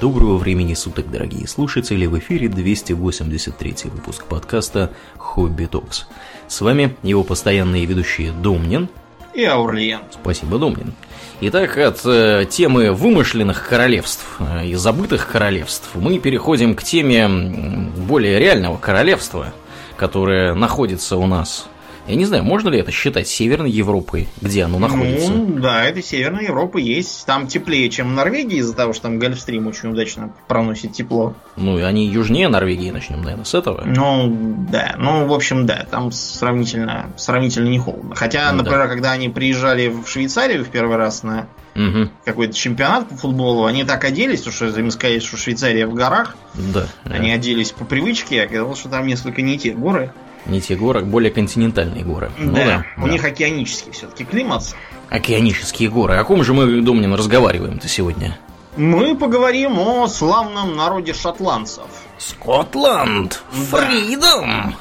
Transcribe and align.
Доброго 0.00 0.38
времени 0.38 0.72
суток, 0.72 1.10
дорогие 1.10 1.46
слушатели! 1.46 2.06
В 2.06 2.18
эфире 2.18 2.48
283 2.48 3.74
выпуск 3.90 4.24
подкаста 4.24 4.90
«Хобби 5.18 5.66
Токс». 5.66 6.06
С 6.48 6.62
вами 6.62 6.96
его 7.02 7.22
постоянные 7.22 7.84
ведущие 7.84 8.32
Домнин 8.32 8.88
и 9.34 9.44
Аурлиен. 9.44 10.00
Спасибо, 10.10 10.58
Домнин. 10.58 10.94
Итак, 11.42 11.76
от 11.76 12.00
э, 12.06 12.46
темы 12.48 12.92
вымышленных 12.92 13.68
королевств 13.68 14.38
э, 14.38 14.68
и 14.68 14.74
забытых 14.74 15.28
королевств 15.28 15.90
мы 15.94 16.18
переходим 16.18 16.74
к 16.74 16.82
теме 16.82 17.28
более 17.28 18.38
реального 18.38 18.78
королевства, 18.78 19.52
которое 19.98 20.54
находится 20.54 21.18
у 21.18 21.26
нас 21.26 21.68
я 22.06 22.14
не 22.14 22.24
знаю, 22.24 22.44
можно 22.44 22.68
ли 22.68 22.78
это 22.78 22.90
считать 22.90 23.28
Северной 23.28 23.70
Европой, 23.70 24.28
где 24.40 24.64
оно 24.64 24.78
находится? 24.78 25.30
Ну, 25.30 25.60
да, 25.60 25.84
это 25.84 26.02
Северная 26.02 26.44
Европа 26.44 26.78
есть. 26.78 27.24
Там 27.26 27.46
теплее, 27.46 27.88
чем 27.90 28.08
в 28.08 28.12
Норвегии, 28.12 28.58
из-за 28.58 28.74
того, 28.74 28.92
что 28.92 29.02
там 29.02 29.18
Гольфстрим 29.18 29.66
очень 29.66 29.90
удачно 29.90 30.32
проносит 30.48 30.92
тепло. 30.92 31.34
Ну, 31.56 31.78
и 31.78 31.82
они 31.82 32.06
южнее 32.06 32.48
Норвегии, 32.48 32.90
начнем, 32.90 33.22
наверное, 33.22 33.44
с 33.44 33.54
этого. 33.54 33.82
Ну, 33.84 34.66
да. 34.70 34.94
Ну, 34.98 35.26
в 35.26 35.32
общем, 35.32 35.66
да, 35.66 35.86
там 35.90 36.10
сравнительно, 36.12 37.12
сравнительно 37.16 37.68
не 37.68 37.78
холодно. 37.78 38.14
Хотя, 38.14 38.50
например, 38.52 38.84
да. 38.84 38.88
когда 38.88 39.12
они 39.12 39.28
приезжали 39.28 39.88
в 39.88 40.06
Швейцарию 40.08 40.64
в 40.64 40.68
первый 40.68 40.96
раз 40.96 41.22
на 41.22 41.48
угу. 41.74 42.08
какой-то 42.24 42.54
чемпионат 42.54 43.08
по 43.08 43.16
футболу, 43.16 43.64
они 43.66 43.84
так 43.84 44.04
оделись, 44.04 44.40
потому 44.40 44.70
что 44.70 44.80
им 44.80 44.90
сказали, 44.90 45.18
что 45.20 45.36
Швейцария 45.36 45.86
в 45.86 45.94
горах. 45.94 46.36
Да. 46.54 46.86
Они 47.04 47.28
да. 47.28 47.34
оделись 47.34 47.72
по 47.72 47.84
привычке, 47.84 48.42
а 48.42 48.44
оказалось, 48.46 48.78
что 48.78 48.88
там 48.88 49.06
несколько 49.06 49.42
не 49.42 49.58
те 49.58 49.72
горы. 49.72 50.12
Не 50.46 50.60
те 50.60 50.74
горы, 50.76 51.02
более 51.02 51.30
континентальные 51.30 52.04
горы. 52.04 52.30
Да, 52.38 52.44
ну, 52.44 52.52
да 52.52 52.84
у 52.96 53.02
да. 53.02 53.08
них 53.12 53.24
океанический 53.24 53.92
все-таки 53.92 54.24
климат. 54.24 54.74
Океанические 55.08 55.90
горы. 55.90 56.16
О 56.16 56.24
ком 56.24 56.44
же 56.44 56.54
мы, 56.54 56.80
Домнин, 56.80 57.12
разговариваем-то 57.14 57.88
сегодня? 57.88 58.38
Мы 58.76 59.16
поговорим 59.16 59.78
о 59.78 60.06
славном 60.06 60.76
народе 60.76 61.12
шотландцев. 61.12 61.86
Скотланд! 62.18 63.42
Фридом! 63.50 64.74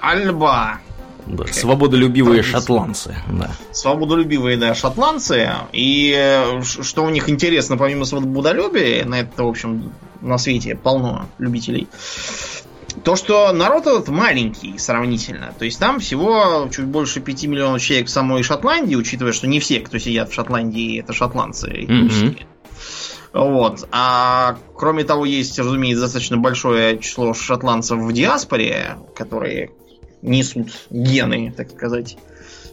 Альба! 0.00 0.78
Да, 1.26 1.46
свободолюбивые 1.46 2.42
Традиция. 2.42 2.60
шотландцы. 2.60 3.16
Да. 3.28 3.50
Свободолюбивые, 3.72 4.58
да, 4.58 4.74
шотландцы. 4.74 5.52
И 5.72 6.14
э, 6.14 6.62
что 6.62 7.02
у 7.02 7.08
них 7.08 7.30
интересно, 7.30 7.78
помимо 7.78 8.04
свободолюбия, 8.04 9.06
на 9.06 9.20
это, 9.20 9.44
в 9.44 9.48
общем, 9.48 9.92
на 10.20 10.36
свете 10.36 10.74
полно 10.76 11.26
любителей 11.38 11.88
то, 13.02 13.16
что 13.16 13.52
народ 13.52 13.86
этот 13.86 14.08
маленький 14.08 14.78
сравнительно. 14.78 15.52
То 15.58 15.64
есть 15.64 15.78
там 15.78 15.98
всего 15.98 16.68
чуть 16.72 16.86
больше 16.86 17.20
5 17.20 17.44
миллионов 17.44 17.82
человек 17.82 18.06
в 18.06 18.10
самой 18.10 18.42
Шотландии, 18.42 18.94
учитывая, 18.94 19.32
что 19.32 19.46
не 19.46 19.60
все, 19.60 19.80
кто 19.80 19.98
сидят 19.98 20.30
в 20.30 20.34
Шотландии, 20.34 21.00
это 21.00 21.12
шотландцы. 21.12 21.70
Mm-hmm. 21.70 22.38
Вот. 23.34 23.88
А 23.90 24.56
кроме 24.76 25.02
того, 25.02 25.24
есть, 25.24 25.58
разумеется, 25.58 26.02
достаточно 26.04 26.36
большое 26.36 26.98
число 26.98 27.34
шотландцев 27.34 27.98
в 27.98 28.12
диаспоре, 28.12 28.96
которые 29.16 29.72
несут 30.22 30.68
гены, 30.88 31.52
так 31.54 31.70
сказать. 31.70 32.16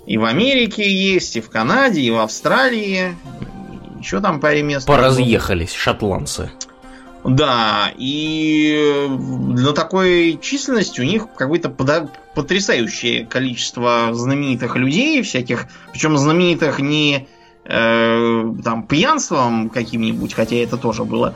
И 0.05 0.17
в 0.17 0.25
Америке 0.25 0.89
есть, 0.89 1.35
и 1.35 1.41
в 1.41 1.49
Канаде, 1.49 2.01
и 2.01 2.11
в 2.11 2.19
Австралии. 2.19 3.15
Еще 3.99 4.19
там 4.19 4.39
паре 4.39 4.61
мест. 4.61 4.87
Поразъехались 4.87 5.73
шотландцы. 5.73 6.51
Да, 7.23 7.91
и 7.97 9.07
для 9.09 9.73
такой 9.73 10.39
численности 10.41 11.01
у 11.01 11.03
них 11.03 11.27
какое-то 11.35 11.69
потрясающее 12.33 13.25
количество 13.25 14.09
знаменитых 14.11 14.75
людей 14.75 15.21
всяких, 15.21 15.67
причем 15.91 16.17
знаменитых 16.17 16.79
не 16.79 17.27
э, 17.65 18.53
там 18.63 18.87
пьянством 18.87 19.69
каким-нибудь, 19.69 20.33
хотя 20.33 20.55
это 20.55 20.77
тоже 20.77 21.03
было, 21.03 21.35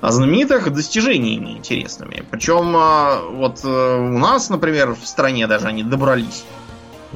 а 0.00 0.10
знаменитых 0.10 0.72
достижениями 0.72 1.50
интересными. 1.50 2.24
Причем 2.30 2.74
э, 2.74 3.36
вот 3.36 3.60
э, 3.62 3.68
у 3.68 4.18
нас, 4.18 4.48
например, 4.48 4.94
в 4.94 5.06
стране 5.06 5.46
даже 5.46 5.66
они 5.66 5.82
добрались. 5.82 6.44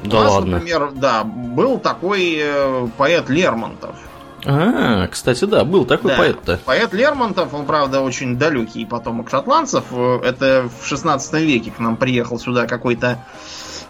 Да 0.05 0.19
у 0.19 0.22
нас, 0.22 0.33
ладно. 0.33 0.50
например, 0.53 0.91
да, 0.95 1.25
был 1.25 1.78
такой 1.78 2.37
э, 2.39 2.89
поэт 2.99 3.31
Лермонтов. 3.31 3.97
А, 4.45 5.06
кстати, 5.09 5.45
да, 5.45 5.65
был 5.65 5.84
такой 5.84 6.12
да. 6.12 6.19
поэт-то. 6.19 6.61
Поэт 6.65 6.93
Лермонтов, 6.93 7.55
он, 7.55 7.67
правда, 7.67 8.01
очень 8.01 8.37
далекий 8.37 8.84
потомок 8.84 9.31
шотландцев. 9.31 9.84
Это 9.93 10.69
в 10.81 10.87
16 10.87 11.33
веке 11.34 11.71
к 11.71 11.78
нам 11.78 11.97
приехал 11.97 12.39
сюда 12.39 12.67
какой-то 12.67 13.25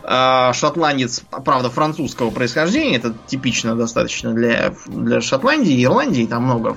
э, 0.02 0.52
шотландец, 0.54 1.22
правда, 1.44 1.70
французского 1.70 2.30
происхождения. 2.30 2.96
Это 2.96 3.14
типично 3.26 3.74
достаточно 3.76 4.32
для, 4.32 4.74
для 4.86 5.20
Шотландии 5.20 5.72
и 5.72 5.84
Ирландии. 5.84 6.26
Там 6.26 6.44
много 6.44 6.76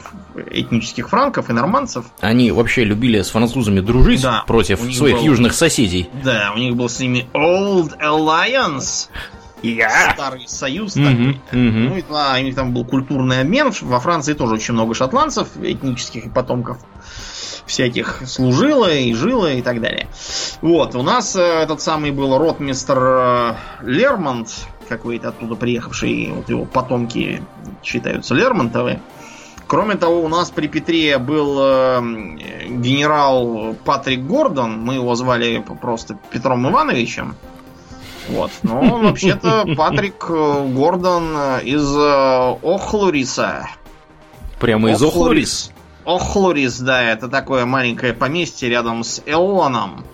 этнических 0.50 1.10
франков 1.10 1.50
и 1.50 1.54
нормандцев. 1.54 2.06
Они 2.22 2.52
вообще 2.52 2.84
любили 2.84 3.22
с 3.22 3.30
французами 3.30 3.80
дружить 3.80 4.22
да, 4.22 4.44
против 4.48 4.80
своих 4.94 5.18
был, 5.18 5.26
южных 5.26 5.54
соседей. 5.54 6.10
Да, 6.24 6.52
у 6.56 6.60
них 6.60 6.76
был 6.76 6.90
с 6.90 7.00
ними 7.00 7.28
Old 7.34 7.98
Alliance. 8.00 9.10
Я. 9.64 10.12
Старый 10.14 10.48
союз 10.48 10.96
mm-hmm, 10.96 11.12
такой. 11.12 11.42
Mm-hmm. 11.52 11.90
Ну, 11.90 11.98
и, 11.98 12.04
а, 12.12 12.38
у 12.38 12.44
них 12.44 12.56
там 12.56 12.74
был 12.74 12.86
культурный 12.86 13.42
обмен. 13.42 13.72
Во 13.82 14.00
Франции 14.00 14.34
тоже 14.34 14.56
очень 14.56 14.74
много 14.74 14.94
шотландцев, 14.94 15.48
этнических 15.58 16.26
и 16.26 16.30
потомков 16.30 16.78
всяких 17.66 18.24
служило 18.26 18.92
и 18.92 19.14
жило 19.14 19.52
и 19.52 19.62
так 19.62 19.82
далее. 19.82 20.08
Вот, 20.62 20.96
у 20.96 21.02
нас 21.02 21.36
э, 21.36 21.42
этот 21.42 21.82
самый 21.82 22.12
был 22.12 22.38
ротмистер 22.38 22.98
э, 23.00 23.56
Лермонт, 23.82 24.50
какой-то 24.90 25.30
оттуда 25.30 25.56
приехавший, 25.56 26.32
вот 26.32 26.50
его 26.50 26.66
потомки 26.66 27.42
считаются 27.82 28.36
Лермонтовы. 28.36 29.00
Кроме 29.66 29.96
того, 29.96 30.22
у 30.24 30.28
нас 30.28 30.52
при 30.52 30.68
Петре 30.68 31.18
был 31.18 31.58
э, 31.62 32.02
генерал 32.70 33.76
Патрик 33.86 34.22
Гордон, 34.22 34.82
мы 34.82 34.96
его 34.96 35.16
звали 35.16 35.64
просто 35.82 36.18
Петром 36.32 36.70
Ивановичем. 36.70 37.36
Вот. 38.30 38.52
Он 38.64 39.04
вообще-то 39.04 39.66
Патрик 39.78 40.26
э, 40.30 40.68
Гордон 40.74 41.36
э, 41.36 41.64
из 41.64 41.96
э, 41.96 42.58
Охлуриса. 42.64 43.68
Прямо 44.60 44.92
из 44.92 45.02
Охлурис? 45.02 45.72
Охлурис, 46.06 46.80
да, 46.80 47.02
это 47.02 47.28
такое 47.28 47.66
маленькое 47.66 48.14
поместье 48.14 48.70
рядом 48.70 49.04
с 49.04 49.22
Элоном. 49.26 50.06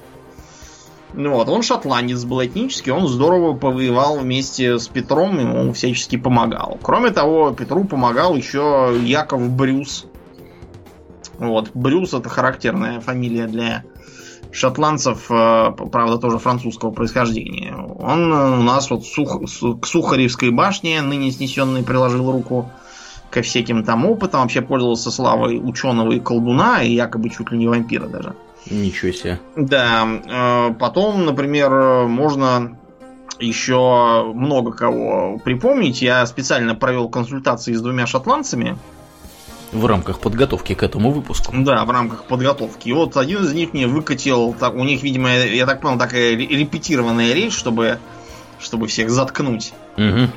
Ну 1.13 1.33
вот, 1.33 1.49
он 1.49 1.63
шотландец 1.63 2.23
был 2.23 2.45
этнический, 2.45 2.91
он 2.91 3.07
здорово 3.07 3.53
повоевал 3.53 4.19
вместе 4.19 4.77
с 4.77 4.87
Петром, 4.87 5.39
ему 5.39 5.73
всячески 5.73 6.17
помогал. 6.17 6.77
Кроме 6.81 7.09
того, 7.09 7.51
Петру 7.51 7.83
помогал 7.85 8.35
еще 8.35 8.95
Яков 9.03 9.49
Брюс. 9.49 10.05
Вот, 11.39 11.71
Брюс 11.73 12.13
это 12.13 12.29
характерная 12.29 12.99
фамилия 12.99 13.47
для 13.47 13.83
шотландцев, 14.51 15.29
э, 15.29 15.71
правда, 15.91 16.17
тоже 16.17 16.39
французского 16.39 16.91
происхождения. 16.91 17.75
Он 17.75 18.33
э, 18.33 18.59
у 18.59 18.63
нас 18.63 18.89
вот 18.89 19.05
сух, 19.05 19.41
к 19.81 19.85
Сухаревской 19.85 20.51
башне, 20.51 21.01
ныне 21.01 21.31
снесенной, 21.31 21.83
приложил 21.83 22.31
руку 22.31 22.69
ко 23.29 23.41
всяким 23.41 23.83
там 23.83 24.05
опытам, 24.05 24.41
вообще 24.41 24.61
пользовался 24.61 25.11
славой 25.11 25.59
ученого 25.59 26.11
и 26.11 26.19
колдуна, 26.19 26.81
и 26.81 26.93
якобы 26.93 27.29
чуть 27.29 27.51
ли 27.51 27.57
не 27.57 27.67
вампира 27.67 28.07
даже. 28.07 28.33
Ничего 28.69 29.11
себе. 29.11 29.39
Да. 29.55 30.07
Э, 30.27 30.73
потом, 30.73 31.25
например, 31.25 32.07
можно 32.07 32.77
еще 33.39 34.31
много 34.33 34.71
кого 34.71 35.39
припомнить. 35.43 36.01
Я 36.01 36.25
специально 36.25 36.75
провел 36.75 37.09
консультации 37.09 37.73
с 37.73 37.81
двумя 37.81 38.05
шотландцами. 38.05 38.77
В 39.71 39.85
рамках 39.85 40.19
подготовки 40.19 40.73
к 40.73 40.81
этому 40.81 41.11
выпуску. 41.11 41.53
Да, 41.55 41.85
в 41.85 41.91
рамках 41.91 42.25
подготовки. 42.25 42.89
И 42.89 42.93
вот 42.93 43.17
один 43.17 43.43
из 43.43 43.53
них 43.53 43.73
мне 43.73 43.87
выкатил, 43.87 44.55
так, 44.59 44.73
у 44.73 44.83
них, 44.83 45.03
видимо, 45.03 45.29
я 45.29 45.65
так 45.65 45.81
понял, 45.81 45.99
такая 45.99 46.35
репетированная 46.35 47.33
речь, 47.33 47.53
чтобы, 47.53 47.99
чтобы 48.59 48.87
всех 48.87 49.11
заткнуть. 49.11 49.73
Угу. 49.97 50.29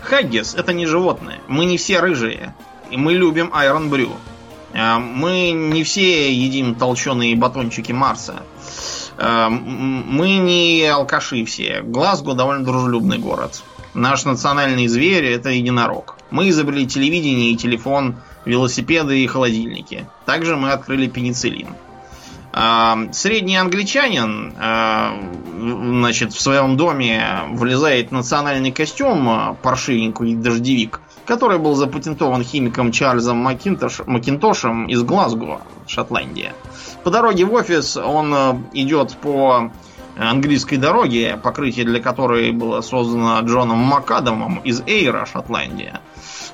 Хаггис 0.00 0.54
это 0.54 0.72
не 0.72 0.86
животное. 0.86 1.40
Мы 1.48 1.64
не 1.64 1.78
все 1.78 2.00
рыжие. 2.00 2.54
И 2.90 2.96
мы 2.96 3.14
любим 3.14 3.50
Айрон 3.52 3.88
Брю. 3.88 4.10
А, 4.74 4.98
мы 4.98 5.50
не 5.52 5.82
все 5.82 6.32
едим 6.32 6.74
толченые 6.74 7.34
батончики 7.34 7.92
Марса. 7.92 8.42
А, 9.16 9.48
мы 9.48 10.36
не 10.36 10.84
алкаши 10.86 11.44
все. 11.44 11.80
Глазго 11.82 12.34
довольно 12.34 12.64
дружелюбный 12.64 13.18
город. 13.18 13.62
Наш 13.94 14.24
национальный 14.26 14.86
зверь 14.88 15.24
это 15.24 15.48
единорог. 15.48 16.16
Мы 16.30 16.50
изобрели 16.50 16.86
телевидение 16.86 17.52
и 17.52 17.56
телефон 17.56 18.16
велосипеды 18.46 19.22
и 19.22 19.26
холодильники. 19.26 20.06
Также 20.24 20.56
мы 20.56 20.70
открыли 20.70 21.08
пенициллин. 21.08 21.68
А, 22.58 22.96
средний 23.12 23.56
англичанин 23.56 24.54
а, 24.58 25.14
значит, 25.58 26.32
в 26.32 26.40
своем 26.40 26.78
доме 26.78 27.40
влезает 27.50 28.12
национальный 28.12 28.72
костюм 28.72 29.28
а, 29.28 29.56
паршивенький 29.62 30.36
дождевик, 30.36 31.02
который 31.26 31.58
был 31.58 31.74
запатентован 31.74 32.42
химиком 32.42 32.92
Чарльзом 32.92 33.36
Макинтош, 33.36 34.00
Макинтошем 34.06 34.86
из 34.86 35.02
Глазго, 35.02 35.60
Шотландия. 35.86 36.54
По 37.04 37.10
дороге 37.10 37.44
в 37.44 37.52
офис 37.52 37.98
он 37.98 38.34
идет 38.72 39.16
по 39.18 39.70
английской 40.16 40.76
дороге, 40.76 41.38
покрытие 41.42 41.84
для 41.84 42.00
которой 42.00 42.52
было 42.52 42.80
создано 42.80 43.38
Джоном 43.40 43.78
Макадамом 43.80 44.60
из 44.64 44.80
Эйра, 44.86 45.26
Шотландия. 45.26 46.00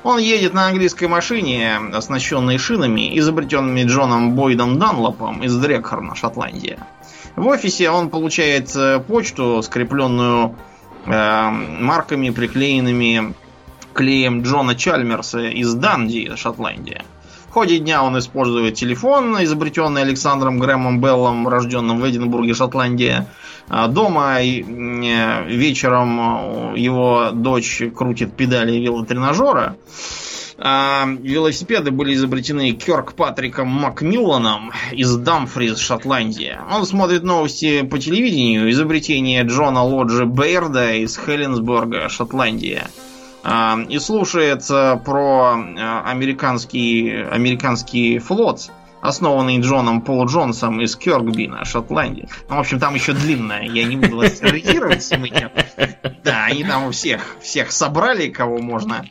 Он 0.05 0.19
едет 0.19 0.53
на 0.53 0.67
английской 0.67 1.07
машине, 1.07 1.77
оснащенной 1.93 2.59
шинами, 2.59 3.17
изобретенными 3.19 3.85
Джоном 3.85 4.35
Бойдом 4.35 4.79
Данлопом 4.79 5.43
из 5.45 5.57
Дрекхорна, 5.57 6.17
Шотландия. 6.17 6.79
В 7.37 7.47
офисе 7.47 7.89
он 7.91 8.11
получает 8.11 8.75
э, 8.75 8.99
почту, 8.99 9.63
скрепленную 9.63 10.57
э, 11.07 11.51
марками, 11.51 12.31
приклеенными 12.31 13.35
клеем 13.95 14.43
Джона 14.43 14.75
Чальмерса 14.75 15.41
из 15.41 15.73
Данди, 15.75 16.35
Шотландия. 16.37 17.05
В 17.49 17.53
ходе 17.53 17.79
дня 17.79 18.03
он 18.03 18.19
использует 18.19 18.75
телефон, 18.75 19.43
изобретенный 19.45 20.03
Александром 20.03 20.59
Грэмом 20.59 21.01
Беллом, 21.01 21.47
рожденным 21.47 22.01
в 22.01 22.09
Эдинбурге, 22.09 22.55
Шотландия. 22.55 23.29
А 23.69 23.89
дома 23.89 24.41
э, 24.43 24.63
вечером 25.49 26.75
его 26.75 27.31
дочь 27.33 27.83
крутит 27.95 28.35
педали 28.35 28.77
велотренажера. 28.79 29.77
А 30.65 31.07
велосипеды 31.07 31.91
были 31.91 32.15
изобретены 32.15 32.73
Кёрк 32.73 33.15
Патриком 33.15 33.69
Макмилланом 33.69 34.71
из 34.93 35.17
Дамфрис, 35.17 35.79
Шотландия. 35.79 36.61
Он 36.71 36.87
смотрит 36.87 37.25
новости 37.25 37.83
по 37.83 37.99
телевидению. 37.99 38.71
Изобретение 38.71 39.43
Джона 39.43 39.83
Лоджи 39.83 40.25
Бейрда 40.25 40.95
из 40.95 41.17
Хелленсбурга, 41.19 42.09
Шотландия. 42.09 42.91
А, 43.43 43.77
и 43.89 43.99
слушает 43.99 44.65
про 44.69 45.57
а, 45.57 46.05
американский, 46.07 47.11
американский 47.11 48.19
флот, 48.19 48.71
основанный 49.03 49.61
Джоном 49.61 50.01
Пол 50.01 50.25
Джонсом 50.27 50.81
из 50.81 50.97
Кёркбина, 50.97 51.65
Шотландии. 51.67 52.29
Ну, 52.49 52.57
в 52.57 52.61
общем, 52.61 52.79
там 52.79 52.95
еще 52.95 53.13
длинная, 53.13 53.65
я 53.65 53.85
не 53.85 53.97
буду 53.97 54.17
вас 54.17 54.39
терроризировать 54.39 55.03
Да, 56.25 56.45
они 56.45 56.65
там 56.65 56.91
всех, 56.93 57.37
всех 57.43 57.73
собрали, 57.73 58.29
кого 58.29 58.59
можно. 58.59 59.05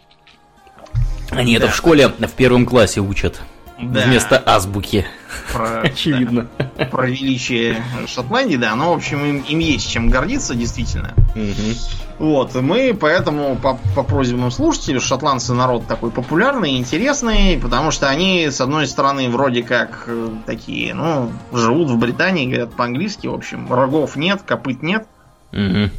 Они 1.29 1.57
да. 1.57 1.65
это 1.65 1.73
в 1.73 1.75
школе 1.75 2.07
в 2.07 2.31
первом 2.31 2.65
классе 2.65 3.01
учат. 3.01 3.41
Да. 3.81 4.01
Вместо 4.01 4.41
азбуки. 4.45 5.05
Про, 5.51 5.81
Очевидно. 5.83 6.47
Да, 6.57 6.85
про 6.85 7.07
величие 7.07 7.83
Шотландии, 8.07 8.57
да. 8.57 8.75
Но, 8.75 8.91
в 8.93 8.97
общем, 8.97 9.23
им, 9.25 9.41
им 9.41 9.59
есть 9.59 9.89
чем 9.89 10.09
гордиться, 10.09 10.55
действительно. 10.55 11.13
Угу. 11.35 12.27
Вот. 12.27 12.53
Мы 12.55 12.95
поэтому 12.99 13.55
по, 13.55 13.79
по 13.95 14.03
просьбам 14.03 14.51
слушателей, 14.51 14.99
шотландцы 14.99 15.53
народ 15.53 15.87
такой 15.87 16.11
популярный, 16.11 16.77
интересный, 16.77 17.59
потому 17.59 17.91
что 17.91 18.09
они, 18.09 18.49
с 18.49 18.61
одной 18.61 18.85
стороны, 18.87 19.29
вроде 19.29 19.63
как 19.63 20.03
э, 20.07 20.29
такие, 20.45 20.93
ну, 20.93 21.31
живут 21.51 21.89
в 21.89 21.97
Британии, 21.97 22.45
говорят 22.45 22.73
по-английски, 22.73 23.27
в 23.27 23.33
общем, 23.33 23.71
рогов 23.73 24.15
нет, 24.15 24.41
копыт 24.43 24.83
нет. 24.83 25.07
Угу. 25.51 25.89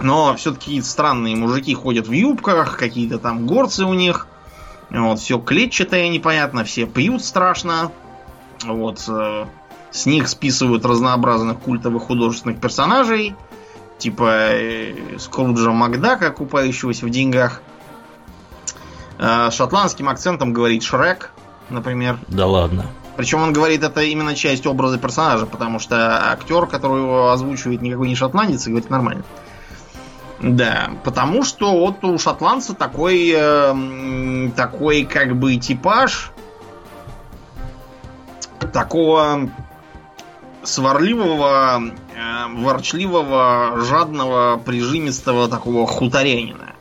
Но 0.00 0.34
все-таки 0.36 0.80
странные 0.82 1.36
мужики 1.36 1.74
ходят 1.74 2.06
в 2.06 2.12
юбках, 2.12 2.76
какие-то 2.76 3.18
там 3.18 3.46
горцы 3.46 3.84
у 3.84 3.94
них. 3.94 4.26
Вот, 4.90 5.18
все 5.18 5.38
клетчатое 5.38 6.08
непонятно, 6.08 6.64
все 6.64 6.86
пьют 6.86 7.24
страшно. 7.24 7.90
Вот, 8.64 9.04
э, 9.08 9.46
с 9.90 10.06
них 10.06 10.28
списывают 10.28 10.84
разнообразных 10.84 11.58
культовых 11.58 12.04
художественных 12.04 12.60
персонажей. 12.60 13.34
Типа 13.98 14.52
э, 14.52 15.18
Скруджа 15.18 15.72
Макдака, 15.72 16.30
купающегося 16.30 17.06
в 17.06 17.10
деньгах. 17.10 17.62
Э, 19.18 19.50
шотландским 19.50 20.08
акцентом 20.08 20.52
говорит 20.52 20.82
Шрек, 20.82 21.32
например. 21.68 22.18
Да 22.28 22.46
ладно. 22.46 22.86
Причем 23.16 23.40
он 23.40 23.52
говорит, 23.52 23.82
это 23.82 24.02
именно 24.02 24.34
часть 24.34 24.66
образа 24.66 24.98
персонажа, 24.98 25.46
потому 25.46 25.78
что 25.78 26.30
актер, 26.30 26.66
который 26.66 27.00
его 27.00 27.30
озвучивает, 27.30 27.80
никакой 27.80 28.08
не 28.08 28.14
шотландец, 28.14 28.66
и 28.66 28.70
говорит 28.70 28.90
нормально. 28.90 29.24
Да, 30.40 30.90
потому 31.02 31.44
что 31.44 31.78
вот 31.78 32.04
у 32.04 32.18
шотландца 32.18 32.74
такой, 32.74 33.32
э, 33.34 34.50
такой 34.54 35.04
как 35.04 35.36
бы 35.36 35.56
типаж 35.56 36.30
такого 38.72 39.48
сварливого, 40.62 41.82
э, 42.14 42.54
ворчливого, 42.54 43.80
жадного, 43.80 44.58
прижимистого 44.58 45.48
такого 45.48 45.86
хуторянина. 45.86 46.74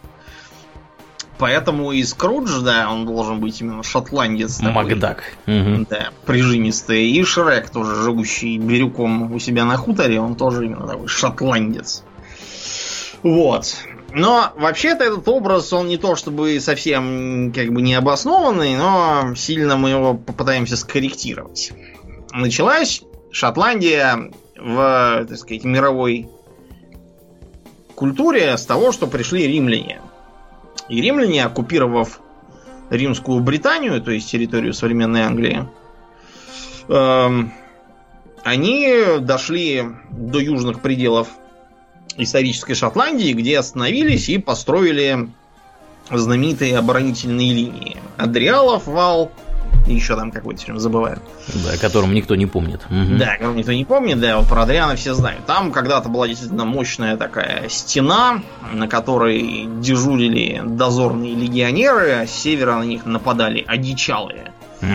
Поэтому 1.37 1.91
и 1.91 2.03
Скрудж, 2.03 2.61
да, 2.61 2.89
он 2.89 3.05
должен 3.05 3.39
быть 3.39 3.59
именно 3.59 3.83
шотландец. 3.83 4.57
Такой, 4.57 4.73
Макдак. 4.73 5.23
Угу. 5.47 5.85
Да, 5.89 6.09
прижимистый. 6.25 7.09
И 7.09 7.23
Шрек, 7.23 7.69
тоже 7.69 7.95
живущий 7.95 8.57
бирюком 8.57 9.33
у 9.33 9.39
себя 9.39 9.65
на 9.65 9.75
хуторе, 9.75 10.19
он 10.19 10.35
тоже 10.35 10.65
именно 10.65 10.87
такой 10.87 11.07
шотландец. 11.07 12.03
Вот. 13.25 13.77
Но 14.13 14.54
вообще-то 14.56 15.04
этот 15.04 15.27
образ, 15.27 15.74
он 15.74 15.88
не 15.88 15.98
то 15.98 16.16
чтобы 16.16 16.60
совсем 16.60 17.51
как 17.56 17.74
бы 17.74 17.81
необоснованный, 17.81 18.77
но 18.77 19.33
сильно 19.36 19.77
мы 19.77 19.89
его 19.89 20.13
попытаемся 20.13 20.77
скорректировать. 20.77 21.74
Началась 22.31 23.01
Шотландия 23.31 24.31
в, 24.56 25.25
так 25.27 25.38
сказать, 25.39 25.63
мировой 25.63 26.30
культуре 27.95 28.56
с 28.56 28.66
того, 28.68 28.92
что 28.92 29.07
пришли 29.07 29.48
римляне. 29.48 30.01
И 30.88 31.01
римляне, 31.01 31.45
оккупировав 31.45 32.19
римскую 32.92 33.39
Британию, 33.39 34.00
то 34.04 34.12
есть 34.12 34.30
территорию 34.30 34.75
современной 34.75 35.24
Англии, 35.24 35.68
эм, 36.89 37.51
они 38.44 39.18
дошли 39.19 39.83
до 40.12 40.38
южных 40.38 40.83
пределов 40.83 41.30
исторической 42.17 42.73
Шотландии, 42.73 43.33
где 43.33 43.59
остановились 43.59 44.29
и 44.29 44.38
построили 44.38 45.29
знаменитые 46.12 46.77
оборонительные 46.77 47.53
линии. 47.53 47.97
Адриалов 48.17 48.88
вал, 48.88 49.31
еще 49.88 50.15
там 50.15 50.31
какой-то 50.31 50.62
фильм 50.62 50.79
забываю. 50.79 51.19
Да, 51.47 51.73
о 51.73 51.77
котором 51.77 52.13
никто 52.13 52.35
не 52.35 52.45
помнит. 52.45 52.81
Угу. 52.89 53.17
Да, 53.17 53.33
о 53.33 53.38
котором 53.38 53.56
никто 53.57 53.73
не 53.73 53.85
помнит, 53.85 54.19
да, 54.19 54.38
вот 54.38 54.47
про 54.47 54.63
Адриана 54.63 54.95
все 54.95 55.13
знают. 55.13 55.45
Там 55.45 55.71
когда-то 55.71 56.09
была 56.09 56.27
действительно 56.27 56.65
мощная 56.65 57.17
такая 57.17 57.69
стена, 57.69 58.41
на 58.73 58.88
которой 58.88 59.67
дежурили 59.79 60.62
дозорные 60.65 61.35
легионеры, 61.35 62.12
а 62.12 62.27
с 62.27 62.31
севера 62.31 62.77
на 62.77 62.83
них 62.83 63.06
нападали 63.06 63.63
одичалые. 63.65 64.51
Угу. 64.81 64.89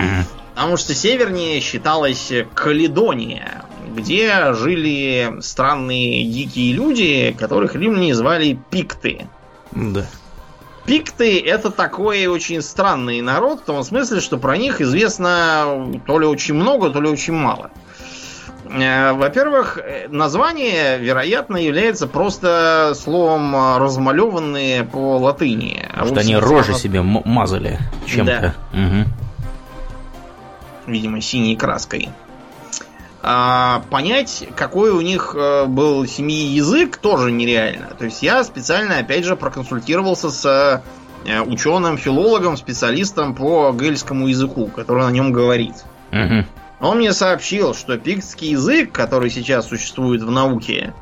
Потому 0.55 0.77
что 0.77 0.95
севернее 0.95 1.61
считалась 1.61 2.33
Каледония, 2.55 3.65
где 3.95 4.53
жили 4.55 5.37
странные 5.41 6.25
дикие 6.25 6.73
люди, 6.73 7.35
которых 7.39 7.75
римляне 7.75 8.15
звали 8.15 8.59
пикты. 8.71 9.27
Да. 9.73 10.07
Пикты 10.85 11.39
это 11.41 11.71
такой 11.71 12.27
очень 12.27 12.63
странный 12.63 13.21
народ, 13.21 13.61
в 13.61 13.65
том 13.65 13.83
смысле, 13.85 14.21
что 14.21 14.39
про 14.39 14.57
них 14.57 14.81
известно 14.81 15.93
то 16.07 16.19
ли 16.19 16.27
очень 16.27 16.55
много, 16.55 16.91
то 16.91 17.01
ли 17.01 17.09
очень 17.09 17.35
мало. 17.35 17.71
Э, 18.65 19.13
во-первых, 19.13 19.79
название, 20.09 20.99
вероятно, 20.99 21.57
является 21.57 22.07
просто 22.07 22.95
словом 22.97 23.77
размалеванные 23.79 24.85
по 24.85 25.19
латыни. 25.19 25.87
А 25.93 26.07
что 26.07 26.21
они 26.21 26.37
рожи 26.37 26.75
себе 26.75 27.03
мазали 27.03 27.79
чем-то. 28.07 28.55
Да. 28.73 28.79
Угу. 28.79 29.05
Видимо, 30.87 31.21
синей 31.21 31.57
краской 31.57 32.09
а, 33.23 33.83
понять, 33.91 34.49
какой 34.57 34.91
у 34.91 35.03
них 35.03 35.35
э, 35.37 35.67
был 35.67 36.07
семьи 36.07 36.47
язык, 36.47 36.97
тоже 36.97 37.31
нереально. 37.31 37.89
То 37.99 38.07
есть 38.07 38.23
я 38.23 38.43
специально, 38.45 38.99
опять 38.99 39.25
же, 39.25 39.37
проконсультировался 39.37 40.31
с 40.31 40.83
э, 41.27 41.41
ученым, 41.43 41.99
филологом, 41.99 42.57
специалистом 42.57 43.35
по 43.35 43.73
гельскому 43.73 44.29
языку, 44.29 44.69
который 44.69 45.05
на 45.05 45.11
нем 45.11 45.33
говорит. 45.33 45.75
Угу. 46.13 46.47
Он 46.81 46.97
мне 46.97 47.13
сообщил, 47.13 47.75
что 47.75 47.99
пиктский 47.99 48.53
язык, 48.53 48.91
который 48.91 49.29
сейчас 49.29 49.69
существует 49.69 50.23
в 50.23 50.31
науке, 50.31 50.95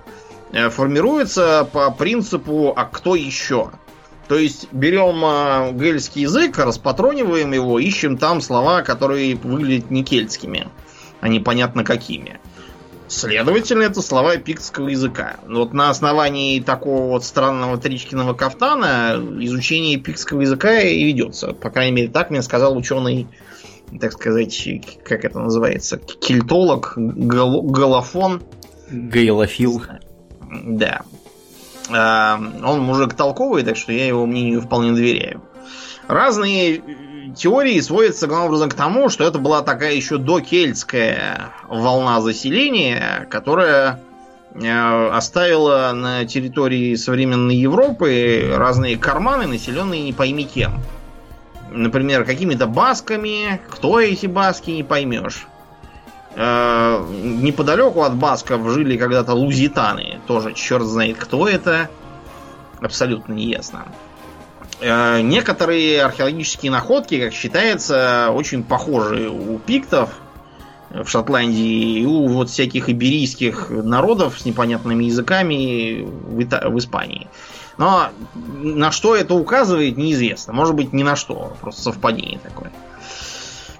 э, 0.50 0.70
формируется 0.70 1.68
по 1.72 1.92
принципу 1.92 2.72
«а 2.76 2.84
кто 2.84 3.14
еще?». 3.14 3.70
То 4.26 4.36
есть 4.36 4.68
берем 4.72 5.78
гельский 5.78 6.22
язык, 6.22 6.58
распатрониваем 6.58 7.52
его, 7.52 7.78
ищем 7.78 8.18
там 8.18 8.40
слова, 8.40 8.82
которые 8.82 9.36
выглядят 9.36 9.90
не 9.90 10.02
кельтскими 10.02 10.66
а 11.20 11.28
непонятно 11.28 11.84
какими. 11.84 12.38
Следовательно, 13.08 13.84
это 13.84 14.02
слова 14.02 14.36
пиктского 14.36 14.88
языка. 14.88 15.36
Вот 15.46 15.72
на 15.72 15.88
основании 15.88 16.60
такого 16.60 17.08
вот 17.08 17.24
странного 17.24 17.78
Тричкиного 17.78 18.34
кафтана 18.34 19.18
изучение 19.40 19.96
пиктского 19.96 20.42
языка 20.42 20.80
и 20.80 21.04
ведется. 21.04 21.54
По 21.54 21.70
крайней 21.70 21.92
мере, 21.92 22.08
так 22.08 22.28
мне 22.28 22.42
сказал 22.42 22.76
ученый, 22.76 23.26
так 23.98 24.12
сказать, 24.12 24.68
как 25.04 25.24
это 25.24 25.38
называется, 25.38 25.96
кельтолог, 25.96 26.92
гол 26.96 27.62
голофон. 27.62 28.42
Гейлофил. 28.90 29.82
Да. 30.66 31.00
А, 31.90 32.38
он 32.62 32.80
мужик 32.80 33.14
толковый, 33.14 33.62
так 33.62 33.76
что 33.76 33.92
я 33.92 34.06
его 34.06 34.26
мнению 34.26 34.60
вполне 34.60 34.92
доверяю. 34.92 35.42
Разные 36.08 36.82
теории 37.36 37.80
сводятся 37.80 38.26
главным 38.26 38.48
образом 38.48 38.70
к 38.70 38.74
тому, 38.74 39.08
что 39.08 39.24
это 39.24 39.38
была 39.38 39.62
такая 39.62 39.94
еще 39.94 40.18
докельтская 40.18 41.50
волна 41.68 42.20
заселения, 42.20 43.26
которая 43.30 44.00
э, 44.54 45.08
оставила 45.10 45.92
на 45.94 46.24
территории 46.24 46.94
современной 46.94 47.56
Европы 47.56 48.52
разные 48.54 48.96
карманы, 48.96 49.46
населенные 49.46 50.02
не 50.02 50.12
пойми 50.12 50.44
кем. 50.44 50.80
например, 51.70 52.24
какими-то 52.24 52.66
басками. 52.66 53.60
Кто 53.68 54.00
эти 54.00 54.26
баски, 54.26 54.70
не 54.70 54.82
поймешь. 54.82 55.46
Э, 56.34 57.04
неподалеку 57.10 58.02
от 58.02 58.14
басков 58.14 58.68
жили 58.70 58.96
когда-то 58.96 59.34
лузитаны. 59.34 60.20
Тоже 60.26 60.54
черт 60.54 60.84
знает, 60.84 61.16
кто 61.18 61.48
это. 61.48 61.88
Абсолютно 62.80 63.32
неясно. 63.32 63.86
Некоторые 64.80 66.02
археологические 66.02 66.70
находки, 66.70 67.20
как 67.20 67.32
считается, 67.32 68.30
очень 68.32 68.62
похожи 68.62 69.28
у 69.28 69.58
пиктов 69.58 70.10
в 70.90 71.06
Шотландии 71.06 72.00
и 72.00 72.06
у 72.06 72.28
вот 72.28 72.50
всяких 72.50 72.88
иберийских 72.88 73.70
народов 73.70 74.38
с 74.40 74.44
непонятными 74.44 75.04
языками 75.04 76.02
в, 76.02 76.38
Ита- 76.40 76.68
в 76.68 76.78
Испании. 76.78 77.28
Но 77.76 78.08
на 78.34 78.90
что 78.90 79.14
это 79.14 79.34
указывает, 79.34 79.96
неизвестно. 79.96 80.52
Может 80.52 80.74
быть, 80.74 80.92
ни 80.92 81.02
на 81.02 81.14
что. 81.14 81.56
Просто 81.60 81.82
совпадение 81.82 82.38
такое. 82.38 82.72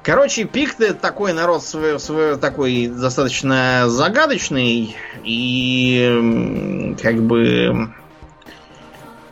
Короче, 0.02 0.44
пикты 0.44 0.94
такой 0.94 1.32
народ 1.32 1.64
свой, 1.64 1.98
свой, 1.98 2.36
такой 2.38 2.86
достаточно 2.86 3.84
загадочный 3.88 4.96
и 5.24 6.94
как 7.02 7.22
бы 7.22 7.92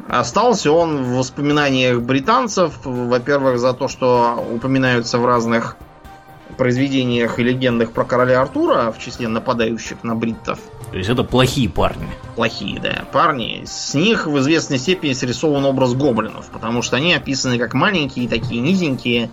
остался 0.09 0.73
он 0.73 1.03
в 1.03 1.17
воспоминаниях 1.17 2.01
британцев, 2.01 2.75
во-первых, 2.85 3.59
за 3.59 3.73
то, 3.73 3.89
что 3.89 4.47
упоминаются 4.53 5.19
в 5.19 5.27
разных 5.27 5.77
произведениях 6.57 7.39
и 7.39 7.43
легендах 7.43 7.93
про 7.93 8.05
короля 8.05 8.41
Артура 8.41 8.93
в 8.93 8.99
числе 8.99 9.29
нападающих 9.29 10.03
на 10.03 10.15
бриттов. 10.15 10.59
То 10.91 10.97
есть 10.97 11.11
это 11.11 11.25
плохие 11.25 11.69
парни. 11.69 12.09
Плохие, 12.35 12.81
да, 12.81 13.05
парни. 13.13 13.65
С 13.67 13.95
них 13.95 14.27
в 14.27 14.39
известной 14.39 14.79
степени 14.79 15.13
срисован 15.13 15.65
образ 15.65 15.95
гоблинов, 15.95 16.49
потому 16.51 16.83
что 16.83 16.97
они 16.97 17.13
описаны 17.15 17.59
как 17.59 17.75
маленькие, 17.75 18.29
такие 18.29 18.61
низенькие, 18.61 19.31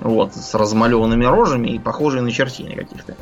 вот, 0.00 0.34
с 0.34 0.54
размалеванными 0.54 1.24
рожами 1.24 1.68
и 1.68 1.78
похожие 1.78 2.22
на 2.22 2.30
чертины 2.30 2.74
каких-то. 2.74 3.16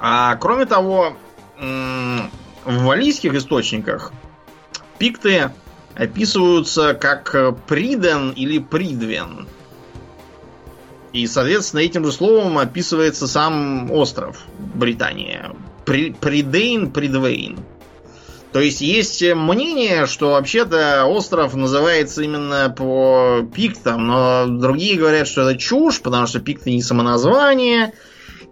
А 0.00 0.36
кроме 0.36 0.66
того, 0.66 1.14
в 1.58 2.84
валийских 2.84 3.34
источниках 3.34 4.12
пикты 4.98 5.50
описываются 5.94 6.94
как 6.94 7.56
Приден 7.66 8.30
или 8.30 8.58
Придвен. 8.58 9.46
И, 11.12 11.26
соответственно, 11.26 11.80
этим 11.80 12.04
же 12.04 12.12
словом 12.12 12.58
описывается 12.58 13.26
сам 13.26 13.90
остров 13.90 14.44
Британия. 14.58 15.54
При, 15.84 16.12
Придейн, 16.12 16.90
Придвейн. 16.90 17.58
То 18.52 18.60
есть 18.60 18.82
есть 18.82 19.22
мнение, 19.34 20.06
что 20.06 20.32
вообще-то 20.32 21.06
остров 21.06 21.54
называется 21.54 22.22
именно 22.22 22.72
по 22.76 23.40
пиктам, 23.54 24.06
но 24.06 24.46
другие 24.46 24.98
говорят, 24.98 25.26
что 25.26 25.48
это 25.48 25.58
чушь, 25.58 26.02
потому 26.02 26.26
что 26.26 26.38
пикты 26.38 26.70
не 26.70 26.82
самоназвание. 26.82 27.94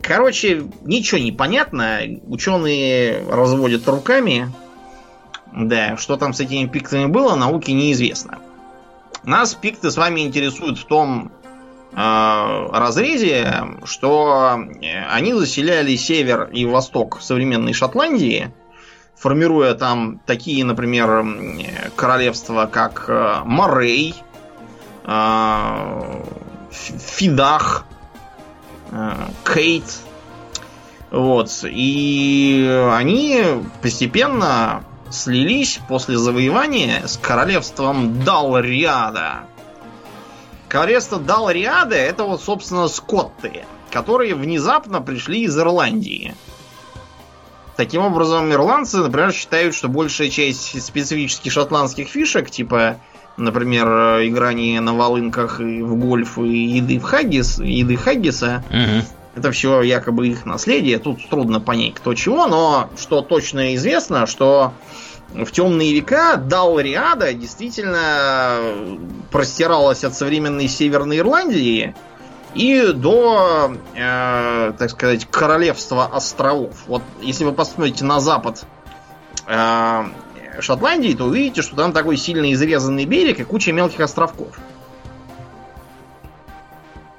Короче, 0.00 0.64
ничего 0.82 1.20
не 1.20 1.32
понятно. 1.32 2.00
Ученые 2.26 3.22
разводят 3.28 3.86
руками. 3.86 4.50
Да, 5.52 5.96
что 5.96 6.16
там 6.16 6.32
с 6.32 6.40
этими 6.40 6.66
пиктами 6.66 7.06
было, 7.06 7.34
науке 7.34 7.72
неизвестно. 7.72 8.38
Нас 9.24 9.54
пикты 9.54 9.90
с 9.90 9.96
вами 9.96 10.20
интересуют 10.20 10.78
в 10.78 10.84
том 10.86 11.32
э, 11.92 11.96
разрезе, 11.96 13.64
что 13.84 14.58
они 15.10 15.34
заселяли 15.34 15.96
север 15.96 16.48
и 16.52 16.64
восток 16.64 17.18
современной 17.20 17.72
Шотландии, 17.72 18.52
формируя 19.16 19.74
там 19.74 20.20
такие, 20.24 20.64
например, 20.64 21.26
королевства, 21.96 22.66
как 22.72 23.04
э, 23.08 23.40
Морей, 23.44 24.14
э, 25.04 26.22
Фидах, 26.70 27.84
э, 28.90 29.12
Кейт. 29.44 29.84
Вот. 31.10 31.50
И 31.64 32.88
они 32.92 33.44
постепенно 33.82 34.84
слились 35.10 35.80
после 35.88 36.16
завоевания 36.16 37.06
с 37.06 37.16
королевством 37.16 38.22
Далриада. 38.24 39.40
Королевство 40.68 41.18
Далриада 41.18 41.96
это 41.96 42.24
вот, 42.24 42.42
собственно, 42.42 42.88
скотты, 42.88 43.64
которые 43.90 44.34
внезапно 44.34 45.00
пришли 45.00 45.42
из 45.42 45.58
Ирландии. 45.58 46.34
Таким 47.76 48.02
образом, 48.02 48.52
ирландцы, 48.52 48.98
например, 48.98 49.32
считают, 49.32 49.74
что 49.74 49.88
большая 49.88 50.28
часть 50.28 50.82
специфических 50.82 51.50
шотландских 51.50 52.08
фишек, 52.08 52.50
типа, 52.50 53.00
например, 53.36 53.88
играние 54.26 54.80
на 54.80 54.94
волынках 54.94 55.60
и 55.60 55.82
в 55.82 55.96
гольф 55.96 56.38
и 56.38 56.76
еды 56.76 56.98
в 56.98 57.04
хаггис, 57.04 57.58
еды 57.58 57.96
хаггиса, 57.96 58.62
угу. 58.68 59.06
Это 59.34 59.52
все 59.52 59.82
якобы 59.82 60.28
их 60.28 60.44
наследие. 60.44 60.98
Тут 60.98 61.28
трудно 61.28 61.60
понять, 61.60 61.94
кто 61.94 62.14
чего, 62.14 62.46
но 62.46 62.90
что 62.98 63.22
точно 63.22 63.74
известно, 63.74 64.26
что 64.26 64.72
в 65.32 65.50
темные 65.52 65.92
века 65.92 66.36
Далриада 66.36 67.32
действительно 67.32 68.58
простиралась 69.30 70.02
от 70.04 70.14
современной 70.14 70.68
Северной 70.68 71.18
Ирландии 71.18 71.94
и 72.54 72.92
до, 72.92 73.72
э, 73.94 74.72
так 74.76 74.90
сказать, 74.90 75.26
королевства 75.30 76.06
островов. 76.06 76.74
Вот 76.88 77.02
если 77.20 77.44
вы 77.44 77.52
посмотрите 77.52 78.04
на 78.04 78.18
запад 78.18 78.64
э, 79.46 80.04
Шотландии, 80.58 81.14
то 81.14 81.26
увидите, 81.26 81.62
что 81.62 81.76
там 81.76 81.92
такой 81.92 82.16
сильно 82.16 82.52
изрезанный 82.52 83.04
берег 83.04 83.38
и 83.38 83.44
куча 83.44 83.72
мелких 83.72 84.00
островков. 84.00 84.58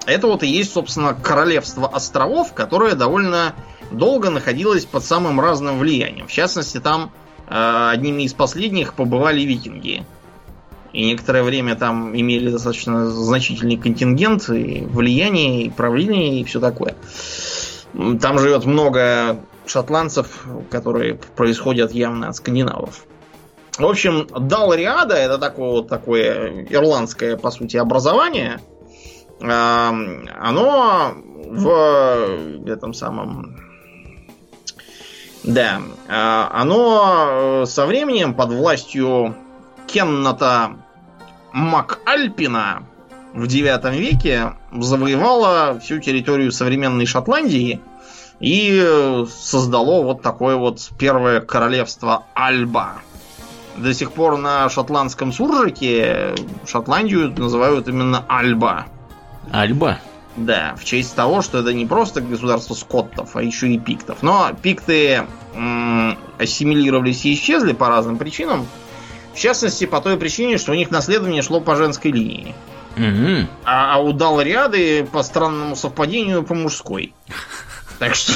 Это 0.05 0.27
вот 0.27 0.43
и 0.43 0.47
есть, 0.47 0.73
собственно, 0.73 1.13
королевство 1.13 1.87
островов, 1.87 2.53
которое 2.53 2.95
довольно 2.95 3.55
долго 3.91 4.29
находилось 4.29 4.85
под 4.85 5.03
самым 5.03 5.39
разным 5.39 5.79
влиянием. 5.79 6.27
В 6.27 6.31
частности, 6.31 6.79
там 6.79 7.11
э, 7.47 7.89
одними 7.91 8.23
из 8.23 8.33
последних 8.33 8.93
побывали 8.95 9.41
викинги. 9.41 10.05
И 10.93 11.05
некоторое 11.05 11.43
время 11.43 11.75
там 11.75 12.15
имели 12.15 12.49
достаточно 12.49 13.09
значительный 13.09 13.77
контингент, 13.77 14.49
и 14.49 14.81
влияние, 14.81 15.63
и 15.63 15.69
правление, 15.69 16.41
и 16.41 16.43
все 16.43 16.59
такое. 16.59 16.95
Там 18.21 18.39
живет 18.39 18.65
много 18.65 19.39
шотландцев, 19.65 20.45
которые 20.69 21.15
происходят 21.15 21.93
явно 21.93 22.29
от 22.29 22.35
скандинавов. 22.35 23.05
В 23.77 23.85
общем, 23.85 24.27
Далриада 24.27 25.15
это 25.15 25.37
такое 25.37 25.83
такое 25.83 26.65
ирландское, 26.69 27.37
по 27.37 27.51
сути, 27.51 27.77
образование. 27.77 28.59
Оно 29.41 31.13
в 31.47 32.67
этом 32.67 32.93
самом 32.93 33.55
да, 35.43 35.81
оно 36.07 37.65
со 37.65 37.87
временем 37.87 38.35
под 38.35 38.51
властью 38.51 39.35
Кенната 39.87 40.77
МакАльпина 41.51 42.83
в 43.33 43.47
9 43.47 43.95
веке 43.95 44.53
завоевала 44.71 45.79
всю 45.79 45.99
территорию 45.99 46.51
современной 46.51 47.07
Шотландии 47.07 47.81
и 48.39 49.25
создало 49.29 50.03
вот 50.03 50.21
такое 50.21 50.57
вот 50.57 50.91
первое 50.99 51.41
королевство 51.41 52.25
Альба. 52.35 53.01
До 53.77 53.93
сих 53.93 54.11
пор 54.11 54.37
на 54.37 54.69
шотландском 54.69 55.31
суржике 55.33 56.35
Шотландию 56.67 57.31
называют 57.31 57.87
именно 57.87 58.23
Альба. 58.27 58.85
Альба? 59.51 59.99
Да, 60.37 60.75
в 60.77 60.85
честь 60.85 61.15
того, 61.15 61.41
что 61.41 61.59
это 61.59 61.73
не 61.73 61.85
просто 61.85 62.21
государство 62.21 62.73
скоттов, 62.73 63.35
а 63.35 63.43
еще 63.43 63.67
и 63.69 63.77
пиктов. 63.77 64.19
Но 64.21 64.51
пикты 64.61 65.25
м- 65.53 66.17
ассимилировались 66.39 67.25
и 67.25 67.33
исчезли 67.33 67.73
по 67.73 67.89
разным 67.89 68.17
причинам. 68.17 68.65
В 69.33 69.39
частности, 69.39 69.85
по 69.85 69.99
той 70.01 70.17
причине, 70.17 70.57
что 70.57 70.71
у 70.71 70.75
них 70.75 70.89
наследование 70.91 71.41
шло 71.41 71.59
по 71.59 71.75
женской 71.75 72.11
линии. 72.11 72.55
Угу. 72.97 73.47
А, 73.65 73.95
а 73.95 73.99
у 73.99 74.11
Далриады, 74.13 75.05
по 75.05 75.23
странному 75.23 75.75
совпадению, 75.75 76.43
по 76.43 76.53
мужской. 76.53 77.13
Так 77.99 78.15
что 78.15 78.33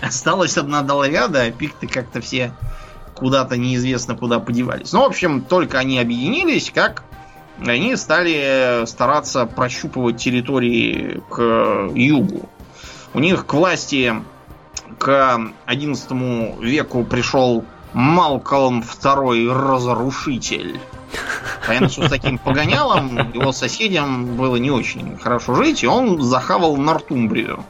осталась 0.00 0.58
одна 0.58 0.82
Далриада, 0.82 1.42
а 1.42 1.50
пикты 1.52 1.86
как-то 1.86 2.20
все 2.20 2.52
куда-то 3.14 3.56
неизвестно 3.56 4.16
куда 4.16 4.40
подевались. 4.40 4.92
Ну, 4.92 5.02
в 5.02 5.04
общем, 5.04 5.42
только 5.42 5.78
они 5.78 6.00
объединились, 6.00 6.72
как 6.74 7.04
они 7.64 7.96
стали 7.96 8.84
стараться 8.86 9.46
прощупывать 9.46 10.18
территории 10.18 11.22
к 11.30 11.90
югу. 11.94 12.48
У 13.14 13.18
них 13.18 13.46
к 13.46 13.54
власти 13.54 14.14
к 14.98 15.40
XI 15.66 16.62
веку 16.62 17.04
пришел 17.04 17.64
Малкольм 17.92 18.80
II 18.80 19.52
Разрушитель. 19.52 20.80
Понятно, 21.66 21.88
что 21.88 22.06
с 22.06 22.10
таким 22.10 22.38
погонялом 22.38 23.32
его 23.32 23.52
соседям 23.52 24.36
было 24.36 24.56
не 24.56 24.70
очень 24.70 25.16
хорошо 25.16 25.54
жить, 25.54 25.82
и 25.82 25.86
он 25.86 26.20
захавал 26.20 26.76
Нортумбрию. 26.76 27.64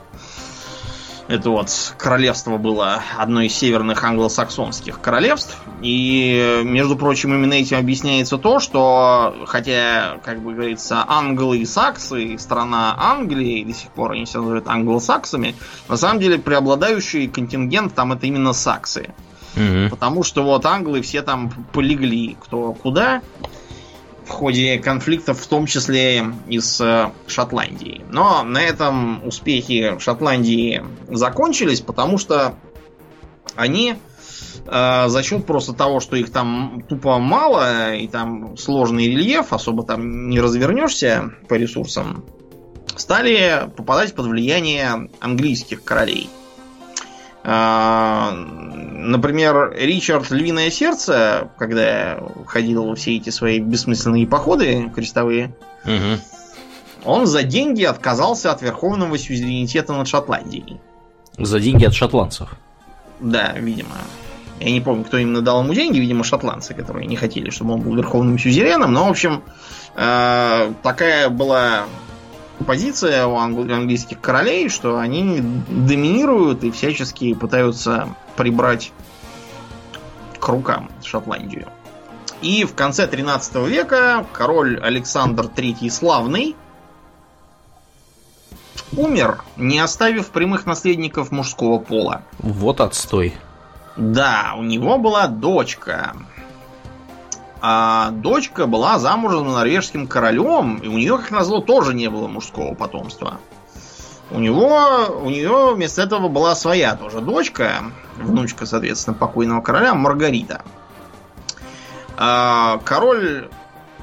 Это 1.28 1.50
вот 1.50 1.68
королевство 1.98 2.56
было 2.56 3.02
одно 3.16 3.42
из 3.42 3.54
северных 3.54 4.04
англосаксонских 4.04 5.00
королевств. 5.00 5.58
И, 5.82 6.62
между 6.64 6.96
прочим, 6.96 7.34
именно 7.34 7.54
этим 7.54 7.78
объясняется 7.78 8.38
то, 8.38 8.60
что, 8.60 9.34
хотя, 9.46 10.18
как 10.24 10.40
бы 10.40 10.54
говорится, 10.54 11.04
англы 11.06 11.58
и 11.58 11.66
саксы, 11.66 12.38
страна 12.38 12.94
Англии, 12.96 13.64
до 13.64 13.74
сих 13.74 13.90
пор 13.90 14.12
они 14.12 14.24
все 14.24 14.38
называют 14.38 14.68
англосаксами, 14.68 15.56
на 15.88 15.96
самом 15.96 16.20
деле 16.20 16.38
преобладающий 16.38 17.26
контингент 17.26 17.94
там 17.94 18.12
это 18.12 18.26
именно 18.26 18.52
саксы. 18.52 19.10
Угу. 19.56 19.90
Потому 19.90 20.22
что 20.22 20.42
вот 20.42 20.64
англы 20.66 21.00
все 21.00 21.22
там 21.22 21.50
полегли 21.72 22.36
кто 22.40 22.72
куда 22.74 23.22
в 24.26 24.30
ходе 24.30 24.78
конфликтов, 24.78 25.40
в 25.40 25.46
том 25.46 25.66
числе 25.66 26.24
и 26.48 26.58
с 26.58 26.80
э, 26.80 27.10
Шотландией. 27.28 28.04
Но 28.10 28.42
на 28.42 28.60
этом 28.60 29.24
успехи 29.26 29.96
Шотландии 30.00 30.84
закончились, 31.08 31.80
потому 31.80 32.18
что 32.18 32.56
они 33.54 33.94
э, 34.66 35.08
за 35.08 35.22
счет 35.22 35.46
просто 35.46 35.74
того, 35.74 36.00
что 36.00 36.16
их 36.16 36.32
там 36.32 36.82
тупо 36.88 37.18
мало, 37.18 37.94
и 37.94 38.08
там 38.08 38.56
сложный 38.56 39.06
рельеф, 39.06 39.52
особо 39.52 39.84
там 39.84 40.28
не 40.28 40.40
развернешься 40.40 41.32
по 41.48 41.54
ресурсам, 41.54 42.24
стали 42.96 43.70
попадать 43.76 44.14
под 44.14 44.26
влияние 44.26 45.08
английских 45.20 45.84
королей. 45.84 46.28
А, 47.48 48.32
например, 48.32 49.72
Ричард 49.78 50.32
Львиное 50.32 50.68
Сердце, 50.68 51.48
когда 51.58 52.18
ходил 52.46 52.86
во 52.86 52.96
все 52.96 53.16
эти 53.16 53.30
свои 53.30 53.60
бессмысленные 53.60 54.26
походы 54.26 54.90
крестовые, 54.92 55.54
угу. 55.84 56.20
он 57.04 57.26
за 57.26 57.44
деньги 57.44 57.84
отказался 57.84 58.50
от 58.50 58.62
верховного 58.62 59.16
суверенитета 59.16 59.92
над 59.92 60.08
Шотландией. 60.08 60.80
За 61.38 61.60
деньги 61.60 61.84
от 61.84 61.94
шотландцев? 61.94 62.48
Да, 63.20 63.52
видимо. 63.52 63.94
Я 64.58 64.72
не 64.72 64.80
помню, 64.80 65.04
кто 65.04 65.18
именно 65.18 65.40
дал 65.40 65.62
ему 65.62 65.72
деньги, 65.72 66.00
видимо, 66.00 66.24
шотландцы, 66.24 66.74
которые 66.74 67.06
не 67.06 67.14
хотели, 67.14 67.50
чтобы 67.50 67.74
он 67.74 67.82
был 67.82 67.94
верховным 67.94 68.40
сюзереном. 68.40 68.92
Но, 68.92 69.06
в 69.06 69.10
общем, 69.10 69.44
э, 69.94 70.72
такая 70.82 71.28
была 71.28 71.84
позиция 72.64 73.26
у 73.26 73.36
английских 73.36 74.20
королей, 74.20 74.68
что 74.68 74.98
они 74.98 75.40
доминируют 75.68 76.64
и 76.64 76.70
всячески 76.70 77.34
пытаются 77.34 78.08
прибрать 78.36 78.92
к 80.38 80.48
рукам 80.48 80.90
Шотландию. 81.02 81.66
И 82.42 82.64
в 82.64 82.74
конце 82.74 83.06
13 83.06 83.56
века 83.66 84.26
король 84.32 84.78
Александр 84.80 85.46
III 85.46 85.90
Славный 85.90 86.54
умер, 88.96 89.42
не 89.56 89.78
оставив 89.78 90.28
прямых 90.28 90.66
наследников 90.66 91.30
мужского 91.30 91.78
пола. 91.78 92.22
Вот 92.38 92.80
отстой. 92.80 93.34
Да, 93.96 94.54
у 94.56 94.62
него 94.62 94.98
была 94.98 95.26
дочка, 95.26 96.14
а 97.68 98.10
дочка 98.12 98.68
была 98.68 99.00
замужем 99.00 99.48
за 99.48 99.56
норвежским 99.56 100.06
королем, 100.06 100.76
и 100.76 100.86
у 100.86 100.92
нее, 100.92 101.18
как 101.18 101.32
назло, 101.32 101.60
тоже 101.60 101.94
не 101.94 102.08
было 102.08 102.28
мужского 102.28 102.76
потомства. 102.76 103.40
У 104.30 104.38
него, 104.38 105.20
у 105.24 105.30
нее 105.30 105.74
вместо 105.74 106.02
этого 106.02 106.28
была 106.28 106.54
своя 106.54 106.94
тоже 106.94 107.20
дочка, 107.20 107.82
внучка, 108.18 108.66
соответственно, 108.66 109.16
покойного 109.16 109.62
короля, 109.62 109.94
Маргарита. 109.94 110.62
А 112.16 112.78
король 112.84 113.48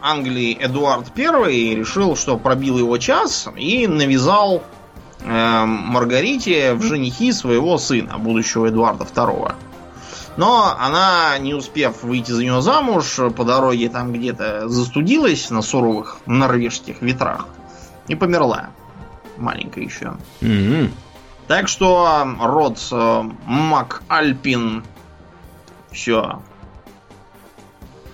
Англии 0.01 0.57
Эдуард 0.59 1.17
I 1.17 1.73
решил, 1.73 2.17
что 2.17 2.37
пробил 2.37 2.77
его 2.77 2.97
час 2.97 3.47
и 3.55 3.87
навязал 3.87 4.61
э, 5.21 5.65
Маргарите 5.65 6.73
в 6.73 6.83
женихи 6.83 7.31
своего 7.31 7.77
сына, 7.77 8.17
будущего 8.17 8.67
Эдуарда 8.67 9.05
II. 9.05 9.55
Но 10.35 10.75
она, 10.79 11.37
не 11.37 11.53
успев 11.53 12.03
выйти 12.03 12.31
за 12.31 12.43
него 12.43 12.61
замуж, 12.61 13.19
по 13.35 13.43
дороге 13.43 13.89
там 13.89 14.11
где-то 14.11 14.67
застудилась 14.67 15.49
на 15.49 15.61
суровых 15.61 16.17
норвежских 16.25 17.01
ветрах 17.01 17.47
и 18.07 18.15
померла. 18.15 18.69
Маленькая 19.37 19.83
еще. 19.83 20.15
Mm-hmm. 20.41 20.91
Так 21.47 21.67
что 21.67 22.35
род 22.39 22.79
э, 22.91 23.23
Мак 23.45 24.03
Альпин 24.07 24.83
все 25.91 26.41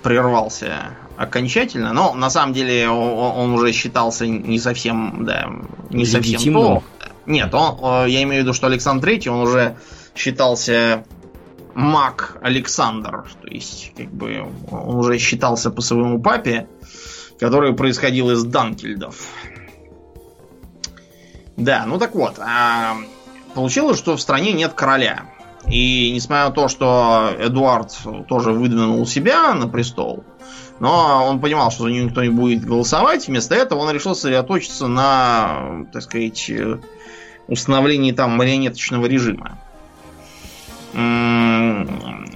прервался 0.02 0.98
окончательно, 1.16 1.94
но 1.94 2.14
на 2.14 2.30
самом 2.30 2.54
деле 2.54 2.90
он, 2.90 3.52
уже 3.52 3.72
считался 3.72 4.26
не 4.26 4.58
совсем, 4.58 5.26
да, 5.26 5.50
не 5.90 6.06
совсем 6.06 6.54
то. 6.54 6.84
Нет, 7.26 7.54
он, 7.54 8.06
э, 8.06 8.10
я 8.10 8.24
имею 8.24 8.42
в 8.42 8.46
виду, 8.46 8.54
что 8.54 8.68
Александр 8.68 9.10
III, 9.10 9.30
он 9.30 9.42
уже 9.42 9.78
считался 10.16 11.06
маг 11.74 12.38
Александр. 12.42 13.26
То 13.42 13.48
есть, 13.48 13.94
как 13.96 14.12
бы, 14.12 14.48
он 14.72 14.96
уже 14.96 15.18
считался 15.18 15.72
по 15.72 15.82
своему 15.82 16.22
папе, 16.22 16.68
который 17.40 17.74
происходил 17.74 18.32
из 18.32 18.44
Данкельдов. 18.44 19.16
Да, 21.56 21.86
ну 21.86 21.98
так 21.98 22.16
вот. 22.16 22.40
А, 22.40 22.96
получилось, 23.54 23.98
что 23.98 24.16
в 24.16 24.22
стране 24.22 24.54
нет 24.54 24.74
короля. 24.74 25.26
И 25.68 26.12
несмотря 26.14 26.46
на 26.46 26.52
то, 26.52 26.68
что 26.68 27.32
Эдуард 27.38 27.96
тоже 28.28 28.52
выдвинул 28.52 29.06
себя 29.06 29.54
на 29.54 29.68
престол, 29.68 30.24
но 30.80 31.26
он 31.28 31.42
понимал, 31.42 31.70
что 31.70 31.84
за 31.84 31.90
него 31.90 32.06
никто 32.06 32.24
не 32.24 32.30
будет 32.30 32.64
голосовать, 32.64 33.28
вместо 33.28 33.56
этого 33.56 33.80
он 33.80 33.92
решил 33.92 34.16
сосредоточиться 34.16 34.88
на, 34.88 35.86
так 35.92 36.04
сказать, 36.04 36.50
установлении 37.48 38.14
там 38.14 38.32
марионеточного 38.32 39.06
режима. 39.06 39.60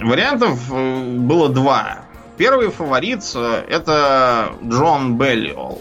Вариантов 0.00 0.60
э, 0.70 1.16
было 1.18 1.48
два. 1.48 1.98
Первый 2.36 2.70
фаворит 2.70 3.20
э, 3.34 3.64
это 3.68 4.52
Джон 4.62 5.16
Беллиол. 5.16 5.80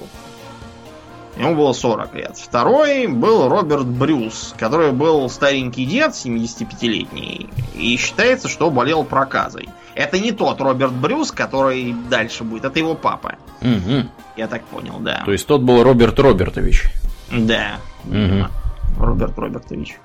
Ему 1.37 1.55
было 1.55 1.73
40 1.73 2.13
лет. 2.15 2.37
Второй 2.37 3.07
был 3.07 3.49
Роберт 3.49 3.87
Брюс, 3.87 4.53
который 4.57 4.91
был 4.91 5.27
старенький 5.29 5.85
дед, 5.85 6.11
75-летний, 6.11 7.49
и 7.73 7.97
считается, 7.97 8.47
что 8.47 8.69
болел 8.69 9.03
проказой. 9.03 9.69
Это 9.95 10.19
не 10.19 10.31
тот 10.31 10.61
Роберт 10.61 10.93
Брюс, 10.93 11.31
который 11.31 11.95
дальше 12.09 12.43
будет, 12.43 12.65
это 12.65 12.77
его 12.77 12.93
папа. 12.93 13.35
Угу. 13.61 14.07
Я 14.37 14.47
так 14.47 14.63
понял, 14.65 14.99
да. 14.99 15.23
То 15.25 15.31
есть 15.31 15.47
тот 15.47 15.61
был 15.61 15.83
Роберт 15.83 16.19
Робертович. 16.19 16.91
Да. 17.31 17.77
Угу. 18.05 19.03
Роберт 19.03 19.37
Робертович. 19.37 19.97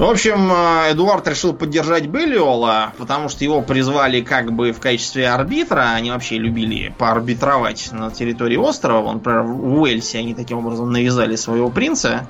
В 0.00 0.04
общем, 0.04 0.50
э, 0.50 0.92
Эдуард 0.92 1.28
решил 1.28 1.52
поддержать 1.52 2.06
Беллиола, 2.06 2.94
потому 2.96 3.28
что 3.28 3.44
его 3.44 3.60
призвали 3.60 4.22
как 4.22 4.50
бы 4.50 4.72
в 4.72 4.80
качестве 4.80 5.28
арбитра. 5.28 5.90
Они 5.90 6.10
вообще 6.10 6.38
любили 6.38 6.94
поарбитровать 6.96 7.90
на 7.92 8.10
территории 8.10 8.56
острова. 8.56 9.08
Он, 9.08 9.16
например, 9.16 9.42
в 9.42 9.78
Уэльсе 9.78 10.20
они 10.20 10.32
таким 10.34 10.60
образом 10.60 10.90
навязали 10.90 11.36
своего 11.36 11.68
принца, 11.68 12.26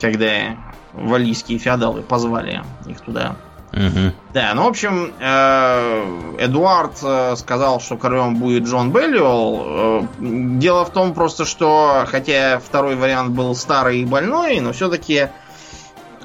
когда 0.00 0.58
валийские 0.92 1.58
феодалы 1.58 2.02
позвали 2.02 2.62
их 2.86 3.00
туда. 3.00 3.36
Угу. 3.72 4.12
Да, 4.34 4.52
ну, 4.54 4.64
в 4.64 4.68
общем, 4.68 5.14
э, 5.18 6.36
Эдуард 6.40 6.98
э, 7.02 7.36
сказал, 7.36 7.80
что 7.80 7.96
королем 7.96 8.36
будет 8.36 8.64
Джон 8.64 8.92
Беллиол. 8.92 10.06
Дело 10.18 10.84
в 10.84 10.90
том 10.90 11.14
просто, 11.14 11.46
что, 11.46 12.04
хотя 12.06 12.60
второй 12.62 12.96
вариант 12.96 13.30
был 13.30 13.54
старый 13.54 14.00
и 14.00 14.04
больной, 14.04 14.60
но 14.60 14.74
все-таки 14.74 15.30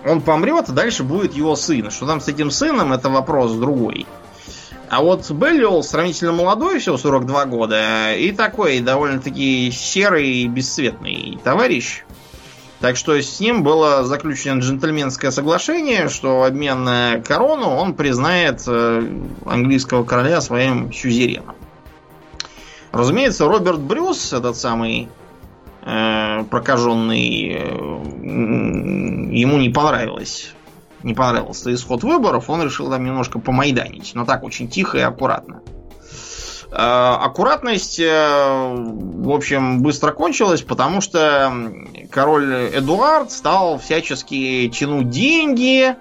он 0.05 0.21
помрет, 0.21 0.65
а 0.69 0.71
дальше 0.71 1.03
будет 1.03 1.33
его 1.33 1.55
сын. 1.55 1.91
Что 1.91 2.07
там 2.07 2.21
с 2.21 2.27
этим 2.27 2.51
сыном, 2.51 2.93
это 2.93 3.10
вопрос 3.10 3.53
другой. 3.53 4.05
А 4.89 5.01
вот 5.01 5.29
Беллиол 5.29 5.83
сравнительно 5.83 6.31
молодой, 6.31 6.79
всего 6.79 6.97
42 6.97 7.45
года, 7.45 8.13
и 8.13 8.31
такой 8.31 8.79
довольно-таки 8.79 9.69
серый 9.71 10.27
и 10.29 10.47
бесцветный 10.47 11.38
товарищ. 11.43 12.03
Так 12.79 12.95
что 12.95 13.19
с 13.19 13.39
ним 13.39 13.63
было 13.63 14.03
заключено 14.03 14.60
джентльменское 14.60 15.31
соглашение, 15.31 16.10
что 16.10 16.39
в 16.39 16.43
обмен 16.43 16.83
на 16.83 17.21
корону 17.25 17.69
он 17.69 17.95
признает 17.95 18.63
э, 18.67 19.03
английского 19.45 20.03
короля 20.03 20.41
своим 20.41 20.93
сюзереном. 20.93 21.55
Разумеется, 22.91 23.45
Роберт 23.45 23.79
Брюс, 23.79 24.31
этот 24.31 24.55
самый 24.57 25.10
прокаженный, 26.50 27.54
э, 27.54 27.60
ему 29.32 29.58
не 29.58 29.69
понравилось. 29.69 30.52
Не 31.04 31.13
понравился 31.13 31.73
исход 31.73 32.04
выборов, 32.04 32.50
он 32.50 32.62
решил 32.63 32.89
там 32.89 33.06
немножко 33.06 33.39
помайданить, 33.39 34.12
но 34.13 34.26
так 34.26 34.43
очень 34.43 34.67
тихо 34.67 34.97
и 34.97 35.02
аккуратно. 35.02 35.62
Э, 36.71 37.15
аккуратность, 37.21 38.00
э, 38.00 38.76
в 38.76 39.32
общем, 39.32 39.82
быстро 39.82 40.12
кончилась, 40.12 40.62
потому 40.62 41.00
что 41.00 41.54
король 42.12 42.69
Эдуард 42.73 43.32
стал 43.32 43.80
всячески 43.80 44.67
тянуть 44.67 45.10
деньги 45.10 45.95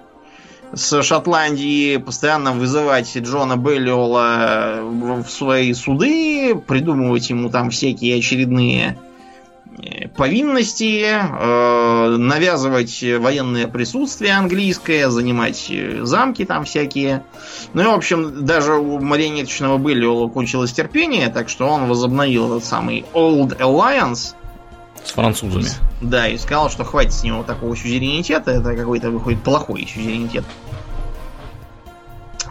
с 0.73 1.01
Шотландии, 1.01 1.95
постоянно 1.95 2.51
вызывать 2.51 3.15
Джона 3.15 3.55
Беллиола 3.55 4.79
в 4.81 5.29
свои 5.29 5.73
суды, 5.73 6.55
придумывать 6.55 7.29
ему 7.29 7.49
там 7.49 7.69
всякие 7.69 8.17
очередные 8.17 8.97
повинности, 10.15 11.05
э, 11.05 12.17
навязывать 12.17 13.03
военное 13.19 13.67
присутствие 13.67 14.33
английское, 14.33 15.09
занимать 15.09 15.71
замки 16.01 16.45
там 16.45 16.65
всякие. 16.65 17.23
Ну 17.73 17.81
и, 17.81 17.85
в 17.85 17.91
общем, 17.91 18.45
даже 18.45 18.75
у 18.75 18.99
марионеточного 18.99 19.77
Беллиола 19.77 20.29
кончилось 20.29 20.73
терпение, 20.73 21.29
так 21.29 21.49
что 21.49 21.67
он 21.67 21.87
возобновил 21.87 22.55
этот 22.55 22.65
самый 22.65 23.05
Old 23.13 23.57
Alliance. 23.59 24.33
С 25.03 25.11
французами. 25.11 25.67
Да, 26.01 26.27
и 26.27 26.37
сказал, 26.37 26.69
что 26.69 26.83
хватит 26.83 27.13
с 27.13 27.23
него 27.23 27.43
такого 27.43 27.75
сюзеренитета, 27.75 28.51
это 28.51 28.75
какой-то 28.75 29.09
выходит 29.09 29.41
плохой 29.41 29.87
сюзеренитет. 29.87 30.43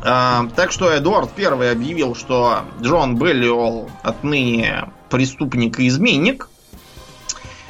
А, 0.03 0.47
так 0.55 0.71
что 0.71 0.97
Эдуард 0.97 1.31
I 1.37 1.73
объявил, 1.73 2.15
что 2.15 2.61
Джон 2.81 3.17
Беллиол 3.17 3.91
отныне 4.03 4.89
преступник 5.11 5.81
и 5.81 5.89
изменник. 5.89 6.49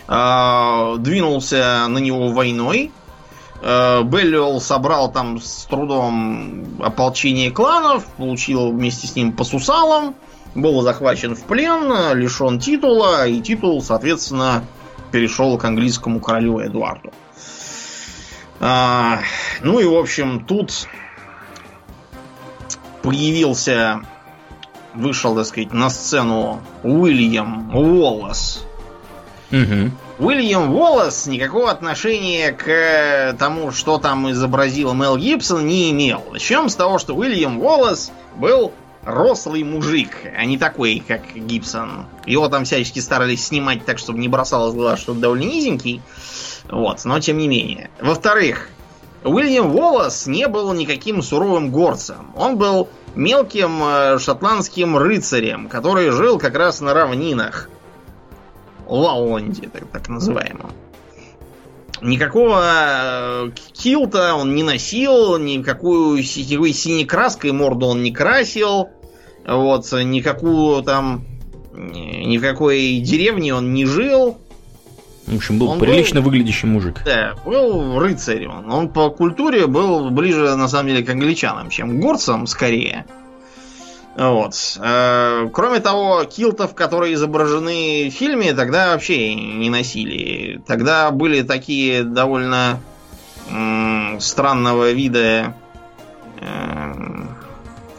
А, 0.09 0.97
двинулся 0.99 1.87
на 1.88 1.99
него 1.99 2.29
войной. 2.29 2.92
А, 3.62 4.03
Беллиол 4.03 4.61
собрал 4.61 5.11
там 5.11 5.40
с 5.40 5.66
трудом 5.66 6.81
ополчение 6.81 7.51
кланов, 7.51 8.07
получил 8.16 8.71
вместе 8.71 9.07
с 9.07 9.16
ним 9.16 9.33
по 9.33 9.45
сусалам, 9.45 10.14
был 10.55 10.81
захвачен 10.83 11.35
в 11.35 11.42
плен, 11.42 12.16
лишен 12.16 12.59
титула, 12.61 13.27
и 13.27 13.40
титул, 13.40 13.83
соответственно, 13.83 14.64
перешел 15.11 15.59
к 15.59 15.64
английскому 15.64 16.21
королю 16.21 16.61
Эдуарду. 16.61 17.12
А, 18.61 19.21
ну 19.61 19.81
и, 19.81 19.85
в 19.85 19.95
общем, 19.95 20.45
тут 20.45 20.88
появился, 23.03 24.01
вышел, 24.95 25.35
так 25.35 25.47
сказать, 25.47 25.73
на 25.73 25.90
сцену 25.90 26.61
Уильям 26.83 27.75
Уоллес. 27.75 28.64
Угу. 29.51 30.27
Уильям 30.27 30.75
Уоллес 30.75 31.27
никакого 31.27 31.71
отношения 31.71 32.53
к 32.53 33.37
тому, 33.39 33.71
что 33.71 33.99
там 33.99 34.31
изобразил 34.31 34.93
Мел 34.95 35.17
Гибсон, 35.17 35.67
не 35.67 35.91
имел. 35.91 36.25
Начнем 36.33 36.69
с 36.69 36.75
того, 36.75 36.99
что 36.99 37.15
Уильям 37.15 37.61
Уоллес 37.61 38.11
был 38.37 38.73
рослый 39.05 39.63
мужик, 39.63 40.11
а 40.37 40.45
не 40.45 40.59
такой, 40.59 41.03
как 41.07 41.23
Гибсон. 41.35 42.07
Его 42.27 42.49
там 42.49 42.65
всячески 42.65 42.99
старались 42.99 43.47
снимать 43.47 43.85
так, 43.85 43.99
чтобы 43.99 44.19
не 44.19 44.29
бросалось 44.29 44.75
в 44.75 44.77
глаз, 44.77 44.99
что 44.99 45.13
он 45.13 45.21
довольно 45.21 45.45
низенький. 45.45 46.03
Вот, 46.69 47.05
но 47.05 47.21
тем 47.21 47.39
не 47.39 47.47
менее. 47.47 47.91
Во-вторых, 48.01 48.69
Уильям 49.23 49.75
Уоллес 49.75 50.27
не 50.27 50.49
был 50.49 50.73
никаким 50.73 51.23
суровым 51.23 51.71
горцем. 51.71 52.33
Он 52.37 52.57
был 52.57 52.89
мелким 53.15 53.81
э, 53.83 54.19
шотландским 54.19 54.97
рыцарем, 54.97 55.69
который 55.69 56.11
жил 56.11 56.39
как 56.39 56.57
раз 56.57 56.81
на 56.81 56.93
равнинах. 56.93 57.71
Лаунде, 58.88 59.68
так, 59.68 59.87
так 59.88 60.09
называемом. 60.09 60.70
Никакого 62.03 62.61
э, 62.62 63.51
килта 63.72 64.35
он 64.35 64.55
не 64.55 64.62
носил, 64.62 65.38
никакую 65.38 66.22
сетевой 66.22 66.72
синей 66.72 67.07
краской 67.07 67.53
морду 67.53 67.87
он 67.87 68.03
не 68.03 68.12
красил. 68.12 68.88
Вот, 69.46 69.90
никакую 69.92 70.83
там... 70.83 71.25
Ни 71.75 72.38
в 72.38 72.40
какой 72.40 73.01
деревне 73.01 73.55
он 73.55 73.75
не 73.75 73.85
жил. 73.85 74.38
В 75.27 75.37
общем, 75.37 75.59
был 75.59 75.70
он 75.70 75.79
прилично 75.79 76.20
был, 76.20 76.31
выглядящий 76.31 76.68
мужик. 76.68 77.03
Да, 77.05 77.35
был 77.44 77.99
рыцарь. 77.99 78.46
Он, 78.46 78.70
он 78.70 78.88
по 78.88 79.11
культуре 79.11 79.66
был 79.66 80.11
ближе, 80.11 80.55
на 80.57 80.68
самом 80.68 80.88
деле, 80.88 81.05
к 81.05 81.11
англичанам, 81.11 81.68
чем 81.68 81.99
к 81.99 82.01
горцам, 82.01 82.46
скорее. 82.46 83.05
Вот. 84.17 84.79
Э, 84.81 85.49
кроме 85.53 85.81
того, 85.81 86.25
килтов, 86.25 86.75
которые 86.75 87.15
изображены 87.15 88.09
в 88.09 88.15
фильме, 88.15 88.55
тогда 88.55 88.93
вообще 88.93 89.35
не 89.35 89.69
носили. 89.69 90.63
Тогда 90.67 91.11
были 91.11 91.43
такие 91.43 92.03
довольно 92.03 92.81
странного 94.19 94.91
вида 94.91 95.55
э, 96.41 96.93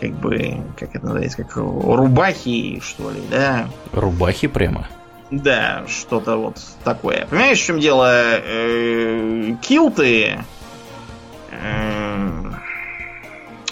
как 0.01 0.11
бы, 0.11 0.57
как 0.77 0.95
это 0.95 1.05
называется, 1.05 1.43
как 1.43 1.55
рубахи, 1.55 2.81
что 2.83 3.11
ли, 3.11 3.21
да? 3.29 3.69
Рубахи 3.93 4.47
прямо? 4.47 4.89
Да, 5.29 5.83
что-то 5.87 6.37
вот 6.37 6.57
такое. 6.83 7.27
Понимаешь, 7.29 7.59
в 7.59 7.65
чем 7.65 7.79
дело? 7.79 8.09
Э, 8.11 9.55
килты... 9.61 10.39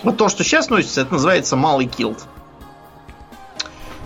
Вот 0.04 0.18
то, 0.18 0.30
что 0.30 0.44
сейчас 0.44 0.70
носится, 0.70 1.02
это 1.02 1.14
называется 1.14 1.56
малый 1.56 1.88
килт. 1.88 2.28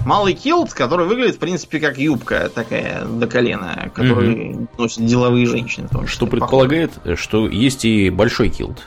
Малый 0.06 0.34
килт, 0.34 0.74
который 0.74 1.06
выглядит, 1.06 1.36
в 1.36 1.40
принципе, 1.40 1.80
как 1.80 1.98
юбка 1.98 2.50
такая 2.50 3.06
до 3.06 3.28
колена, 3.28 3.92
которую 3.94 4.52
угу. 4.52 4.68
носят 4.78 5.06
деловые 5.06 5.46
женщины. 5.46 5.88
Что 6.06 6.26
предполагает, 6.26 6.92
что 7.16 7.48
есть 7.48 7.86
и 7.86 8.10
большой 8.10 8.50
килт. 8.50 8.86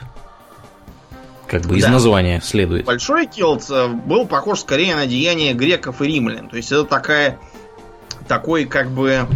Как 1.47 1.63
бы 1.63 1.77
из 1.77 1.83
да. 1.83 1.91
названия 1.91 2.41
следует. 2.43 2.85
Большой 2.85 3.27
килт 3.27 3.69
э, 3.69 3.87
был 3.87 4.25
похож 4.25 4.61
скорее 4.61 4.95
на 4.95 5.05
деяние 5.05 5.53
греков 5.53 6.01
и 6.01 6.07
римлян. 6.07 6.49
То 6.49 6.57
есть 6.57 6.71
это 6.71 6.83
такая 6.83 7.37
такой 8.27 8.65
как 8.65 8.89
бы 8.89 9.27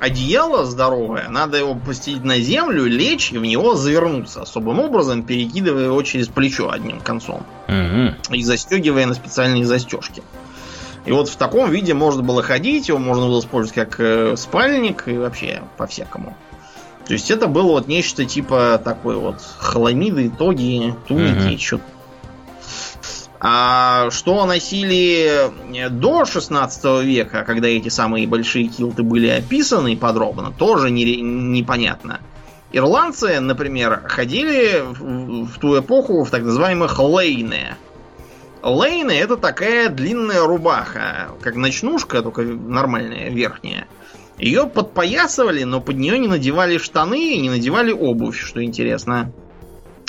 одеяло 0.00 0.64
здоровое, 0.64 1.28
надо 1.28 1.58
его 1.58 1.74
постелить 1.74 2.24
на 2.24 2.38
землю, 2.38 2.86
лечь 2.86 3.32
и 3.32 3.38
в 3.38 3.42
него 3.42 3.74
завернуться 3.74 4.42
особым 4.42 4.80
образом, 4.80 5.22
перекидывая 5.22 5.84
его 5.84 6.02
через 6.02 6.28
плечо 6.28 6.70
одним 6.70 7.00
концом. 7.00 7.46
Угу. 7.68 8.34
И 8.34 8.42
застегивая 8.42 9.06
на 9.06 9.14
специальные 9.14 9.66
застежки. 9.66 10.22
И 11.06 11.12
вот 11.12 11.28
в 11.28 11.36
таком 11.36 11.70
виде 11.70 11.94
можно 11.94 12.22
было 12.22 12.42
ходить, 12.42 12.88
его 12.88 12.98
можно 12.98 13.26
было 13.26 13.40
использовать 13.40 13.74
как 13.74 14.00
э, 14.00 14.36
спальник 14.36 15.08
и 15.08 15.16
вообще 15.16 15.62
по-всякому. 15.76 16.36
То 17.06 17.14
есть 17.14 17.30
это 17.30 17.46
было 17.46 17.72
вот 17.72 17.88
нечто 17.88 18.24
типа 18.24 18.80
такой 18.82 19.16
вот 19.16 19.40
хламиды, 19.58 20.30
тоги, 20.30 20.94
туники, 21.08 21.54
угу. 21.54 21.60
что-то 21.60 21.84
а 23.42 24.10
что 24.10 24.44
носили 24.44 25.48
э, 25.74 25.88
до 25.88 26.26
16 26.26 27.02
века, 27.02 27.42
когда 27.46 27.68
эти 27.68 27.88
самые 27.88 28.26
большие 28.26 28.68
килты 28.68 29.02
были 29.02 29.28
описаны 29.28 29.96
подробно, 29.96 30.52
тоже 30.52 30.90
не, 30.90 31.16
непонятно. 31.22 32.20
Ирландцы, 32.72 33.40
например, 33.40 34.02
ходили 34.06 34.82
в, 34.82 35.46
в 35.46 35.58
ту 35.58 35.80
эпоху 35.80 36.22
в 36.24 36.30
так 36.30 36.42
называемых 36.42 36.98
лейны. 37.00 37.76
Лейны 38.62 39.12
это 39.12 39.36
такая 39.36 39.88
длинная 39.88 40.42
рубаха, 40.46 41.30
как 41.40 41.56
ночнушка, 41.56 42.22
только 42.22 42.42
нормальная, 42.42 43.30
верхняя. 43.30 43.86
Ее 44.38 44.66
подпоясывали, 44.66 45.64
но 45.64 45.80
под 45.80 45.96
нее 45.96 46.18
не 46.18 46.28
надевали 46.28 46.78
штаны 46.78 47.34
и 47.34 47.40
не 47.40 47.50
надевали 47.50 47.92
обувь, 47.92 48.38
что 48.38 48.62
интересно. 48.62 49.32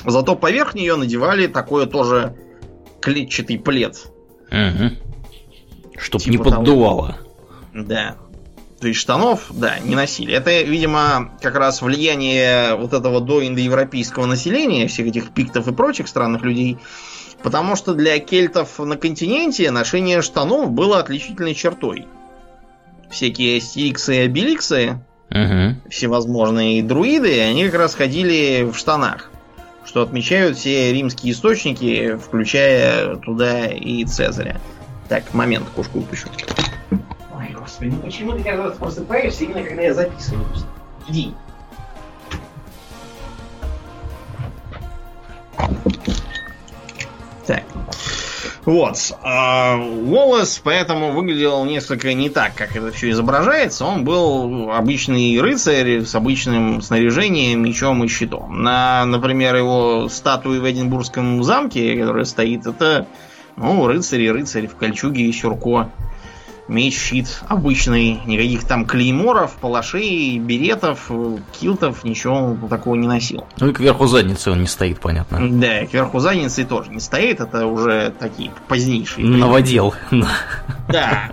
Зато 0.06 0.36
поверх 0.36 0.74
нее 0.74 0.96
надевали 0.96 1.48
такое 1.48 1.86
тоже 1.86 2.36
клетчатый 3.02 3.60
плед. 3.60 3.98
Угу. 4.50 5.98
Чтоб 5.98 6.22
типа 6.22 6.32
не 6.32 6.38
поддувало. 6.38 7.18
Того. 7.74 7.86
Да. 7.86 8.18
То 8.80 8.88
есть 8.88 9.00
штанов, 9.00 9.46
да, 9.52 9.78
не 9.80 9.96
носили. 9.96 10.34
Это, 10.34 10.62
видимо, 10.64 11.38
как 11.40 11.56
раз 11.56 11.82
влияние 11.84 12.76
вот 12.76 12.94
этого 12.94 13.22
доиндоевропейского 13.22 14.26
населения, 14.26 14.88
всех 14.88 15.08
этих 15.08 15.34
пиктов 15.34 15.68
и 15.68 15.72
прочих 15.72 16.08
странных 16.08 16.42
людей. 16.42 16.80
Потому 17.44 17.76
что 17.76 17.94
для 17.94 18.20
кельтов 18.20 18.78
на 18.80 18.98
континенте 18.98 19.72
ношение 19.72 20.22
штанов 20.22 20.72
было 20.72 21.00
отличительной 21.00 21.56
чертой. 21.56 22.08
Всякие 23.10 23.58
астериксы 23.58 24.16
и 24.16 24.20
обеликсы, 24.20 25.00
угу. 25.30 25.90
всевозможные 25.90 26.84
друиды, 26.84 27.42
они 27.42 27.66
как 27.66 27.80
раз 27.80 27.96
ходили 27.96 28.64
в 28.64 28.76
штанах 28.76 29.32
что 29.86 30.04
отмечают 30.04 30.58
все 30.58 30.94
римские 30.94 31.34
источники, 31.34 32.16
включая 32.16 33.16
туда 33.18 33.68
и 33.68 34.06
Цезаря. 34.06 34.60
Так, 35.10 35.34
момент, 35.34 35.68
кошку 35.76 36.00
выпущу. 36.00 36.30
Ой, 37.36 37.50
господи, 37.58 37.90
ну 37.90 37.98
почему 37.98 38.34
ты 38.34 38.44
каждый 38.44 38.68
раз 38.68 38.78
просыпаешься 38.78 39.44
именно 39.44 39.64
когда 39.64 39.82
я 39.82 39.94
записываю? 39.94 40.46
Иди. 41.10 41.34
Так. 47.52 47.66
Вот. 48.64 48.96
А, 49.24 49.76
Уоллес 49.76 50.62
поэтому 50.64 51.12
выглядел 51.12 51.66
несколько 51.66 52.14
не 52.14 52.30
так, 52.30 52.56
как 52.56 52.78
это 52.78 52.92
все 52.92 53.10
изображается. 53.10 53.84
Он 53.84 54.06
был 54.06 54.72
обычный 54.72 55.42
рыцарь 55.42 56.06
с 56.06 56.16
обычным 56.16 56.82
снаряжением, 56.82 57.62
мечом 57.62 58.06
и 58.06 58.08
щитом. 58.08 58.64
На, 58.64 59.04
например, 59.06 59.58
его 59.58 60.08
статуи 60.10 60.60
в 60.60 60.72
Эдинбургском 60.72 61.44
замке, 61.44 62.00
которая 62.00 62.24
стоит, 62.24 62.66
это 62.66 63.06
ну, 63.58 63.86
рыцарь 63.86 64.22
и 64.22 64.32
рыцарь 64.32 64.68
в 64.68 64.78
кольчуге 64.78 65.24
и 65.24 65.34
сюрко 65.34 65.92
меч, 66.72 66.98
щит 66.98 67.42
обычный, 67.48 68.20
никаких 68.26 68.64
там 68.64 68.86
клейморов, 68.86 69.52
палашей, 69.62 70.40
беретов, 70.40 71.12
килтов, 71.60 72.04
ничего 72.04 72.58
такого 72.70 72.96
не 72.96 73.08
носил. 73.08 73.46
Ну 73.60 73.70
и 73.70 73.74
кверху 73.74 74.08
задницы 74.08 74.52
он 74.52 74.62
не 74.62 74.68
стоит, 74.68 75.00
понятно. 75.00 75.40
Да, 75.52 75.86
кверху 75.86 76.20
задницы 76.20 76.66
тоже 76.66 76.92
не 76.92 77.00
стоит, 77.00 77.40
это 77.42 77.66
уже 77.66 78.14
такие 78.18 78.52
позднейшие. 78.68 79.28
Новодел. 79.28 79.94
Да, 80.88 81.30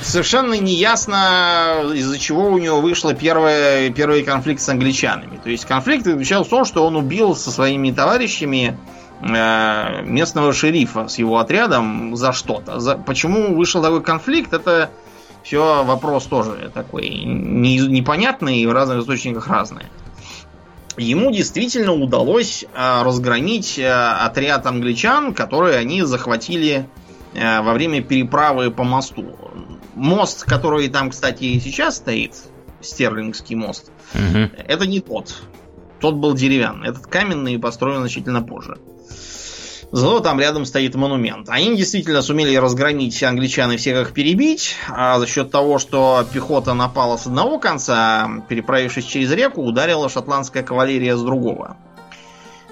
совершенно 0.00 0.54
не 0.54 0.74
ясно, 0.74 1.92
из-за 1.94 2.18
чего 2.18 2.48
у 2.48 2.58
него 2.58 2.80
вышел 2.80 3.12
первый, 3.14 3.90
первый 3.92 4.22
конфликт 4.22 4.60
с 4.60 4.68
англичанами. 4.68 5.38
То 5.42 5.50
есть 5.50 5.64
конфликт 5.64 6.04
заключался 6.04 6.48
в 6.48 6.50
том, 6.50 6.64
что 6.64 6.86
он 6.86 6.96
убил 6.96 7.34
со 7.36 7.50
своими 7.50 7.90
товарищами 7.90 8.76
местного 9.24 10.52
шерифа 10.52 11.08
с 11.08 11.18
его 11.18 11.38
отрядом 11.38 12.14
за 12.14 12.32
что-то. 12.32 12.78
За, 12.78 12.96
почему 12.96 13.54
вышел 13.54 13.82
такой 13.82 14.02
конфликт, 14.02 14.52
это 14.52 14.90
все 15.42 15.84
вопрос 15.84 16.24
тоже 16.24 16.70
такой 16.74 17.08
не, 17.08 17.78
непонятный 17.78 18.58
и 18.58 18.66
в 18.66 18.72
разных 18.72 19.00
источниках 19.00 19.46
разные. 19.48 19.86
Ему 20.96 21.32
действительно 21.32 21.92
удалось 21.92 22.64
э, 22.64 23.02
разгромить 23.02 23.78
э, 23.78 23.90
отряд 23.90 24.66
англичан, 24.66 25.34
которые 25.34 25.76
они 25.76 26.02
захватили 26.02 26.86
э, 27.34 27.60
во 27.62 27.72
время 27.72 28.00
переправы 28.00 28.70
по 28.70 28.84
мосту. 28.84 29.36
Мост, 29.94 30.44
который 30.44 30.88
там, 30.88 31.10
кстати, 31.10 31.44
и 31.44 31.60
сейчас 31.60 31.96
стоит, 31.96 32.34
Стерлингский 32.80 33.56
мост, 33.56 33.90
угу. 34.14 34.50
это 34.56 34.86
не 34.86 35.00
тот. 35.00 35.42
Тот 36.04 36.16
был 36.16 36.34
деревянный. 36.34 36.90
Этот 36.90 37.06
каменный 37.06 37.58
построен 37.58 38.00
значительно 38.00 38.42
позже. 38.42 38.76
Зато 39.90 40.20
там 40.20 40.38
рядом 40.38 40.66
стоит 40.66 40.94
монумент. 40.94 41.48
Они 41.48 41.74
действительно 41.74 42.20
сумели 42.20 42.54
разгромить 42.56 43.22
англичан 43.22 43.72
и 43.72 43.78
всех 43.78 44.08
их 44.08 44.12
перебить, 44.12 44.76
а 44.90 45.18
за 45.18 45.26
счет 45.26 45.50
того, 45.50 45.78
что 45.78 46.22
пехота 46.30 46.74
напала 46.74 47.16
с 47.16 47.26
одного 47.26 47.58
конца, 47.58 48.28
переправившись 48.50 49.06
через 49.06 49.32
реку, 49.32 49.62
ударила 49.62 50.10
шотландская 50.10 50.62
кавалерия 50.62 51.16
с 51.16 51.22
другого. 51.22 51.78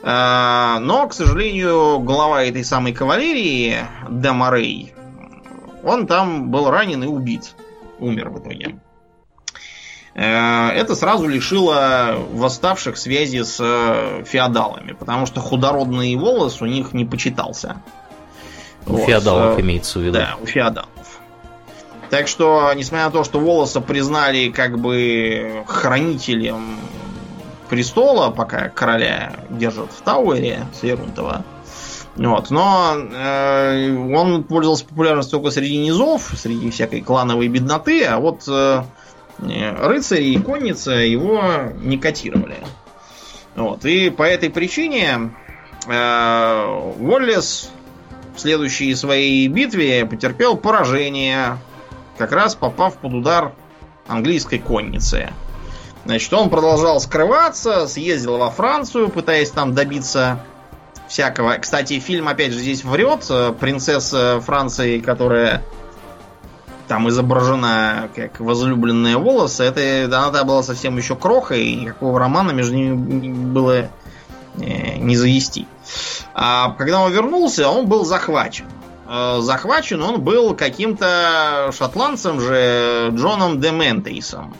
А, 0.02 0.78
но, 0.80 1.08
к 1.08 1.14
сожалению, 1.14 2.00
глава 2.00 2.44
этой 2.44 2.64
самой 2.64 2.92
кавалерии, 2.92 3.76
Демарей, 4.10 4.92
он 5.82 6.06
там 6.06 6.50
был 6.50 6.68
ранен 6.68 7.02
и 7.02 7.06
убит. 7.06 7.54
Умер 7.98 8.28
в 8.28 8.40
итоге. 8.40 8.78
Э, 10.14 10.68
это 10.70 10.94
сразу 10.94 11.26
лишило 11.26 12.16
восставших 12.32 12.96
связи 12.96 13.42
с 13.42 13.58
э, 13.60 14.24
феодалами, 14.26 14.92
потому 14.92 15.26
что 15.26 15.40
худородный 15.40 16.14
волос 16.16 16.60
у 16.60 16.66
них 16.66 16.92
не 16.92 17.04
почитался. 17.04 17.76
У 18.86 18.96
вот. 18.96 19.06
феодалов 19.06 19.58
э, 19.58 19.62
имеется 19.62 19.98
в 19.98 20.02
виду. 20.02 20.12
Да, 20.14 20.36
у 20.40 20.46
феодалов. 20.46 20.88
Так 22.10 22.28
что, 22.28 22.70
несмотря 22.74 23.06
на 23.06 23.10
то, 23.10 23.24
что 23.24 23.40
волоса 23.40 23.80
признали 23.80 24.50
как 24.50 24.78
бы 24.78 25.64
хранителем 25.66 26.78
престола, 27.70 28.30
пока 28.30 28.68
короля 28.68 29.32
держат 29.48 29.90
в 29.92 30.02
Тауэре 30.02 30.66
Сверунтова, 30.78 31.42
вот, 32.16 32.50
но 32.50 32.94
э, 32.94 34.14
он 34.14 34.44
пользовался 34.44 34.84
популярностью 34.84 35.38
только 35.38 35.50
среди 35.50 35.78
низов, 35.78 36.30
среди 36.36 36.70
всякой 36.70 37.00
клановой 37.00 37.48
бедноты, 37.48 38.04
а 38.04 38.18
вот 38.18 38.42
э, 38.46 38.82
рыцари 39.42 40.24
и 40.24 40.38
конница 40.38 40.92
его 40.92 41.42
не 41.80 41.98
котировали. 41.98 42.58
Вот. 43.54 43.84
И 43.84 44.10
по 44.10 44.22
этой 44.22 44.50
причине 44.50 45.32
э, 45.86 46.64
Уоллес 46.98 47.70
в 48.34 48.40
следующей 48.40 48.94
своей 48.94 49.46
битве 49.48 50.06
потерпел 50.06 50.56
поражение, 50.56 51.58
как 52.16 52.32
раз 52.32 52.54
попав 52.54 52.96
под 52.96 53.12
удар 53.12 53.52
английской 54.06 54.58
конницы. 54.58 55.32
Значит, 56.04 56.32
он 56.32 56.50
продолжал 56.50 57.00
скрываться, 57.00 57.86
съездил 57.86 58.38
во 58.38 58.50
Францию, 58.50 59.08
пытаясь 59.08 59.50
там 59.50 59.74
добиться 59.74 60.44
всякого. 61.08 61.58
Кстати, 61.58 62.00
фильм 62.00 62.26
опять 62.28 62.52
же 62.52 62.58
здесь 62.58 62.82
врет. 62.82 63.26
Принцесса 63.60 64.40
Франции, 64.40 64.98
которая 64.98 65.62
там 66.92 67.08
изображена 67.08 68.10
как 68.14 68.38
возлюбленные 68.38 69.16
волосы, 69.16 69.64
это 69.64 70.04
она 70.28 70.44
была 70.44 70.62
совсем 70.62 70.98
еще 70.98 71.16
крохой, 71.16 71.64
и 71.64 71.74
никакого 71.74 72.20
романа 72.20 72.50
между 72.50 72.74
ними 72.74 73.32
было 73.32 73.88
э, 74.58 74.96
не 74.98 75.16
завести. 75.16 75.66
А 76.34 76.74
когда 76.76 77.00
он 77.00 77.10
вернулся, 77.10 77.70
он 77.70 77.86
был 77.86 78.04
захвачен. 78.04 78.66
Э, 79.08 79.38
захвачен 79.40 80.02
он 80.02 80.20
был 80.20 80.54
каким-то 80.54 81.70
шотландцем 81.72 82.42
же 82.42 83.08
Джоном 83.14 83.58
Дементейсом, 83.58 84.54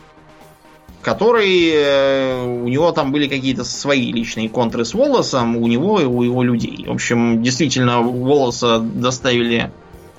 который 1.03 1.71
э, 1.71 2.45
у 2.47 2.67
него 2.67 2.93
там 2.93 3.13
были 3.13 3.29
какие-то 3.29 3.65
свои 3.65 4.11
личные 4.11 4.49
контры 4.49 4.87
с 4.87 4.95
волосом, 4.95 5.59
у 5.59 5.67
него 5.67 6.01
и 6.01 6.07
у 6.07 6.23
его 6.23 6.43
людей. 6.43 6.87
В 6.89 6.93
общем, 6.93 7.43
действительно, 7.43 8.01
волоса 8.01 8.79
доставили 8.79 9.71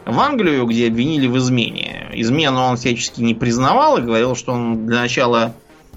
в 0.06 0.20
Англию, 0.20 0.66
где 0.66 0.88
обвинили 0.88 1.28
в 1.28 1.38
измене. 1.38 2.10
Измену 2.14 2.62
он 2.62 2.78
всячески 2.78 3.22
не 3.22 3.34
признавал 3.34 3.98
и 3.98 4.02
говорил, 4.02 4.36
что 4.36 4.54
он 4.54 4.86
для 4.86 5.02
начала 5.02 5.54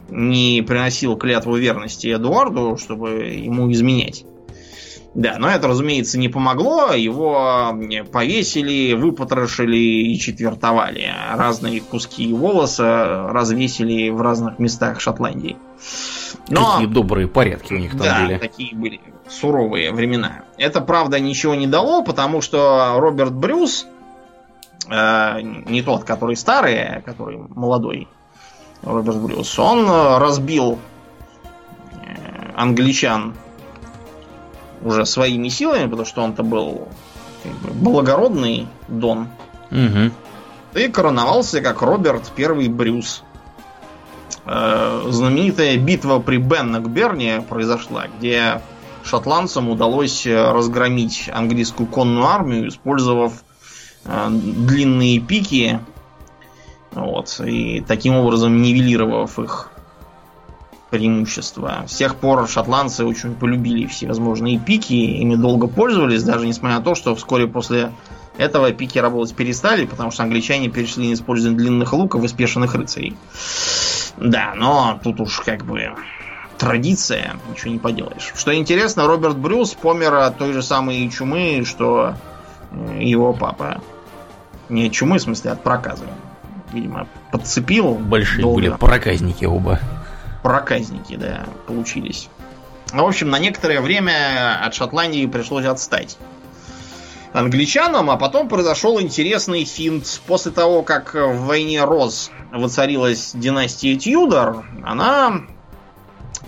не 0.09 0.63
приносил 0.63 1.17
клятву 1.17 1.57
верности 1.57 2.15
Эдуарду, 2.15 2.77
чтобы 2.77 3.11
ему 3.11 3.71
изменять. 3.73 4.25
Да, 5.15 5.37
но 5.39 5.49
это, 5.49 5.67
разумеется, 5.67 6.19
не 6.19 6.29
помогло. 6.29 6.93
Его 6.93 7.75
повесили, 8.13 8.93
выпотрошили 8.93 9.77
и 9.79 10.19
четвертовали. 10.19 11.11
Разные 11.33 11.81
куски 11.81 12.31
волоса 12.35 13.29
развесили 13.31 14.11
в 14.11 14.21
разных 14.21 14.59
местах 14.59 15.01
Шотландии. 15.01 15.57
Но, 16.51 16.73
Какие 16.73 16.87
добрые 16.87 17.29
порядки 17.29 17.73
у 17.73 17.79
них 17.79 17.93
там 17.93 18.01
да, 18.01 18.25
были. 18.27 18.39
такие 18.39 18.77
были 18.77 19.01
суровые 19.27 19.91
времена. 19.91 20.43
Это, 20.59 20.83
правда, 20.83 21.19
ничего 21.19 21.55
не 21.55 21.67
дало, 21.67 22.03
потому 22.03 22.43
что 22.43 22.97
Роберт 22.99 23.33
Брюс 23.33 23.87
Э, 23.87 23.96
не 24.89 25.83
тот, 25.83 26.05
который 26.05 26.37
старый, 26.37 26.81
а 26.81 27.01
который 27.01 27.39
молодой 27.39 28.09
Роберт 28.83 29.17
Брюс, 29.17 29.59
он 29.59 29.89
э, 29.89 30.19
разбил 30.19 30.79
э, 31.93 32.53
англичан 32.55 33.35
уже 34.83 35.05
своими 35.07 35.49
силами, 35.49 35.85
потому 35.85 36.05
что 36.05 36.23
он-то 36.23 36.43
был 36.43 36.89
как 37.43 37.53
бы, 37.53 37.71
благородный 37.73 38.69
Дон. 38.89 39.29
Угу. 39.71 40.79
И 40.79 40.89
короновался 40.89 41.61
как 41.61 41.83
Роберт 41.83 42.31
Первый 42.37 42.69
Брюс. 42.69 43.25
знаменитая 44.45 45.77
битва 45.79 46.21
при 46.21 46.37
Беннокберне 46.37 47.41
произошла, 47.41 48.07
где 48.07 48.61
шотландцам 49.03 49.71
удалось 49.71 50.27
разгромить 50.27 51.29
английскую 51.33 51.89
конную 51.89 52.27
армию, 52.27 52.69
использовав 52.69 53.33
Э, 53.33 53.46
длинные 54.07 55.21
пики, 55.21 55.81
вот, 56.93 57.41
и 57.45 57.85
таким 57.87 58.15
образом 58.15 58.63
нивелировав 58.63 59.39
их 59.39 59.71
преимущества. 60.91 61.85
С 61.89 61.97
тех 61.97 62.17
пор 62.17 62.49
шотландцы 62.49 63.05
очень 63.05 63.35
полюбили 63.35 63.87
всевозможные 63.87 64.59
пики, 64.59 64.95
ими 64.95 65.35
долго 65.35 65.67
пользовались, 65.67 66.23
даже 66.23 66.47
несмотря 66.47 66.79
на 66.79 66.85
то, 66.85 66.95
что 66.95 67.15
вскоре 67.15 67.47
после 67.47 67.93
этого 68.39 68.71
пики 68.73 68.99
работать 68.99 69.35
перестали, 69.35 69.87
потому 69.87 70.11
что 70.11 70.23
англичане 70.23 70.69
перешли 70.69 71.09
на 71.09 71.15
использование 71.15 71.59
длинных 71.59 71.93
луков 71.93 72.23
и 72.25 72.29
спешенных 72.29 72.75
рыцарей. 72.75 73.17
Да, 74.17 74.55
но 74.55 75.01
тут 75.03 75.21
уж 75.21 75.41
как 75.41 75.65
бы 75.65 75.91
традиция, 76.57 77.37
ничего 77.51 77.73
не 77.73 77.79
поделаешь. 77.79 78.33
Что 78.35 78.55
интересно, 78.55 79.07
Роберт 79.07 79.37
Брюс 79.37 79.75
помер 79.75 80.15
от 80.15 80.39
той 80.39 80.53
же 80.53 80.63
самой 80.63 81.09
чумы, 81.11 81.65
что 81.67 82.15
его 82.99 83.33
папа. 83.33 83.83
Не 84.69 84.91
чумы, 84.91 85.19
в 85.19 85.23
смысле, 85.23 85.53
от 85.53 85.63
проказа. 85.63 86.05
Видимо, 86.73 87.07
подцепил. 87.31 87.95
Большие 87.95 88.43
долго. 88.43 88.57
были 88.57 88.71
проказники 88.71 89.45
оба. 89.45 89.81
Проказники, 90.43 91.17
да, 91.17 91.47
получились. 91.67 92.29
В 92.93 93.05
общем, 93.05 93.31
на 93.31 93.39
некоторое 93.39 93.81
время 93.81 94.65
от 94.65 94.75
Шотландии 94.75 95.27
пришлось 95.27 95.65
отстать 95.65 96.19
англичанам, 97.33 98.11
а 98.11 98.17
потом 98.17 98.49
произошел 98.49 99.01
интересный 99.01 99.65
финт. 99.65 100.21
После 100.27 100.53
того, 100.53 100.83
как 100.83 101.15
в 101.15 101.45
войне 101.45 101.85
Роз 101.85 102.31
воцарилась 102.53 103.33
династия 103.35 103.97
Тьюдор, 103.97 104.65
она... 104.85 105.43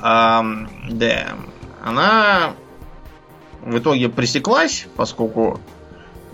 Э, 0.02 0.40
да, 0.90 1.28
она 1.84 2.54
в 3.62 3.78
итоге 3.78 4.08
пресеклась, 4.08 4.86
поскольку 4.96 5.60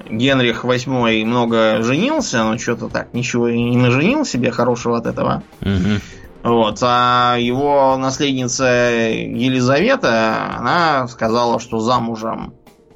Генрих 0.08 0.64
VIII 0.64 1.24
много 1.24 1.82
женился, 1.82 2.44
но 2.44 2.58
что-то 2.58 2.88
так 2.88 3.14
ничего 3.14 3.48
и 3.48 3.58
не 3.58 3.76
наженил 3.76 4.24
себе 4.24 4.50
хорошего 4.50 4.98
от 4.98 5.06
этого. 5.06 5.42
Угу. 5.60 6.00
Вот, 6.44 6.78
а 6.82 7.36
его 7.38 7.96
наследница 7.96 8.66
Елизавета, 8.66 10.56
она 10.58 11.08
сказала, 11.08 11.58
что 11.58 11.80
замужем 11.80 12.52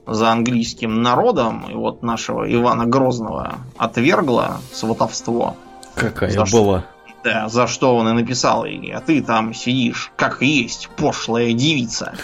за 0.07 0.31
английским 0.31 1.03
народом, 1.03 1.67
и 1.71 1.75
вот 1.75 2.03
нашего 2.03 2.51
Ивана 2.53 2.85
Грозного 2.85 3.57
отвергла 3.79 4.61
сватовство. 4.73 5.57
Какая 5.95 6.31
за 6.31 6.45
была. 6.45 6.81
Что, 6.81 7.15
да, 7.25 7.49
за 7.49 7.67
что 7.67 7.97
он 7.97 8.09
и 8.09 8.13
написал 8.13 8.67
ей, 8.67 8.93
а 8.93 9.01
ты 9.01 9.23
там 9.23 9.55
сидишь, 9.55 10.13
как 10.17 10.43
есть, 10.43 10.91
пошлая 10.97 11.53
девица. 11.53 12.15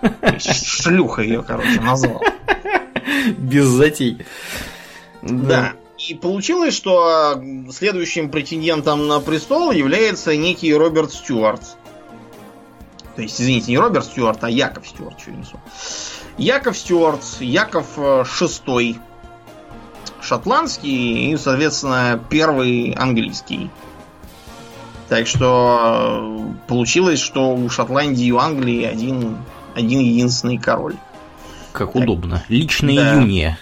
Шлюха 0.38 1.22
ее, 1.22 1.42
короче, 1.42 1.80
назвал. 1.80 2.20
Без 3.38 3.66
затей. 3.66 4.18
Да. 5.22 5.72
И 5.98 6.14
получилось, 6.14 6.74
что 6.74 7.42
следующим 7.70 8.30
претендентом 8.30 9.06
на 9.06 9.20
престол 9.20 9.70
является 9.70 10.36
некий 10.36 10.74
Роберт 10.74 11.12
Стюарт. 11.12 11.62
То 13.16 13.22
есть, 13.22 13.40
извините, 13.40 13.72
не 13.72 13.78
Роберт 13.78 14.06
Стюарт, 14.06 14.42
а 14.44 14.50
Яков 14.50 14.88
Стюарт, 14.88 15.20
что 15.20 15.30
несу. 15.30 15.60
Яков 16.38 16.78
Стюарт, 16.78 17.22
Яков 17.40 17.98
VI, 17.98 18.96
шотландский 20.22 21.32
и, 21.32 21.36
соответственно, 21.36 22.22
первый 22.30 22.92
английский. 22.92 23.70
Так 25.10 25.26
что 25.26 26.54
получилось, 26.68 27.18
что 27.18 27.54
у 27.54 27.68
Шотландии 27.68 28.26
и 28.26 28.32
у 28.32 28.38
Англии 28.38 28.84
один, 28.84 29.38
один 29.74 30.00
единственный 30.00 30.56
король. 30.56 30.96
Как 31.80 31.94
так. 31.94 32.02
удобно. 32.02 32.44
Личное 32.50 32.96
да. 32.96 33.14
июня. 33.14 33.58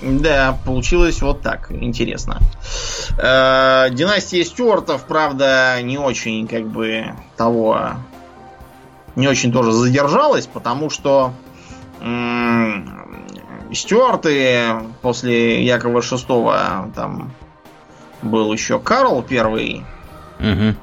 Да, 0.00 0.58
получилось 0.64 1.20
вот 1.20 1.42
так. 1.42 1.70
Интересно. 1.70 2.38
Э, 3.18 3.88
династия 3.90 4.42
Стюартов, 4.46 5.04
правда, 5.04 5.76
не 5.82 5.98
очень, 5.98 6.48
как 6.48 6.66
бы, 6.66 7.12
того... 7.36 7.90
Не 9.14 9.28
очень 9.28 9.52
тоже 9.52 9.72
задержалась, 9.72 10.46
потому 10.46 10.88
что 10.88 11.34
Стюарты 13.74 14.76
после 15.02 15.62
Якова 15.62 15.98
VI 15.98 16.92
там 16.94 17.30
был 18.22 18.50
еще 18.54 18.78
Карл 18.78 19.22
Первый. 19.22 19.84
Угу. 20.38 20.76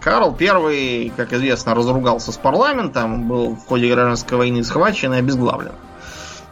Карл 0.00 0.34
Первый, 0.34 1.12
как 1.16 1.32
известно, 1.32 1.76
разругался 1.76 2.32
с 2.32 2.36
парламентом, 2.36 3.28
был 3.28 3.54
в 3.54 3.66
ходе 3.68 3.88
гражданской 3.88 4.36
войны 4.36 4.64
схвачен 4.64 5.14
и 5.14 5.18
обезглавлен. 5.18 5.72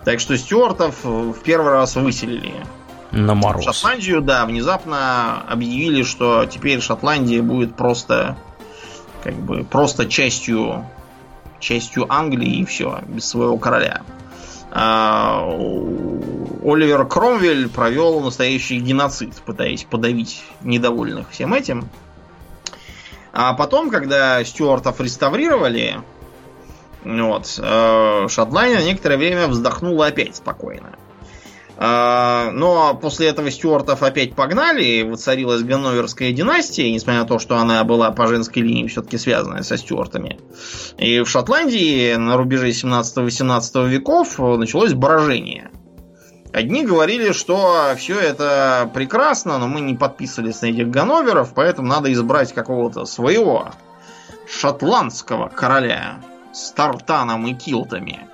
Так 0.05 0.21
что 0.21 0.37
Стюартов 0.37 1.05
в 1.05 1.41
первый 1.43 1.73
раз 1.73 1.97
выселили. 1.97 2.55
На 3.11 3.35
мороз. 3.35 3.65
Шотландию, 3.65 4.21
да, 4.21 4.47
внезапно 4.47 5.43
объявили, 5.43 6.05
что 6.05 6.47
теперь 6.47 6.81
Шотландия 6.81 7.43
будет 7.43 7.75
просто 7.75 8.37
как 9.23 9.35
бы 9.35 9.65
просто 9.65 10.07
частью 10.07 10.87
частью 11.59 12.07
Англии 12.09 12.61
и 12.61 12.65
все, 12.65 13.01
без 13.07 13.27
своего 13.27 13.59
короля. 13.59 14.03
А, 14.73 15.45
Оливер 16.65 17.07
Кромвель 17.07 17.69
провел 17.69 18.21
настоящий 18.21 18.79
геноцид, 18.79 19.35
пытаясь 19.45 19.85
подавить 19.85 20.43
недовольных 20.63 21.31
всем 21.31 21.55
этим. 21.55 21.89
А 23.33 23.53
потом, 23.55 23.91
когда 23.91 24.43
Стюартов 24.45 25.01
реставрировали, 25.01 26.01
вот, 27.05 27.59
э, 27.59 28.27
Шотландия 28.29 28.83
некоторое 28.83 29.17
время 29.17 29.47
вздохнула 29.49 30.07
опять 30.07 30.37
спокойно. 30.37 30.97
А, 31.83 32.51
но 32.53 32.95
после 32.95 33.29
этого 33.29 33.51
Стюартов 33.51 34.03
опять 34.03 34.35
погнали, 34.35 35.01
воцарилась 35.01 35.63
Ганноверская 35.63 36.31
династия, 36.31 36.93
несмотря 36.93 37.21
на 37.21 37.27
то, 37.27 37.39
что 37.39 37.57
она 37.57 37.83
была 37.85 38.11
по 38.11 38.27
женской 38.27 38.63
линии 38.63 38.87
все-таки 38.87 39.17
связанная 39.17 39.63
со 39.63 39.79
Стюартами. 39.79 40.39
И 40.99 41.21
в 41.21 41.27
Шотландии 41.27 42.17
на 42.17 42.37
рубеже 42.37 42.69
17-18 42.69 43.89
веков 43.89 44.39
началось 44.39 44.93
брожение. 44.93 45.71
Одни 46.53 46.85
говорили, 46.85 47.33
что 47.33 47.95
все 47.97 48.21
это 48.21 48.91
прекрасно, 48.93 49.59
но 49.59 49.67
мы 49.67 49.81
не 49.81 49.95
подписывались 49.95 50.61
на 50.61 50.67
этих 50.67 50.91
Ганноверов, 50.91 51.55
поэтому 51.55 51.89
надо 51.89 52.13
избрать 52.13 52.53
какого-то 52.53 53.07
своего 53.07 53.71
шотландского 54.47 55.49
короля 55.49 56.21
с 56.53 56.71
тартаном 56.73 57.47
и 57.47 57.55
килтами. 57.55 58.27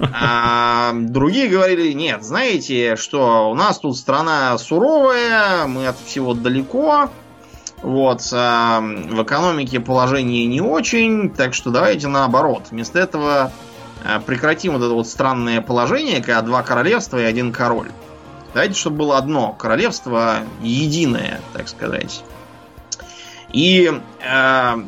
А 0.00 0.92
другие 0.94 1.48
говорили, 1.48 1.92
нет, 1.92 2.24
знаете, 2.24 2.96
что 2.96 3.50
у 3.50 3.54
нас 3.54 3.78
тут 3.78 3.96
страна 3.96 4.56
суровая, 4.58 5.66
мы 5.66 5.86
от 5.86 5.98
всего 5.98 6.34
далеко, 6.34 7.10
вот, 7.82 8.22
а 8.32 8.80
в 8.80 9.22
экономике 9.22 9.80
положение 9.80 10.46
не 10.46 10.60
очень, 10.60 11.30
так 11.30 11.54
что 11.54 11.70
давайте 11.70 12.08
наоборот. 12.08 12.64
Вместо 12.70 12.98
этого 12.98 13.52
а, 14.04 14.20
прекратим 14.20 14.72
вот 14.72 14.82
это 14.82 14.94
вот 14.94 15.06
странное 15.06 15.60
положение, 15.60 16.20
когда 16.20 16.42
два 16.42 16.62
королевства 16.62 17.18
и 17.18 17.24
один 17.24 17.52
король. 17.52 17.90
Давайте, 18.54 18.74
чтобы 18.74 18.98
было 18.98 19.18
одно 19.18 19.52
королевство, 19.52 20.38
единое, 20.62 21.40
так 21.52 21.68
сказать. 21.68 22.24
И, 23.52 23.90
э, 23.90 24.00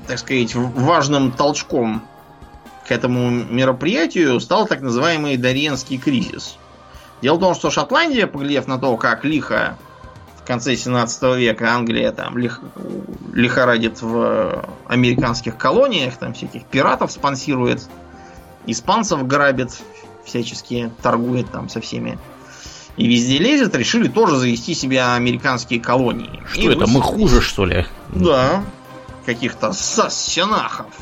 так 0.07 0.18
сказать, 0.18 0.55
важным 0.55 1.33
толчком 1.33 2.03
к 2.87 2.92
этому 2.92 3.31
мероприятию 3.31 4.38
стал 4.40 4.66
так 4.66 4.81
называемый 4.81 5.37
Дарьенский 5.37 5.99
кризис. 5.99 6.57
Дело 7.23 7.37
в 7.37 7.40
том, 7.40 7.55
что 7.55 7.70
Шотландия, 7.70 8.27
поглядев 8.27 8.66
на 8.66 8.79
то, 8.79 8.96
как 8.96 9.25
лихо 9.25 9.79
в 10.37 10.46
конце 10.46 10.75
17 10.75 11.37
века 11.37 11.73
Англия 11.73 12.12
там 12.12 12.37
лих, 12.37 12.61
лихорадит 13.33 14.03
в 14.03 14.64
американских 14.87 15.57
колониях, 15.57 16.16
там 16.16 16.35
всяких 16.35 16.64
пиратов 16.64 17.12
спонсирует, 17.12 17.88
испанцев 18.66 19.27
грабит, 19.27 19.70
всячески 20.25 20.90
торгует 21.03 21.51
там 21.51 21.68
со 21.68 21.81
всеми 21.81 22.18
и 23.01 23.09
везде 23.09 23.39
лезет, 23.39 23.75
решили 23.75 24.09
тоже 24.09 24.37
завести 24.37 24.75
себе 24.75 25.03
американские 25.03 25.81
колонии. 25.81 26.43
Что 26.53 26.61
и 26.61 26.67
это, 26.67 26.87
мы 26.87 27.01
хуже, 27.01 27.41
что 27.41 27.65
ли? 27.65 27.87
Да, 28.11 28.63
каких-то 29.25 29.73
сассенахов. 29.73 30.93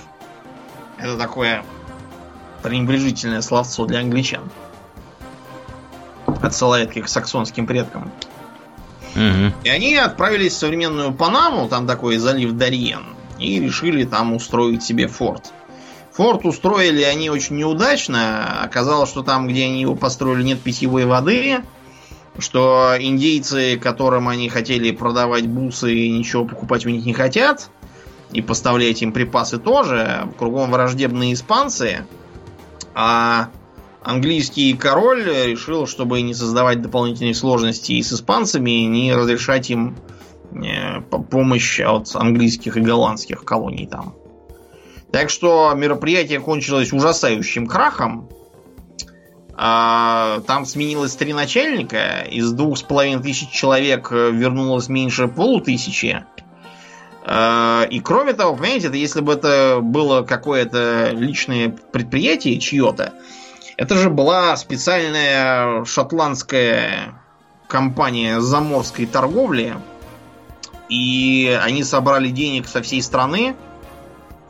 Это 0.96 1.18
такое 1.18 1.64
пренебрежительное 2.62 3.42
словцо 3.42 3.84
для 3.84 3.98
англичан. 3.98 4.48
Отсылает 6.40 6.92
к 6.92 6.96
их 6.98 7.08
саксонским 7.08 7.66
предкам. 7.66 8.12
Угу. 9.16 9.52
И 9.64 9.68
они 9.68 9.96
отправились 9.96 10.52
в 10.52 10.58
современную 10.58 11.12
Панаму, 11.12 11.68
там 11.68 11.88
такой 11.88 12.18
залив 12.18 12.52
Дарьен, 12.52 13.06
и 13.40 13.58
решили 13.58 14.04
там 14.04 14.34
устроить 14.34 14.84
себе 14.84 15.08
форт. 15.08 15.52
Форт 16.12 16.46
устроили 16.46 17.02
они 17.02 17.28
очень 17.28 17.56
неудачно. 17.56 18.62
Оказалось, 18.62 19.10
что 19.10 19.24
там, 19.24 19.48
где 19.48 19.64
они 19.64 19.80
его 19.80 19.96
построили, 19.96 20.44
нет 20.44 20.60
питьевой 20.60 21.06
воды. 21.06 21.58
Что 22.38 22.94
индейцы, 22.98 23.76
которым 23.76 24.28
они 24.28 24.48
хотели 24.48 24.92
продавать 24.92 25.46
бусы, 25.46 26.08
ничего 26.08 26.44
покупать 26.44 26.86
у 26.86 26.88
них 26.88 27.04
не 27.04 27.12
хотят. 27.12 27.70
И 28.32 28.42
поставлять 28.42 29.02
им 29.02 29.12
припасы 29.12 29.58
тоже. 29.58 30.28
Кругом 30.38 30.70
враждебные 30.70 31.34
испанцы. 31.34 32.06
А 32.94 33.48
английский 34.02 34.74
король 34.74 35.24
решил, 35.24 35.86
чтобы 35.86 36.20
не 36.22 36.34
создавать 36.34 36.80
дополнительных 36.80 37.36
сложностей 37.36 38.02
с 38.02 38.12
испанцами, 38.12 38.70
не 38.70 39.14
разрешать 39.14 39.70
им 39.70 39.96
э, 40.52 41.00
помощь 41.00 41.80
от 41.80 42.14
английских 42.14 42.76
и 42.76 42.80
голландских 42.80 43.44
колоний 43.44 43.86
там. 43.86 44.14
Так 45.10 45.30
что 45.30 45.72
мероприятие 45.74 46.40
кончилось 46.40 46.92
ужасающим 46.92 47.66
крахом. 47.66 48.28
А, 49.60 50.40
там 50.46 50.66
сменилось 50.66 51.16
три 51.16 51.32
начальника. 51.32 52.20
Из 52.30 52.52
двух 52.52 52.78
с 52.78 52.82
половиной 52.82 53.20
тысяч 53.20 53.50
человек 53.50 54.12
вернулось 54.12 54.88
меньше 54.88 55.26
полутысячи. 55.26 56.24
А, 57.24 57.82
и 57.90 57.98
кроме 57.98 58.34
того, 58.34 58.54
понимаете, 58.54 58.86
это 58.86 58.96
если 58.96 59.20
бы 59.20 59.32
это 59.32 59.80
было 59.82 60.22
какое-то 60.22 61.10
личное 61.10 61.70
предприятие 61.70 62.60
чье-то, 62.60 63.14
это 63.76 63.96
же 63.96 64.10
была 64.10 64.56
специальная 64.56 65.84
шотландская 65.84 67.20
компания 67.66 68.40
заморской 68.40 69.06
торговли, 69.06 69.74
и 70.88 71.58
они 71.60 71.82
собрали 71.82 72.28
денег 72.28 72.68
со 72.68 72.80
всей 72.80 73.02
страны. 73.02 73.56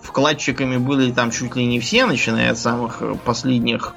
Вкладчиками 0.02 0.76
были 0.76 1.12
там 1.12 1.30
чуть 1.30 1.56
ли 1.56 1.64
не 1.64 1.80
все, 1.80 2.04
начиная 2.04 2.52
от 2.52 2.58
самых 2.58 3.02
последних 3.24 3.94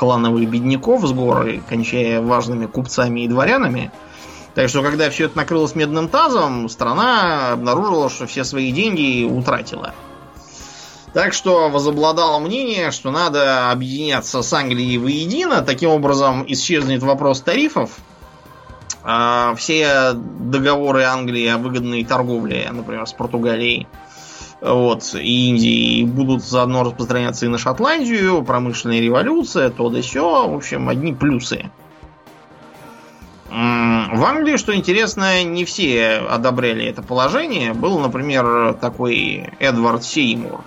клановых 0.00 0.48
бедняков 0.48 1.06
с 1.06 1.12
горы, 1.12 1.62
кончая 1.68 2.20
важными 2.20 2.66
купцами 2.66 3.20
и 3.20 3.28
дворянами– 3.28 3.92
так 4.54 4.68
что, 4.68 4.82
когда 4.82 5.10
все 5.10 5.26
это 5.26 5.36
накрылось 5.36 5.74
медным 5.74 6.08
тазом, 6.08 6.68
страна 6.68 7.52
обнаружила, 7.52 8.10
что 8.10 8.26
все 8.26 8.44
свои 8.44 8.72
деньги 8.72 9.24
утратила. 9.24 9.94
Так 11.12 11.32
что 11.32 11.68
возобладало 11.68 12.38
мнение, 12.38 12.90
что 12.90 13.10
надо 13.10 13.70
объединяться 13.70 14.42
с 14.42 14.52
Англией 14.52 14.98
воедино. 14.98 15.62
Таким 15.62 15.90
образом, 15.90 16.44
исчезнет 16.46 17.02
вопрос 17.02 17.40
тарифов. 17.40 17.90
А 19.02 19.54
все 19.56 20.12
договоры 20.12 21.04
Англии 21.04 21.46
о 21.46 21.58
выгодной 21.58 22.04
торговле, 22.04 22.68
например, 22.70 23.06
с 23.06 23.12
Португалией, 23.12 23.88
вот, 24.60 25.14
и 25.14 25.48
Индией, 25.48 26.04
будут 26.04 26.44
заодно 26.44 26.82
распространяться 26.82 27.46
и 27.46 27.48
на 27.48 27.56
Шотландию, 27.56 28.42
промышленная 28.42 29.00
революция, 29.00 29.70
то 29.70 29.88
да 29.88 30.02
сё. 30.02 30.48
В 30.48 30.54
общем, 30.54 30.88
одни 30.88 31.14
плюсы. 31.14 31.70
В 33.48 34.24
Англии, 34.24 34.56
что 34.56 34.74
интересно, 34.76 35.42
не 35.44 35.64
все 35.64 36.22
одобряли 36.28 36.84
это 36.84 37.02
положение. 37.02 37.72
Был, 37.72 37.98
например, 37.98 38.74
такой 38.74 39.50
Эдвард 39.58 40.04
Сеймур, 40.04 40.62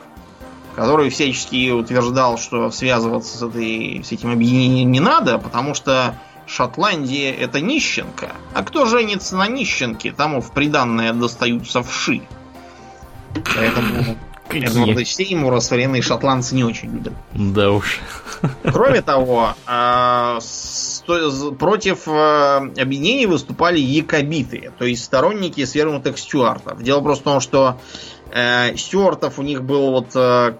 который 0.75 1.09
всячески 1.09 1.71
утверждал, 1.71 2.37
что 2.37 2.71
связываться 2.71 3.37
с, 3.37 3.41
этой, 3.43 4.03
с 4.03 4.11
этим 4.11 4.31
объединением 4.31 4.91
не 4.91 4.99
надо, 4.99 5.37
потому 5.37 5.75
что 5.75 6.15
Шотландия 6.45 7.31
это 7.31 7.61
нищенка, 7.61 8.31
а 8.53 8.63
кто 8.63 8.85
женится 8.85 9.37
на 9.37 9.47
нищенке, 9.47 10.11
тому 10.11 10.41
в 10.41 10.51
приданное 10.51 11.13
достаются 11.13 11.83
вши. 11.83 12.23
Поэтому 13.55 14.17
Эдварда 14.49 15.05
Сеймура 15.05 15.59
современные 15.59 16.01
шотландцы 16.01 16.55
не 16.55 16.63
очень 16.63 16.91
любят. 16.91 17.13
Да 17.33 17.71
уж. 17.71 17.99
Кроме 18.63 19.01
того, 19.03 19.55
а, 19.65 20.39
против 21.57 22.07
а, 22.07 22.57
объединений 22.57 23.25
выступали 23.25 23.79
якобиты, 23.79 24.71
то 24.77 24.85
есть 24.85 25.03
сторонники 25.03 25.63
свергнутых 25.65 26.17
стюартов. 26.17 26.81
Дело 26.83 27.01
просто 27.01 27.21
в 27.21 27.25
том, 27.25 27.39
что 27.39 27.79
э, 28.31 28.75
стюартов 28.77 29.39
у 29.39 29.43
них 29.43 29.63
был 29.63 29.91
вот 29.91 30.15
э, 30.15 30.55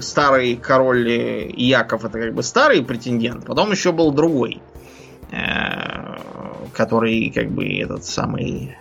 старый 0.00 0.56
король 0.56 1.52
Яков, 1.56 2.04
это 2.04 2.20
как 2.20 2.34
бы 2.34 2.42
старый 2.42 2.82
претендент, 2.82 3.46
потом 3.46 3.70
еще 3.70 3.92
был 3.92 4.12
другой, 4.12 4.60
э, 5.30 6.16
который 6.72 7.30
как 7.30 7.50
бы 7.50 7.66
этот 7.78 8.04
самый 8.04 8.76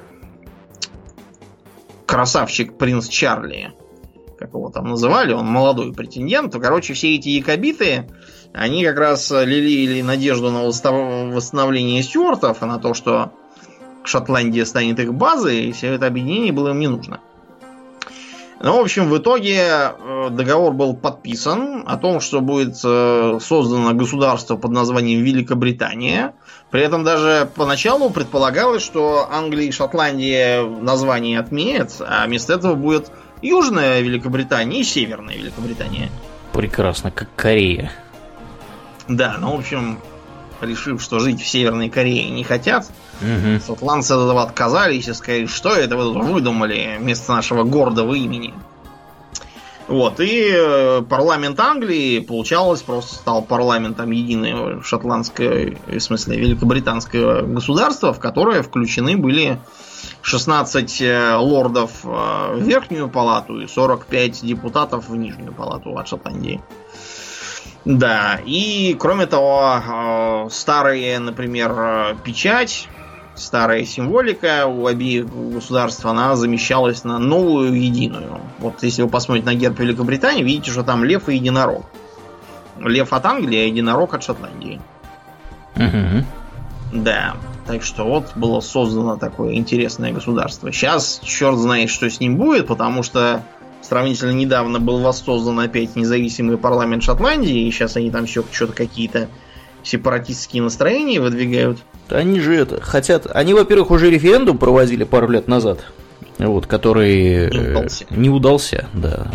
красавчик 2.10 2.76
принц 2.76 3.08
Чарли 3.08 3.72
как 4.40 4.54
его 4.54 4.70
там 4.70 4.86
называли, 4.86 5.34
он 5.34 5.46
молодой 5.48 5.94
претендент, 5.94 6.54
то, 6.54 6.62
короче, 6.62 6.94
все 6.94 7.16
эти 7.16 7.28
якобиты, 7.28 8.08
они 8.54 8.86
как 8.86 8.98
раз 8.98 9.30
лелеяли 9.32 10.02
надежду 10.02 10.50
на 10.50 10.64
восстановление 10.64 12.02
стюартов 12.02 12.64
и 12.64 12.66
на 12.66 12.80
то, 12.80 12.94
что 12.94 13.34
Шотландия 14.06 14.64
станет 14.64 14.98
их 15.00 15.14
базой, 15.14 15.66
и 15.66 15.72
все 15.74 15.88
это 15.88 16.08
объединение 16.08 16.54
было 16.54 16.70
им 16.70 16.80
не 16.80 16.88
нужно. 16.88 17.20
Ну, 18.62 18.78
в 18.78 18.82
общем, 18.82 19.10
в 19.10 19.18
итоге 19.18 19.58
э, 19.58 20.28
договор 20.32 20.74
был 20.74 20.94
подписан 20.94 21.84
о 21.88 21.96
том, 21.96 22.20
что 22.20 22.42
будет 22.42 22.76
э, 22.84 23.40
создано 23.42 23.94
государство 23.94 24.58
под 24.58 24.72
названием 24.72 25.24
Великобритания. 25.24 26.34
При 26.70 26.82
этом 26.82 27.06
даже 27.06 27.50
поначалу 27.56 28.10
предполагалось, 28.10 28.84
что 28.84 29.30
Англия 29.32 29.70
и 29.70 29.72
Шотландия 29.72 30.64
название 30.64 31.40
отменят, 31.40 31.94
а 32.02 32.26
вместо 32.26 32.54
этого 32.54 32.76
будет 32.76 33.10
Южная 33.42 34.02
Великобритания 34.02 34.82
и 34.82 34.84
Северная 34.84 35.36
Великобритания. 35.36 36.10
Прекрасно, 36.52 37.12
как 37.12 37.30
Корея. 37.38 37.94
Да, 39.08 39.38
ну, 39.40 39.56
в 39.56 39.60
общем, 39.60 40.00
решив, 40.60 41.02
что 41.02 41.20
жить 41.20 41.42
в 41.42 41.48
Северной 41.48 41.90
Корее 41.90 42.30
не 42.30 42.44
хотят, 42.44 42.92
угу. 43.22 43.60
шотландцы 43.66 44.14
от 44.14 44.22
этого 44.22 44.44
отказались 44.44 45.08
и 45.08 45.14
сказали, 45.14 45.46
что 45.46 45.70
это 45.76 45.98
вы 45.98 46.14
тут 46.14 46.24
выдумали 46.26 46.98
вместо 47.00 47.34
нашего 47.34 47.64
гордого 47.64 48.14
имени. 48.14 48.54
Вот, 49.88 50.20
и 50.20 50.52
э, 50.54 51.02
парламент 51.02 51.60
Англии, 51.60 52.20
получалось, 52.20 52.84
просто 52.84 53.16
стал 53.16 53.42
парламентом 53.42 54.12
единого 54.12 54.84
шотландское, 54.84 55.78
в 55.88 56.00
смысле, 56.00 56.38
великобританского 56.38 57.42
государства, 57.42 58.14
в 58.14 58.20
которое 58.20 58.62
включены 58.62 59.18
были 59.18 59.60
16 60.22 61.02
э, 61.02 61.36
лордов 61.38 61.92
э, 62.04 62.08
в 62.08 62.62
верхнюю 62.62 63.10
палату 63.10 63.60
и 63.62 63.68
45 63.68 64.46
депутатов 64.46 65.10
в 65.10 65.16
нижнюю 65.16 65.54
палату 65.54 65.98
от 65.98 66.08
Шотландии. 66.08 66.62
Да, 67.86 68.40
и 68.46 68.96
кроме 69.00 69.26
того, 69.26 69.82
э, 69.84 70.50
старые, 70.52 71.18
например, 71.18 72.16
печать, 72.24 72.88
старая 73.40 73.86
символика 73.86 74.68
у 74.68 74.86
обеих 74.86 75.28
государств, 75.28 76.06
она 76.06 76.36
замещалась 76.36 77.04
на 77.04 77.18
новую 77.20 77.74
единую. 77.74 78.40
Вот 78.60 78.84
если 78.84 79.02
вы 79.02 79.10
посмотрите 79.10 79.48
на 79.48 79.56
герб 79.56 79.80
Великобритании, 79.80 80.44
видите, 80.44 80.72
что 80.72 80.84
там 80.84 81.04
лев 81.04 81.30
и 81.30 81.36
единорог. 81.36 81.86
Лев 82.80 83.12
от 83.14 83.26
Англии, 83.26 83.60
а 83.60 83.66
единорог 83.66 84.14
от 84.14 84.24
Шотландии. 84.24 84.82
Угу. 85.76 86.26
Да. 86.94 87.36
Так 87.68 87.84
что 87.84 88.04
вот 88.04 88.32
было 88.36 88.62
создано 88.62 89.18
такое 89.18 89.54
интересное 89.54 90.12
государство. 90.12 90.72
Сейчас 90.72 91.22
черт 91.24 91.58
знает, 91.58 91.90
что 91.90 92.10
с 92.10 92.20
ним 92.20 92.38
будет, 92.38 92.68
потому 92.68 93.04
что 93.04 93.44
сравнительно 93.82 94.32
недавно 94.32 94.80
был 94.80 95.00
воссоздан 95.00 95.60
опять 95.60 95.96
независимый 95.96 96.58
парламент 96.58 97.04
Шотландии, 97.04 97.68
и 97.68 97.72
сейчас 97.72 97.96
они 97.96 98.12
там 98.12 98.26
все 98.26 98.44
что-то 98.52 98.74
какие-то 98.74 99.30
сепаратистские 99.84 100.64
настроения 100.64 101.20
выдвигают. 101.20 101.80
Они 102.12 102.40
же 102.40 102.56
это 102.56 102.82
хотят. 102.82 103.28
Они, 103.34 103.54
во-первых, 103.54 103.92
уже 103.92 104.10
референдум 104.10 104.58
проводили 104.58 105.04
пару 105.04 105.30
лет 105.30 105.48
назад. 105.48 105.80
Вот, 106.38 106.68
который 106.68 107.50
не 107.50 107.70
удался. 107.70 108.06
не 108.10 108.30
удался, 108.30 108.88
да. 108.94 109.28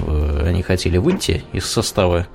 Они 0.43 0.63
хотели 0.63 0.97
выйти 0.97 1.45
из 1.53 1.67
состава 1.67 2.27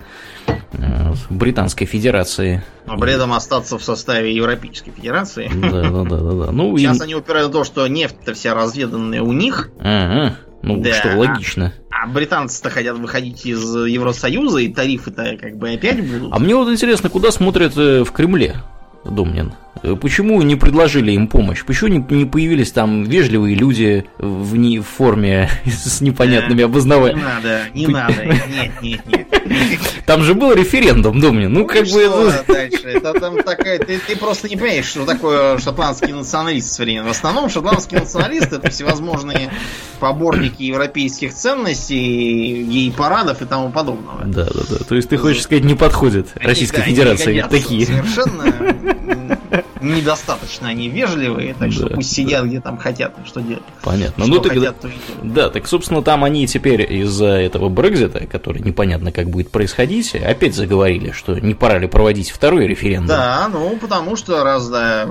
Э, 0.73 1.13
Британской 1.29 1.87
Федерации. 1.87 2.63
Но 2.85 2.97
при 2.97 3.13
этом 3.13 3.33
остаться 3.33 3.77
в 3.77 3.83
составе 3.83 4.33
Европейской 4.33 4.91
Федерации. 4.91 5.49
Да, 5.53 5.89
да, 5.89 6.03
да, 6.03 6.17
да. 6.17 6.45
да. 6.45 6.51
Ну, 6.51 6.77
Сейчас 6.77 6.99
и... 6.99 7.03
они 7.03 7.15
упирают 7.15 7.49
в 7.49 7.51
то, 7.51 7.63
что 7.63 7.87
нефть-то 7.87 8.33
вся 8.33 8.53
разведанная 8.53 9.21
у 9.21 9.31
них. 9.31 9.69
Ага. 9.79 10.37
Ну, 10.61 10.77
да. 10.77 10.93
что 10.93 11.15
логично. 11.15 11.73
А 11.89 12.07
британцы-то 12.07 12.69
хотят 12.69 12.97
выходить 12.97 13.45
из 13.45 13.63
Евросоюза, 13.75 14.59
и 14.59 14.73
тарифы-то 14.73 15.37
как 15.39 15.57
бы 15.57 15.71
опять 15.71 16.05
будут. 16.05 16.33
А 16.33 16.39
мне 16.39 16.55
вот 16.55 16.69
интересно, 16.69 17.09
куда 17.09 17.31
смотрят 17.31 17.77
э, 17.77 18.03
в 18.03 18.11
Кремле, 18.11 18.57
Домнин? 19.05 19.53
Э, 19.83 19.95
почему 19.95 20.41
не 20.41 20.55
предложили 20.55 21.11
им 21.11 21.27
помощь? 21.27 21.63
Почему 21.63 21.89
не, 21.89 22.15
не 22.15 22.25
появились 22.25 22.71
там 22.71 23.03
вежливые 23.03 23.55
люди 23.55 24.05
в, 24.17 24.55
не, 24.55 24.79
в 24.79 24.87
форме 24.87 25.49
с 25.65 26.01
непонятными 26.01 26.63
обознаваниями? 26.63 27.19
Не 27.19 27.25
надо, 27.25 27.61
не 27.73 27.87
надо, 27.87 28.25
нет, 28.25 28.81
нет, 28.81 29.01
нет. 29.07 29.27
Там 30.05 30.23
же 30.23 30.33
был 30.33 30.53
референдум, 30.53 31.19
думаю, 31.19 31.49
ну, 31.49 31.61
ну 31.61 31.67
как 31.67 31.85
бы... 31.87 32.01
Это... 32.01 32.43
дальше? 32.47 32.87
Это 32.87 33.13
там 33.13 33.41
такая... 33.43 33.79
Ты, 33.79 33.99
просто 34.17 34.47
не 34.49 34.55
понимаешь, 34.55 34.85
что 34.85 35.05
такое 35.05 35.57
шотландский 35.59 36.13
националист 36.13 36.79
в 36.79 37.03
В 37.03 37.09
основном 37.09 37.49
шотландский 37.49 37.97
националист 37.97 38.51
это 38.51 38.69
всевозможные 38.69 39.51
поборники 39.99 40.63
европейских 40.63 41.33
ценностей, 41.33 42.63
гей-парадов 42.63 43.41
и 43.41 43.45
тому 43.45 43.71
подобного. 43.71 44.23
Да, 44.25 44.45
да, 44.45 44.61
да. 44.69 44.77
То 44.77 44.95
есть 44.95 45.09
ты 45.09 45.17
хочешь 45.17 45.43
сказать, 45.43 45.63
не 45.63 45.75
подходит 45.75 46.29
Российской 46.35 46.81
Федерации 46.81 47.45
такие. 47.49 47.85
Совершенно 47.85 49.38
недостаточно 49.81 50.69
они 50.69 50.89
вежливые, 50.89 51.53
так 51.53 51.71
что 51.71 51.89
да, 51.89 51.95
пусть 51.95 52.11
сидят 52.11 52.45
где 52.45 52.61
там 52.61 52.77
хотят, 52.77 53.13
что 53.25 53.41
делать. 53.41 53.63
Понятно. 53.81 54.25
Что 54.25 54.33
ну, 54.33 54.41
так, 54.41 54.53
хотят, 54.53 54.79
то 54.79 54.89
Да, 55.23 55.49
так, 55.49 55.67
собственно, 55.67 56.01
там 56.01 56.23
они 56.23 56.47
теперь 56.47 56.91
из-за 57.01 57.27
этого 57.27 57.69
Брекзита, 57.69 58.25
который 58.27 58.61
непонятно 58.61 59.11
как 59.11 59.29
будет 59.29 59.51
происходить, 59.51 60.15
опять 60.15 60.55
заговорили, 60.55 61.11
что 61.11 61.39
не 61.39 61.53
пора 61.53 61.79
ли 61.79 61.87
проводить 61.87 62.29
второй 62.29 62.67
референдум. 62.67 63.07
Да, 63.07 63.49
ну, 63.51 63.77
потому 63.77 64.15
что 64.15 64.43
раз, 64.43 64.67
да, 64.69 65.07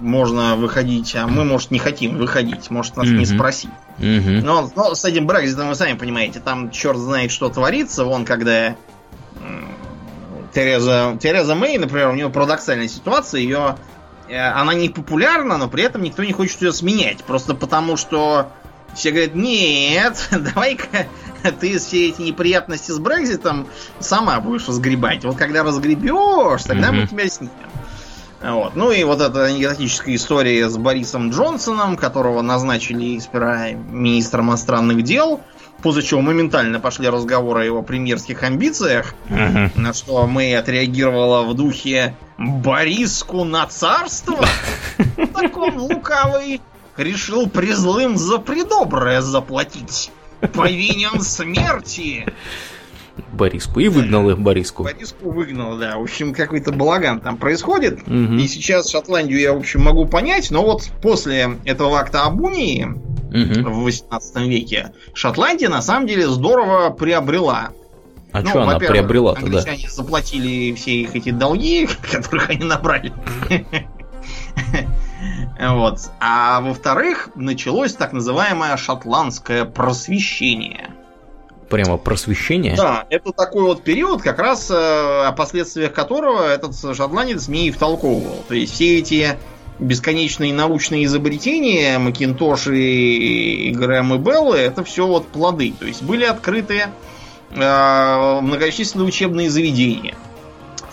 можно 0.00 0.56
выходить, 0.56 1.14
а 1.16 1.26
мы, 1.26 1.44
может, 1.44 1.70
не 1.70 1.78
хотим 1.78 2.16
выходить, 2.16 2.70
может, 2.70 2.96
нас 2.96 3.06
mm-hmm. 3.06 3.16
не 3.16 3.26
спросить. 3.26 3.70
Mm-hmm. 3.98 4.42
Но, 4.42 4.70
но 4.74 4.94
с 4.94 5.04
этим 5.04 5.26
Брекзитом 5.26 5.68
вы 5.68 5.74
сами 5.74 5.96
понимаете, 5.96 6.40
там 6.40 6.70
черт 6.70 6.98
знает, 6.98 7.30
что 7.30 7.48
творится, 7.48 8.04
вон, 8.04 8.24
когда 8.24 8.76
Тереза, 10.52 11.16
Тереза 11.20 11.54
Мэй, 11.54 11.78
например, 11.78 12.08
у 12.08 12.12
нее 12.12 12.28
парадоксальная 12.28 12.88
ситуация, 12.88 13.40
ее 13.40 13.76
она 14.34 14.74
не 14.74 14.88
популярна, 14.88 15.58
но 15.58 15.68
при 15.68 15.84
этом 15.84 16.02
никто 16.02 16.24
не 16.24 16.32
хочет 16.32 16.60
ее 16.62 16.72
сменять. 16.72 17.24
Просто 17.24 17.54
потому, 17.54 17.96
что 17.96 18.50
все 18.94 19.10
говорят, 19.10 19.34
нет, 19.34 20.28
давай-ка 20.30 21.06
ты 21.60 21.78
все 21.78 22.08
эти 22.08 22.22
неприятности 22.22 22.90
с 22.90 22.98
Брекзитом 22.98 23.66
сама 23.98 24.40
будешь 24.40 24.68
разгребать. 24.68 25.24
Вот 25.24 25.36
когда 25.36 25.62
разгребешь, 25.62 26.62
тогда 26.64 26.90
mm-hmm. 26.90 27.00
мы 27.00 27.06
тебя 27.06 27.28
снимем. 27.28 27.52
Вот. 28.42 28.74
Ну 28.74 28.90
и 28.90 29.04
вот 29.04 29.20
эта 29.20 29.44
анекдотическая 29.44 30.14
история 30.14 30.68
с 30.68 30.76
Борисом 30.76 31.30
Джонсоном, 31.30 31.96
которого 31.96 32.40
назначили 32.40 33.18
сперва 33.18 33.70
министром 33.70 34.48
иностранных 34.48 35.02
дел, 35.02 35.42
после 35.82 36.02
чего 36.02 36.20
моментально 36.20 36.80
пошли 36.80 37.08
разговоры 37.08 37.62
о 37.62 37.64
его 37.64 37.82
премьерских 37.82 38.42
амбициях, 38.42 39.14
uh-huh. 39.28 39.70
на 39.78 39.92
что 39.92 40.26
мы 40.26 40.54
отреагировала 40.54 41.42
в 41.42 41.54
духе 41.54 42.14
«Бориску 42.38 43.44
на 43.44 43.66
царство?» 43.66 44.38
Так 45.34 45.56
он 45.56 45.78
лукавый 45.78 46.60
решил 46.96 47.48
призлым 47.48 48.16
за 48.16 48.38
предоброе 48.38 49.20
заплатить. 49.20 50.10
Повинен 50.40 51.20
смерти. 51.20 52.26
Бориску. 53.32 53.80
И 53.80 53.88
выгнал 53.88 54.30
их 54.30 54.38
Бориску. 54.38 54.84
Бориску 54.84 55.30
выгнал, 55.30 55.76
да. 55.78 55.98
В 55.98 56.02
общем, 56.02 56.34
какой-то 56.34 56.72
балаган 56.72 57.20
там 57.20 57.36
происходит. 57.36 58.00
Угу. 58.06 58.34
И 58.34 58.48
сейчас 58.48 58.88
Шотландию 58.90 59.40
я, 59.40 59.52
в 59.52 59.58
общем, 59.58 59.82
могу 59.82 60.06
понять, 60.06 60.50
но 60.50 60.62
вот 60.62 60.90
после 61.02 61.56
этого 61.64 61.98
акта 61.98 62.24
об 62.24 62.40
унии 62.40 62.84
угу. 62.84 63.70
в 63.70 63.84
18 63.84 64.36
веке 64.46 64.92
Шотландия 65.14 65.68
на 65.68 65.82
самом 65.82 66.06
деле 66.06 66.28
здорово 66.28 66.90
приобрела. 66.90 67.70
А 68.32 68.42
ну, 68.42 68.48
что 68.48 68.62
она 68.62 68.78
приобрела 68.78 69.34
тогда? 69.34 69.60
Они 69.60 69.88
заплатили 69.88 70.72
все 70.74 71.02
их 71.02 71.16
эти 71.16 71.30
долги, 71.30 71.88
которых 72.10 72.50
они 72.50 72.64
набрали. 72.64 73.12
Вот. 75.60 75.98
А 76.20 76.62
во-вторых, 76.62 77.30
началось 77.34 77.92
так 77.92 78.14
называемое 78.14 78.78
шотландское 78.78 79.66
просвещение. 79.66 80.88
Прямо 81.70 81.96
просвещение. 81.96 82.74
Да, 82.76 83.06
это 83.08 83.32
такой 83.32 83.62
вот 83.62 83.82
период, 83.82 84.20
как 84.20 84.38
раз 84.38 84.70
э, 84.70 84.74
о 84.74 85.32
последствиях 85.32 85.92
которого 85.92 86.42
этот 86.46 86.74
шотландец 86.94 87.48
мне 87.48 87.68
и 87.68 87.70
втолковывал. 87.70 88.44
То 88.48 88.54
есть 88.54 88.74
все 88.74 88.98
эти 88.98 89.38
бесконечные 89.78 90.52
научные 90.52 91.04
изобретения 91.06 91.98
Макинтош 91.98 92.66
и 92.66 93.72
Грэм 93.74 94.14
и 94.14 94.18
Беллы, 94.18 94.58
это 94.58 94.84
все 94.84 95.06
вот 95.06 95.28
плоды. 95.28 95.72
То 95.78 95.86
есть 95.86 96.02
были 96.02 96.24
открыты 96.24 96.88
э, 97.52 98.40
многочисленные 98.42 99.08
учебные 99.08 99.48
заведения. 99.48 100.14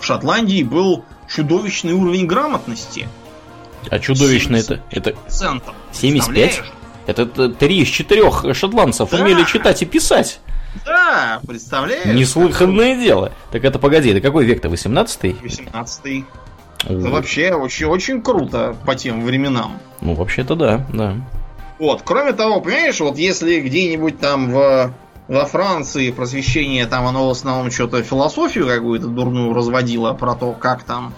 В 0.00 0.04
Шотландии 0.04 0.62
был 0.62 1.04
чудовищный 1.28 1.92
уровень 1.92 2.26
грамотности. 2.26 3.08
А 3.90 3.98
чудовищно 3.98 4.56
это? 4.56 4.80
Это 4.90 5.14
Центр. 5.28 5.72
75? 5.92 6.62
Это 7.06 7.48
три 7.48 7.80
из 7.80 7.88
четырех 7.88 8.44
шотландцев 8.54 9.10
Да. 9.10 9.18
умели 9.18 9.44
читать 9.44 9.82
и 9.82 9.86
писать. 9.86 10.40
Да, 10.84 11.40
представляешь? 11.46 12.04
Неслыханное 12.06 12.96
дело. 12.96 13.32
Так 13.50 13.64
это 13.64 13.78
погоди, 13.78 14.10
это 14.10 14.20
какой 14.20 14.44
век-то? 14.44 14.68
18-й? 14.68 15.36
18 15.42 16.24
О, 16.84 16.92
Это 16.92 17.08
вообще 17.10 17.54
очень, 17.54 17.86
очень 17.86 18.22
круто 18.22 18.76
по 18.86 18.94
тем 18.94 19.24
временам. 19.24 19.78
Ну, 20.00 20.14
вообще-то 20.14 20.54
да, 20.54 20.86
да. 20.92 21.16
Вот, 21.78 22.02
кроме 22.04 22.32
того, 22.32 22.60
понимаешь, 22.60 23.00
вот 23.00 23.18
если 23.18 23.60
где-нибудь 23.60 24.18
там 24.18 24.50
в, 24.50 24.92
во 25.28 25.44
Франции 25.44 26.10
просвещение, 26.10 26.86
там 26.86 27.06
оно 27.06 27.28
в 27.28 27.30
основном 27.30 27.70
что-то 27.70 28.02
философию 28.02 28.66
какую-то 28.66 29.06
дурную 29.06 29.52
разводило 29.52 30.12
про 30.12 30.34
то, 30.34 30.52
как 30.52 30.82
там 30.82 31.14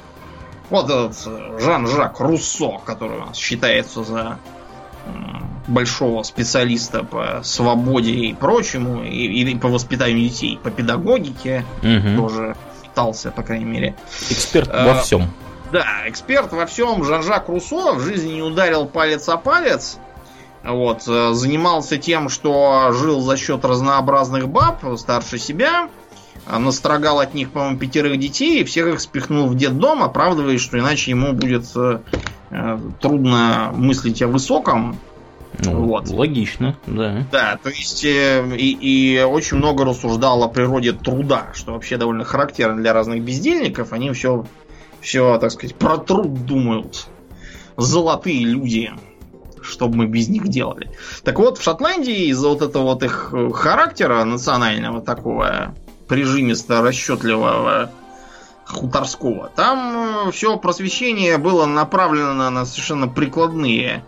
вот 0.69 0.87
этот 0.87 1.17
Жан-Жак 1.61 2.21
Руссо, 2.21 2.79
который 2.85 3.19
у 3.19 3.27
нас 3.27 3.37
считается 3.37 4.05
за 4.05 4.39
большого 5.71 6.23
специалиста 6.25 7.05
по 7.05 7.41
свободе 7.43 8.13
и 8.13 8.35
прочему, 8.35 9.03
и, 9.03 9.43
и 9.43 9.55
по 9.57 9.69
воспитанию 9.69 10.29
детей, 10.29 10.59
по 10.63 10.71
педагогике, 10.71 11.65
Мгм. 11.83 12.17
тоже 12.17 12.57
считался, 12.85 13.31
по 13.31 13.43
крайней 13.43 13.65
мере. 13.65 13.95
Эксперт 14.31 14.69
Э, 14.73 14.87
во 14.87 15.01
всем. 15.01 15.31
Да, 15.73 15.87
эксперт 16.07 16.53
во 16.53 16.67
всем 16.67 17.05
Жан-Жак 17.05 17.49
Руссо 17.49 17.93
в 17.95 18.01
жизни 18.01 18.35
не 18.35 18.43
ударил 18.43 18.87
палец 18.87 19.29
о 19.29 19.37
палец. 19.37 19.99
Вот, 20.65 21.05
э, 21.07 21.33
занимался 21.33 21.97
тем, 21.97 22.29
что 22.29 22.91
жил 22.93 23.21
за 23.21 23.37
счет 23.37 23.65
разнообразных 23.65 24.49
баб, 24.49 24.83
старше 24.99 25.39
себя, 25.39 25.89
э, 26.47 26.59
настрогал 26.59 27.21
от 27.21 27.33
них, 27.35 27.51
по-моему, 27.53 27.79
пятерых 27.79 28.19
детей 28.19 28.61
и 28.61 28.65
всех 28.65 28.89
их 28.89 29.01
спихнул 29.01 29.47
в 29.47 29.55
детдом, 29.57 30.03
оправдываясь, 30.03 30.61
что 30.61 30.79
иначе 30.79 31.13
ему 31.13 31.33
будет 31.33 31.65
э, 31.77 32.01
э, 32.51 32.79
трудно 33.01 33.71
мыслить 33.75 34.21
о 34.23 34.27
высоком. 34.29 34.99
Ну, 35.65 35.85
вот. 35.87 36.09
Логично, 36.09 36.77
да. 36.87 37.27
Да, 37.31 37.59
то 37.63 37.71
есть 37.71 38.05
э, 38.05 38.57
и, 38.57 38.71
и 39.17 39.23
очень 39.23 39.57
много 39.57 39.85
рассуждал 39.85 40.43
о 40.43 40.49
природе 40.49 40.93
труда, 40.93 41.49
что 41.55 41.73
вообще 41.73 41.97
довольно 41.97 42.25
характерно 42.25 42.81
для 42.81 42.93
разных 42.93 43.23
бездельников. 43.23 43.93
Они 43.93 44.11
все, 44.13 44.47
все, 45.01 45.39
так 45.39 45.51
сказать, 45.51 45.75
про 45.77 45.99
труд 45.99 46.47
думают. 46.47 47.07
Золотые 47.77 48.45
люди. 48.45 48.93
Что 49.63 49.89
бы 49.89 49.97
мы 49.97 50.07
без 50.07 50.29
них 50.29 50.49
делали. 50.49 50.91
Так 51.23 51.39
вот, 51.39 51.59
в 51.59 51.63
Шотландии 51.63 52.29
из-за 52.29 52.49
вот 52.49 52.63
этого 52.63 52.85
вот 52.85 53.03
их 53.03 53.31
э, 53.33 53.51
характера 53.53 54.25
национального 54.25 55.03
такого 55.03 55.75
прижимисто 56.09 56.83
расчетливого 56.83 57.91
хуторского, 58.67 59.51
там 59.55 60.31
все 60.33 60.57
просвещение 60.57 61.39
было 61.39 61.67
направлено 61.67 62.51
на 62.51 62.65
совершенно 62.65 63.09
прикладные 63.09 64.05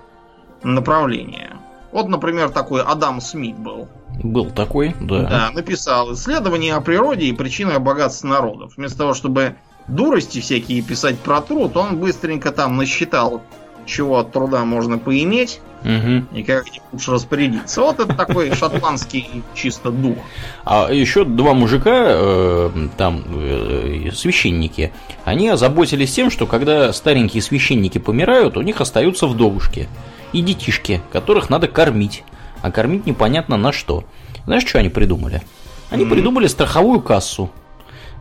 направления. 0.65 1.57
Вот, 1.93 2.09
например, 2.09 2.49
такой 2.51 2.83
Адам 2.83 3.21
Смит 3.21 3.57
был. 3.57 3.89
Был 4.23 4.51
такой, 4.51 4.95
да. 5.01 5.23
Да, 5.23 5.51
написал 5.53 6.13
исследование 6.15 6.75
о 6.75 6.81
природе 6.81 7.27
и 7.27 7.33
причинах 7.33 7.81
богатства 7.81 8.29
народов. 8.29 8.75
Вместо 8.77 8.99
того, 8.99 9.15
чтобы 9.15 9.57
дурости 9.89 10.41
всякие 10.41 10.83
писать 10.83 11.19
про 11.19 11.41
труд, 11.41 11.77
он 11.77 11.99
быстренько 11.99 12.51
там 12.53 12.77
насчитал, 12.77 13.43
чего 13.87 14.19
от 14.19 14.33
труда 14.33 14.65
можно 14.65 14.99
поиметь 14.99 15.61
Мгм. 15.83 16.29
и 16.33 16.43
как 16.45 16.65
лучше 16.93 17.11
распорядиться. 17.11 17.81
Вот 17.81 17.99
это 18.01 18.15
такой 18.15 18.51
шотландский 18.55 19.43
чисто 19.55 19.91
дух. 19.91 20.17
А 20.65 20.91
еще 20.93 21.25
два 21.25 21.55
мужика, 21.55 22.05
э, 22.09 22.71
там, 22.97 23.25
э, 23.35 24.11
священники, 24.15 24.93
они 25.25 25.49
озаботились 25.49 26.13
тем, 26.13 26.31
что 26.31 26.47
когда 26.47 26.93
старенькие 26.93 27.43
священники 27.43 27.99
помирают, 27.99 28.57
у 28.57 28.63
них 28.63 28.81
остаются 28.81 29.27
вдовушки 29.27 29.89
и 30.33 30.41
детишки, 30.41 31.01
которых 31.13 31.51
надо 31.51 31.69
кормить. 31.69 32.25
А 32.63 32.71
кормить 32.71 33.07
непонятно 33.07 33.57
на 33.57 33.73
что. 33.73 34.05
Знаешь, 34.45 34.67
что 34.67 34.79
они 34.79 34.89
придумали? 34.89 35.43
Они 35.91 36.05
придумали 36.05 36.47
страховую 36.47 37.01
кассу. 37.01 37.51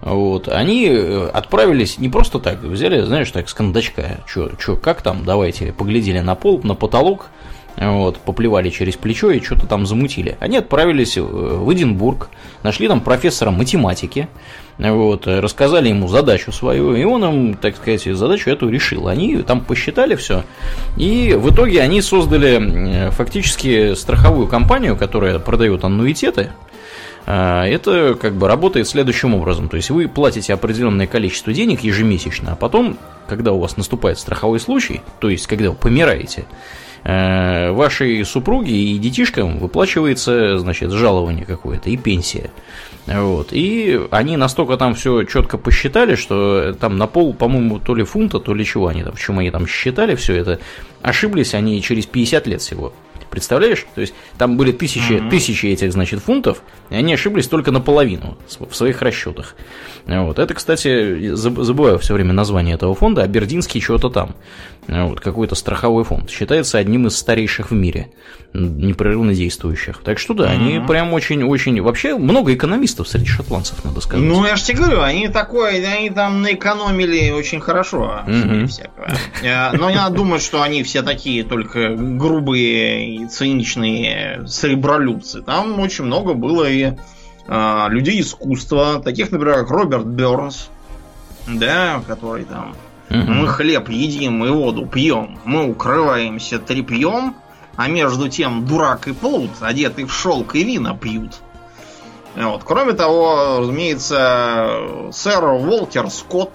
Вот. 0.02 0.48
Они 0.48 0.88
э, 0.90 1.28
отправились 1.28 2.00
не 2.00 2.10
просто 2.10 2.40
так, 2.40 2.62
взяли, 2.64 3.02
знаешь, 3.02 3.30
так 3.32 3.48
с 3.48 3.54
кондачка. 3.54 4.18
Чё, 4.28 4.50
чё, 4.60 4.76
как 4.76 5.02
там, 5.02 5.24
давайте, 5.24 5.74
поглядели 5.74 6.20
на 6.20 6.36
пол, 6.36 6.60
на 6.64 6.74
потолок, 6.74 7.30
вот, 7.78 8.18
поплевали 8.18 8.70
через 8.70 8.96
плечо 8.96 9.32
и 9.32 9.42
что-то 9.42 9.68
там 9.68 9.86
замутили. 9.86 10.38
Они 10.40 10.58
отправились 10.58 11.18
э, 11.18 11.22
в 11.22 11.72
Эдинбург, 11.74 12.30
нашли 12.64 12.88
там 12.88 13.02
профессора 13.02 13.52
математики, 13.52 14.28
вот, 14.78 15.28
рассказали 15.28 15.90
ему 15.90 16.08
задачу 16.08 16.52
свою, 16.52 16.96
и 16.96 17.04
он 17.04 17.24
им, 17.24 17.54
так 17.54 17.76
сказать, 17.76 18.04
задачу 18.04 18.50
эту 18.50 18.70
решил. 18.70 19.08
Они 19.08 19.38
там 19.38 19.62
посчитали 19.62 20.16
все, 20.16 20.44
и 20.98 21.36
в 21.38 21.54
итоге 21.54 21.82
они 21.82 22.02
создали 22.02 23.10
фактически 23.12 23.94
страховую 23.96 24.48
компанию, 24.48 24.96
которая 24.96 25.40
продает 25.40 25.84
аннуитеты, 25.84 26.52
а, 27.26 27.66
это 27.66 28.16
как 28.20 28.34
бы 28.34 28.48
работает 28.48 28.88
следующим 28.88 29.36
образом. 29.36 29.70
То 29.70 29.78
есть 29.78 29.90
вы 29.90 30.08
платите 30.08 30.54
определенное 30.54 31.08
количество 31.08 31.54
денег 31.54 31.82
ежемесячно, 31.82 32.54
а 32.54 32.56
потом, 32.56 32.98
когда 33.28 33.52
у 33.52 33.60
вас 33.60 33.78
наступает 33.78 34.18
страховой 34.20 34.60
случай, 34.60 35.02
то 35.20 35.30
есть 35.30 35.48
когда 35.48 35.70
вы 35.70 35.76
помираете, 35.76 36.46
вашей 37.04 38.24
супруге 38.26 38.74
и 38.74 38.98
детишкам 38.98 39.58
выплачивается, 39.58 40.60
значит, 40.60 40.92
жалование 40.92 41.46
какое-то 41.46 41.90
и 41.90 41.98
пенсия. 41.98 42.52
Вот. 43.08 43.48
И 43.52 44.00
они 44.12 44.38
настолько 44.38 44.78
там 44.78 44.94
все 44.94 45.24
четко 45.24 45.58
посчитали, 45.58 46.16
что 46.16 46.74
там 46.80 46.98
на 46.98 47.08
пол, 47.08 47.34
по-моему, 47.34 47.80
то 47.80 47.96
ли 47.96 48.04
фунта, 48.04 48.40
то 48.40 48.54
ли 48.54 48.64
чего 48.64 48.88
они 48.88 49.04
там, 49.04 49.14
в 49.14 49.20
чем 49.20 49.40
они 49.40 49.50
там 49.50 49.66
считали 49.66 50.16
все 50.16 50.36
это, 50.36 50.60
ошиблись 51.02 51.54
они 51.54 51.82
через 51.82 52.06
50 52.06 52.48
лет 52.48 52.62
всего. 52.62 52.94
Представляешь? 53.32 53.86
То 53.96 54.02
есть 54.02 54.14
там 54.38 54.58
были 54.58 54.72
тысячи, 54.72 55.14
Мгм. 55.14 55.30
тысячи 55.30 55.66
этих, 55.66 55.92
значит, 55.92 56.22
фунтов, 56.22 56.62
и 56.92 56.96
они 56.96 57.14
ошиблись 57.14 57.48
только 57.48 57.72
наполовину 57.72 58.38
в 58.60 58.76
своих 58.76 59.02
расчетах. 59.02 59.56
Вот. 60.06 60.38
Это, 60.38 60.54
кстати, 60.54 61.32
заб- 61.34 61.64
забываю 61.64 61.98
все 61.98 62.14
время 62.14 62.34
название 62.34 62.76
этого 62.76 62.94
фонда, 62.94 63.24
Абердинский 63.24 63.82
чего-то 63.82 64.10
там. 64.10 64.36
Вот, 64.88 65.20
какой-то 65.22 65.56
страховой 65.56 66.04
фонд. 66.04 66.30
Считается 66.30 66.78
одним 66.80 67.08
из 67.08 67.16
старейших 67.16 67.70
в 67.70 67.74
мире, 67.74 68.12
непрерывно 68.54 69.34
действующих. 69.34 70.02
Так 70.04 70.18
что 70.20 70.34
да, 70.34 70.50
они 70.50 70.80
Мгм. 70.80 70.88
прям 70.88 71.14
очень-очень... 71.14 71.80
Вообще 71.82 72.18
много 72.18 72.54
экономистов 72.54 73.08
среди 73.08 73.28
шотландцев, 73.28 73.84
надо 73.86 74.02
сказать. 74.02 74.26
Ну, 74.26 74.44
я 74.46 74.56
же 74.56 74.64
тебе 74.64 74.80
говорю, 74.80 75.02
они 75.02 75.28
такое, 75.30 75.86
они 75.88 76.10
там 76.10 76.42
наэкономили 76.42 77.30
очень 77.30 77.62
хорошо 77.62 78.22
себе 78.28 78.66
всякого. 78.68 79.08
Э, 79.44 79.72
Но 79.78 79.90
не 79.92 79.96
надо 79.96 80.16
думать, 80.16 80.42
что 80.42 80.62
они 80.64 80.82
все 80.84 81.04
такие 81.04 81.44
только 81.44 81.96
грубые 81.96 83.21
и 83.24 83.28
циничные 83.28 84.48
сребролюбцы. 84.48 85.42
Там 85.42 85.80
очень 85.80 86.06
много 86.06 86.34
было 86.34 86.70
и 86.70 86.94
а, 87.48 87.88
людей 87.90 88.22
искусства, 88.22 89.02
таких, 89.04 89.32
например, 89.32 89.60
как 89.60 89.72
Роберт 89.72 90.06
Бернс, 90.06 90.70
да, 91.48 92.02
который 92.08 92.46
там 92.46 92.76
мы 93.10 93.48
хлеб 93.48 93.90
едим 93.90 94.46
и 94.46 94.50
воду 94.50 94.86
пьем, 94.86 95.38
мы 95.44 95.70
укрываемся 95.70 96.60
тряпьем, 96.60 97.36
а 97.76 97.88
между 97.88 98.30
тем 98.30 98.66
дурак 98.66 99.08
и 99.08 99.14
плут, 99.14 99.52
одетый 99.60 100.06
в 100.06 100.14
шелк 100.14 100.56
и 100.56 100.64
вина 100.64 100.96
пьют. 100.96 101.42
Вот. 102.36 102.64
Кроме 102.64 102.94
того, 102.94 103.58
разумеется, 103.60 105.10
сэр 105.12 105.44
Уолтер 105.44 106.10
Скотт, 106.10 106.54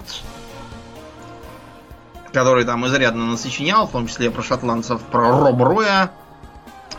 который 2.33 2.65
там 2.65 2.87
изрядно 2.87 3.27
насочинял, 3.27 3.85
в 3.85 3.91
том 3.91 4.07
числе 4.07 4.31
про 4.31 4.41
шотландцев, 4.41 5.01
про 5.01 5.39
Роб 5.39 5.61
Роя, 5.61 6.11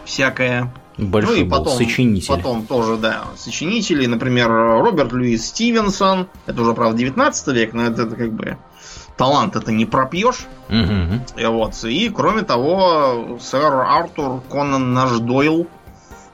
всякое. 0.09 0.73
Большой 0.97 1.37
ну 1.37 1.41
и 1.43 1.45
был 1.45 1.59
потом, 1.59 1.77
сочинитель. 1.77 2.35
потом 2.35 2.67
тоже, 2.67 2.97
да, 2.97 3.27
сочинители, 3.37 4.07
например, 4.07 4.49
Роберт 4.51 5.13
Льюис 5.13 5.47
Стивенсон, 5.47 6.27
это 6.47 6.61
уже, 6.61 6.75
правда, 6.75 6.99
19 6.99 7.49
век, 7.55 7.73
но 7.73 7.85
это, 7.85 8.03
это 8.03 8.17
как 8.17 8.33
бы 8.33 8.59
талант 9.17 9.55
это 9.55 9.71
не 9.71 9.85
пропьешь. 9.85 10.47
Мгм. 10.69 11.23
И 11.37 11.45
вот. 11.45 11.85
И 11.85 12.09
кроме 12.09 12.43
того, 12.43 13.39
сэр 13.41 13.75
Артур 13.75 14.41
Конан 14.51 14.95
наш 14.95 15.19
Дойл, 15.19 15.67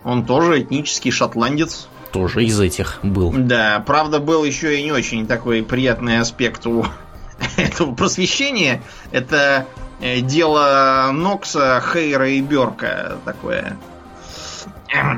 он 0.04 0.24
тоже 0.24 0.62
этнический 0.62 1.10
шотландец. 1.10 1.88
Тоже 2.12 2.44
из 2.44 2.60
этих 2.60 3.00
был. 3.02 3.34
Да, 3.36 3.82
правда, 3.84 4.20
был 4.20 4.44
еще 4.44 4.78
и 4.78 4.84
не 4.84 4.92
очень 4.92 5.26
такой 5.26 5.62
приятный 5.62 6.20
аспект 6.20 6.66
у 6.66 6.84
этого 7.56 7.94
просвещения. 7.94 8.82
Это 9.10 9.66
э, 9.76 9.83
дело 10.00 11.10
Нокса, 11.12 11.82
Хейра 11.92 12.30
и 12.30 12.40
Берка 12.40 13.18
такое. 13.24 13.76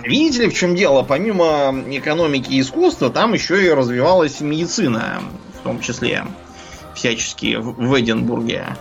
видите 0.04 0.42
ли, 0.42 0.50
в 0.50 0.54
чем 0.54 0.74
дело? 0.74 1.02
Помимо 1.02 1.74
экономики 1.88 2.50
и 2.50 2.60
искусства, 2.60 3.10
там 3.10 3.32
еще 3.32 3.64
и 3.64 3.70
развивалась 3.70 4.40
медицина, 4.40 5.22
в 5.58 5.62
том 5.62 5.80
числе 5.80 6.24
всячески 6.94 7.56
в 7.56 8.00
Эдинбурге. 8.00 8.76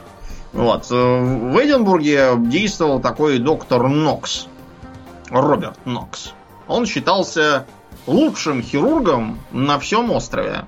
Вот. 0.53 0.89
В 0.89 1.63
Эдинбурге 1.63 2.33
действовал 2.37 3.01
такой 3.01 3.39
доктор 3.39 3.89
Нокс. 3.89 4.47
Роберт 5.29 5.85
Нокс. 5.85 6.31
Он 6.67 6.85
считался 6.85 7.65
лучшим 8.07 8.61
хирургом 8.61 9.39
на 9.51 9.79
всем 9.79 10.11
острове. 10.11 10.65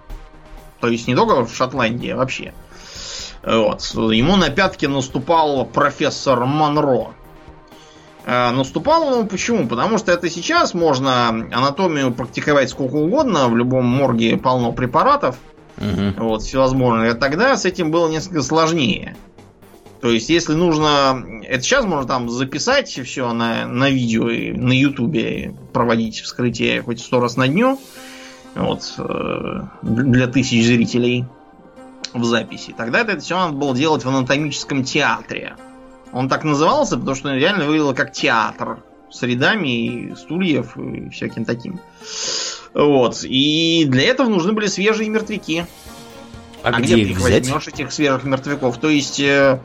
То 0.79 0.87
есть 0.89 1.07
не 1.07 1.15
только 1.15 1.45
в 1.45 1.55
Шотландии, 1.55 2.09
а 2.09 2.17
вообще. 2.17 2.53
Вот. 3.47 3.81
Ему 4.11 4.35
на 4.35 4.49
пятки 4.49 4.87
наступал 4.87 5.65
профессор 5.65 6.45
Монро. 6.45 7.13
Э, 8.25 8.51
наступал 8.51 9.03
он 9.07 9.27
почему? 9.29 9.67
Потому 9.69 9.97
что 9.97 10.11
это 10.11 10.29
сейчас 10.29 10.73
можно 10.73 11.29
анатомию 11.29 12.13
практиковать 12.13 12.69
сколько 12.69 12.95
угодно, 12.95 13.47
в 13.47 13.55
любом 13.55 13.85
морге 13.85 14.35
полно 14.35 14.73
препаратов, 14.73 15.37
угу. 15.77 16.25
вот, 16.25 16.41
всевозможных. 16.41 17.13
А 17.13 17.15
тогда 17.15 17.55
с 17.55 17.63
этим 17.63 17.89
было 17.89 18.09
несколько 18.09 18.41
сложнее. 18.41 19.15
То 20.01 20.09
есть, 20.09 20.29
если 20.29 20.53
нужно... 20.53 21.23
Это 21.43 21.63
сейчас 21.63 21.85
можно 21.85 22.05
там 22.05 22.29
записать 22.29 22.89
все 22.89 23.31
на, 23.31 23.65
на 23.65 23.89
видео 23.89 24.29
и 24.29 24.51
на 24.51 24.73
ютубе 24.73 25.55
проводить 25.71 26.19
вскрытие 26.19 26.81
хоть 26.81 26.99
сто 26.99 27.21
раз 27.21 27.37
на 27.37 27.47
дню. 27.47 27.79
Вот. 28.55 28.93
Э, 28.97 29.61
для 29.83 30.27
тысяч 30.27 30.65
зрителей 30.65 31.25
в 32.13 32.23
записи. 32.23 32.73
Тогда 32.77 33.01
это 33.01 33.19
все 33.19 33.37
надо 33.37 33.53
было 33.53 33.75
делать 33.75 34.03
в 34.03 34.09
анатомическом 34.09 34.83
театре. 34.83 35.55
Он 36.11 36.29
так 36.29 36.43
назывался, 36.43 36.97
потому 36.97 37.15
что 37.15 37.29
он 37.29 37.35
реально 37.35 37.65
выглядел 37.65 37.93
как 37.93 38.11
театр 38.11 38.79
с 39.09 39.21
рядами 39.23 39.67
и 39.67 40.15
стульев 40.15 40.77
и 40.77 41.09
всяким 41.09 41.45
таким. 41.45 41.79
Вот. 42.73 43.23
И 43.23 43.85
для 43.87 44.03
этого 44.03 44.29
нужны 44.29 44.53
были 44.53 44.67
свежие 44.67 45.09
мертвяки. 45.09 45.65
А, 46.63 46.69
а 46.69 46.81
где, 46.81 46.95
где 46.95 47.03
их 47.03 47.17
взять? 47.17 47.43
возьмешь 47.43 47.67
этих 47.67 47.91
свежих 47.91 48.23
мертвяков? 48.23 48.77
То 48.77 48.89
есть 48.89 49.19
э, 49.19 49.59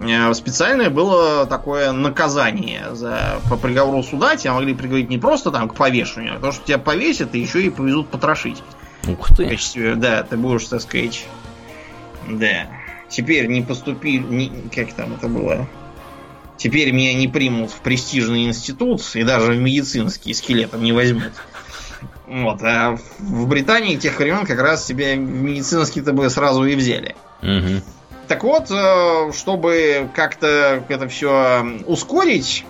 э, 0.00 0.34
специальное 0.34 0.90
было 0.90 1.46
такое 1.46 1.92
наказание 1.92 2.94
за 2.94 3.40
по 3.48 3.56
приговору 3.56 4.02
суда. 4.02 4.36
Тебя 4.36 4.54
могли 4.54 4.74
приговорить 4.74 5.10
не 5.10 5.18
просто 5.18 5.50
там 5.50 5.68
к 5.68 5.74
повешению, 5.74 6.36
а 6.36 6.40
то, 6.40 6.52
что 6.52 6.64
тебя 6.64 6.78
повесят 6.78 7.34
и 7.34 7.40
еще 7.40 7.62
и 7.62 7.70
повезут 7.70 8.08
потрошить. 8.08 8.62
Ух 9.06 9.28
ты. 9.36 9.46
В 9.46 9.48
качестве, 9.50 9.94
да, 9.96 10.22
ты 10.22 10.36
будешь, 10.36 10.64
так 10.64 10.80
сказать, 10.80 11.26
да. 12.28 12.68
Теперь 13.08 13.46
не 13.46 13.62
поступи, 13.62 14.18
не, 14.18 14.50
как 14.74 14.92
там 14.92 15.14
это 15.14 15.28
было? 15.28 15.66
Теперь 16.56 16.92
меня 16.92 17.14
не 17.14 17.28
примут 17.28 17.70
в 17.70 17.80
престижный 17.80 18.46
институт 18.46 19.02
и 19.14 19.22
даже 19.22 19.52
в 19.52 19.58
медицинский 19.58 20.34
скелетом 20.34 20.82
не 20.82 20.92
возьмут. 20.92 21.32
Вот, 22.26 22.62
а 22.62 22.96
в 23.18 23.46
Британии 23.46 23.96
тех 23.96 24.18
времен 24.18 24.46
как 24.46 24.60
раз 24.60 24.86
себя 24.86 25.14
в 25.14 25.18
медицинский-то 25.18 26.12
бы 26.12 26.30
сразу 26.30 26.64
и 26.64 26.74
взяли. 26.74 27.16
Угу. 27.42 27.82
Так 28.28 28.42
вот, 28.44 28.70
э, 28.70 29.32
чтобы 29.32 30.08
как-то 30.14 30.82
это 30.88 31.08
все 31.08 31.64
ускорить, 31.86 32.64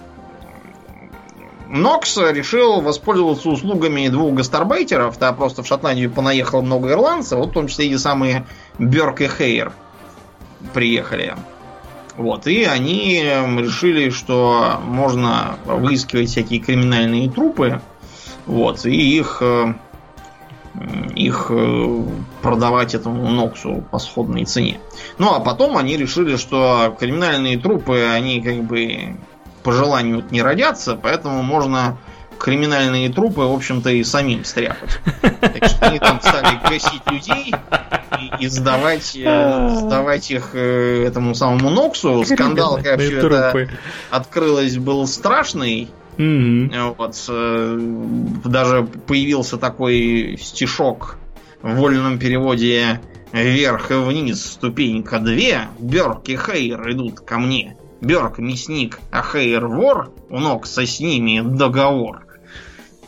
Нокс 1.74 2.16
решил 2.18 2.80
воспользоваться 2.80 3.48
услугами 3.48 4.06
двух 4.06 4.32
гастарбайтеров. 4.34 5.18
Да, 5.18 5.32
просто 5.32 5.64
в 5.64 5.66
Шотландию 5.66 6.08
понаехало 6.08 6.60
много 6.60 6.92
ирландцев, 6.92 7.40
вот 7.40 7.48
в 7.48 7.52
том 7.52 7.66
числе 7.66 7.88
и 7.88 7.98
самые 7.98 8.46
Берк 8.78 9.20
и 9.20 9.26
Хейр 9.26 9.72
приехали. 10.72 11.34
Вот, 12.16 12.46
и 12.46 12.62
они 12.62 13.24
решили, 13.24 14.10
что 14.10 14.80
можно 14.84 15.56
выискивать 15.66 16.28
всякие 16.28 16.60
криминальные 16.60 17.28
трупы, 17.28 17.80
вот, 18.46 18.86
и 18.86 19.18
их, 19.18 19.38
э, 19.40 19.74
их 21.16 21.46
э, 21.50 22.02
продавать 22.40 22.94
этому 22.94 23.28
Ноксу 23.30 23.82
по 23.90 23.98
сходной 23.98 24.44
цене. 24.44 24.78
Ну, 25.18 25.34
а 25.34 25.40
потом 25.40 25.76
они 25.76 25.96
решили, 25.96 26.36
что 26.36 26.96
криминальные 27.00 27.58
трупы, 27.58 28.00
они 28.14 28.40
как 28.40 28.62
бы 28.62 29.16
по 29.64 29.72
желанию 29.72 30.24
не 30.30 30.42
родятся, 30.42 30.94
поэтому 30.94 31.42
можно 31.42 31.96
криминальные 32.38 33.10
трупы, 33.10 33.40
в 33.40 33.52
общем-то, 33.52 33.90
и 33.90 34.04
самим 34.04 34.44
стряпать. 34.44 35.00
Так 35.22 35.64
что 35.64 35.86
они 35.86 35.98
там 35.98 36.20
стали 36.20 36.60
гасить 36.68 37.02
людей 37.10 37.54
и, 38.20 38.44
и 38.44 38.48
сдавать, 38.48 39.16
э, 39.16 39.68
сдавать 39.80 40.30
их 40.30 40.50
э, 40.52 41.04
этому 41.06 41.34
самому 41.34 41.70
Ноксу. 41.70 42.24
Скандал, 42.24 42.80
как 42.82 43.00
все 43.00 43.18
это 43.18 43.68
открылось, 44.10 44.76
был 44.76 45.06
страшный. 45.06 45.88
Mm-hmm. 46.18 46.94
Вот, 46.96 48.50
даже 48.50 48.84
появился 48.84 49.56
такой 49.56 50.38
стишок 50.40 51.16
в 51.60 51.74
вольном 51.74 52.18
переводе 52.18 53.00
вверх 53.32 53.90
и 53.90 53.94
вниз, 53.94 54.44
ступенька 54.44 55.18
две, 55.18 55.62
Берк 55.80 56.28
и 56.28 56.36
Хейр 56.36 56.92
идут 56.92 57.20
ко 57.20 57.38
мне. 57.38 57.76
Берк 58.00 58.38
мясник, 58.38 59.00
а 59.10 59.22
Хейр 59.22 59.66
вор, 59.66 60.12
у 60.30 60.38
Нокса 60.38 60.86
с 60.86 61.00
ними 61.00 61.40
договор. 61.40 62.26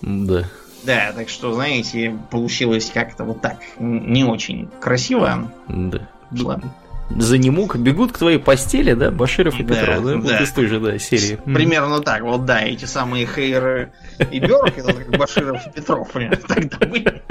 Да. 0.03 0.45
Да, 0.85 1.13
так 1.13 1.29
что, 1.29 1.53
знаете, 1.53 2.17
получилось 2.31 2.91
как-то 2.95 3.25
вот 3.25 3.41
так 3.41 3.59
не 3.79 4.25
очень 4.25 4.69
красиво. 4.81 5.51
Да. 5.69 6.09
Ладно. 6.31 6.73
За 7.11 7.39
немук 7.39 7.77
бегут 7.77 8.13
к 8.13 8.19
твоей 8.19 8.39
постели, 8.39 8.93
да, 8.95 9.11
Баширов 9.11 9.61
и 9.61 9.63
да, 9.63 9.75
Петров, 9.75 10.05
да? 10.05 10.15
да? 10.15 10.19
Вот 10.19 10.41
из 10.41 10.53
той 10.53 10.67
же, 10.67 10.81
да, 10.81 10.99
серии. 10.99 11.37
Примерно 11.45 12.01
так, 12.01 12.23
вот 12.23 12.45
да, 12.45 12.63
эти 12.63 12.85
самые 12.85 13.27
Хейры 13.27 13.93
и 14.31 14.41
Берг, 14.41 14.77
это 14.77 14.93
как 14.93 15.09
Баширов 15.17 15.67
и 15.67 15.71
Петров, 15.71 16.09
тогда 16.49 16.87
были 16.87 17.23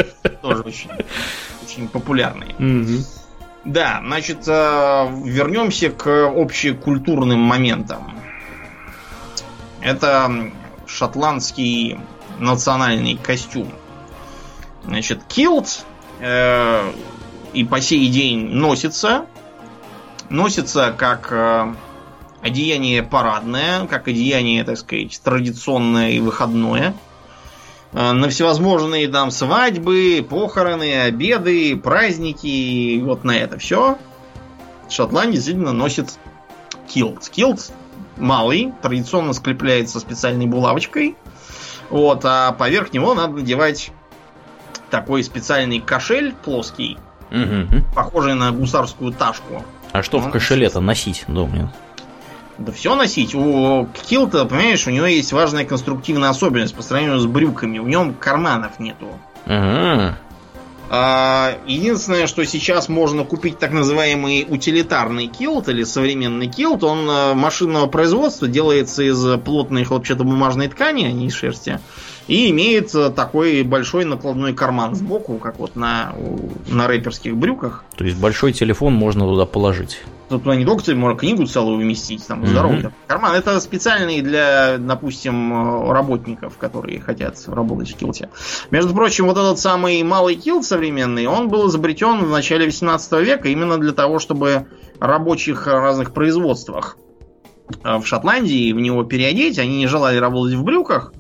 тоже 0.42 0.62
очень, 0.62 0.90
очень 1.64 1.88
популярные. 1.90 2.56
Да, 3.66 4.00
значит, 4.04 4.48
э, 4.48 4.52
вернемся 5.24 5.90
к 5.90 6.28
общекультурным 6.28 7.40
моментам. 7.40 8.16
Это 9.82 10.52
шотландский 10.86 12.00
национальный 12.40 13.18
костюм. 13.18 13.72
Значит, 14.84 15.24
килт 15.28 15.84
э, 16.20 16.92
и 17.54 17.64
по 17.64 17.82
сей 17.82 18.08
день 18.10 18.50
носится. 18.50 19.26
Носится 20.30 20.94
как 20.96 21.32
э, 21.32 21.74
одеяние 22.42 23.02
парадное, 23.02 23.88
как 23.88 24.08
одеяние, 24.08 24.64
так 24.64 24.78
сказать, 24.78 25.20
традиционное 25.24 26.12
и 26.12 26.20
выходное. 26.20 26.94
Э, 27.96 28.12
на 28.12 28.30
всевозможные 28.30 29.08
там 29.08 29.32
свадьбы, 29.32 30.24
похороны, 30.30 31.02
обеды, 31.02 31.76
праздники, 31.76 33.02
вот 33.02 33.24
на 33.24 33.36
это 33.36 33.58
все. 33.58 33.98
Шотландия 34.90 35.38
действительно 35.38 35.74
носит 35.74 36.20
килт. 36.88 37.28
Килт 37.30 37.72
малый, 38.18 38.72
традиционно 38.84 39.34
скрепляется 39.34 40.00
специальной 40.00 40.46
булавочкой– 40.46 41.16
вот, 41.90 42.24
а 42.26 42.52
поверх 42.52 42.94
него 42.94 43.14
надо 43.14 43.34
надевать 43.34 43.92
такой 44.90 45.24
специальный 45.24 45.80
кошель 45.80 46.34
плоский, 46.34 46.98
угу. 47.32 47.84
похожий 47.96 48.34
на 48.34 48.52
гусарскую 48.52 49.12
ташку. 49.12 49.64
А 49.92 50.04
что 50.04 50.18
Он 50.18 50.26
в 50.26 50.32
кошеле-то 50.32 50.80
носить, 50.80 51.24
думаю? 51.28 51.72
Да 52.58 52.72
все 52.72 52.96
носить. 52.96 53.36
У 53.36 53.88
килта, 54.08 54.46
понимаешь, 54.46 54.88
у 54.88 54.92
него 54.92 55.06
есть 55.06 55.34
важная 55.34 55.66
конструктивная 55.66 56.30
особенность 56.30 56.76
по 56.76 56.82
сравнению 56.82 57.20
с 57.20 57.26
брюками. 57.26 57.80
В 57.80 57.88
нем 57.88 58.14
карманов 58.14 58.80
нету. 58.80 59.08
Ага. 59.46 60.18
А, 60.88 61.58
единственное, 61.66 62.28
что 62.28 62.46
сейчас 62.46 62.90
можно 62.90 63.24
купить 63.24 63.58
так 63.58 63.72
называемый 63.72 64.46
утилитарный 64.48 65.28
килт 65.28 65.68
или 65.68 65.84
современный 65.84 66.48
килт, 66.48 66.84
он 66.84 67.10
э, 67.10 67.34
машинного 67.34 67.88
производства 67.88 68.48
делается 68.48 69.02
из 69.02 69.40
плотной 69.42 69.84
хлопчатобумажной 69.84 70.68
ткани, 70.68 71.06
а 71.06 71.12
не 71.12 71.28
из 71.28 71.34
шерсти, 71.34 71.80
и 72.28 72.50
имеет 72.50 72.94
э, 72.96 73.10
такой 73.12 73.64
большой 73.64 74.06
накладной 74.06 74.54
карман 74.54 74.96
сбоку, 74.96 75.38
как 75.38 75.60
вот 75.60 75.76
на, 75.76 76.14
на 76.68 76.88
рэперских 76.88 77.36
брюках. 77.36 77.84
То 77.96 78.04
есть 78.04 78.18
большой 78.18 78.54
телефон 78.54 78.94
можно 78.94 79.26
туда 79.26 79.46
положить. 79.46 80.02
Тут 80.28 80.44
туда 80.44 80.56
не 80.56 80.66
только 80.66 80.84
ты 80.84 80.96
можно 80.96 81.20
книгу 81.20 81.46
целую 81.46 81.78
вместить, 81.78 82.26
там, 82.26 82.48
здоровый 82.48 82.80
mm-hmm. 82.80 82.92
карман. 83.06 83.36
Это 83.36 83.60
специальный 83.60 84.22
для, 84.22 84.78
допустим, 84.80 85.92
работников, 85.92 86.58
которые 86.58 87.00
хотят 87.00 87.38
работать 87.48 87.92
в 87.92 87.98
килте. 87.98 88.30
Между 88.72 88.96
прочим, 88.96 89.26
вот 89.28 89.38
этот 89.38 89.60
самый 89.60 90.02
малый 90.02 90.36
килт 90.36 90.66
современный, 90.66 91.28
он 91.28 91.50
был 91.50 91.68
изобретен 91.68 92.26
в 92.26 92.30
начале 92.30 92.66
18 92.66 93.12
века 93.22 93.50
именно 93.50 93.78
для 93.78 93.92
того, 93.92 94.18
чтобы 94.18 94.66
рабочих 95.00 95.68
разных 95.68 96.12
производствах 96.12 96.98
э, 97.84 97.98
в 97.98 98.06
Шотландии 98.08 98.74
в 98.74 98.80
него 98.80 99.04
переодеть. 99.04 99.60
Они 99.60 99.78
не 99.78 99.88
желали 99.88 100.18
работать 100.18 100.56
в 100.56 100.64
брюках, 100.64 101.14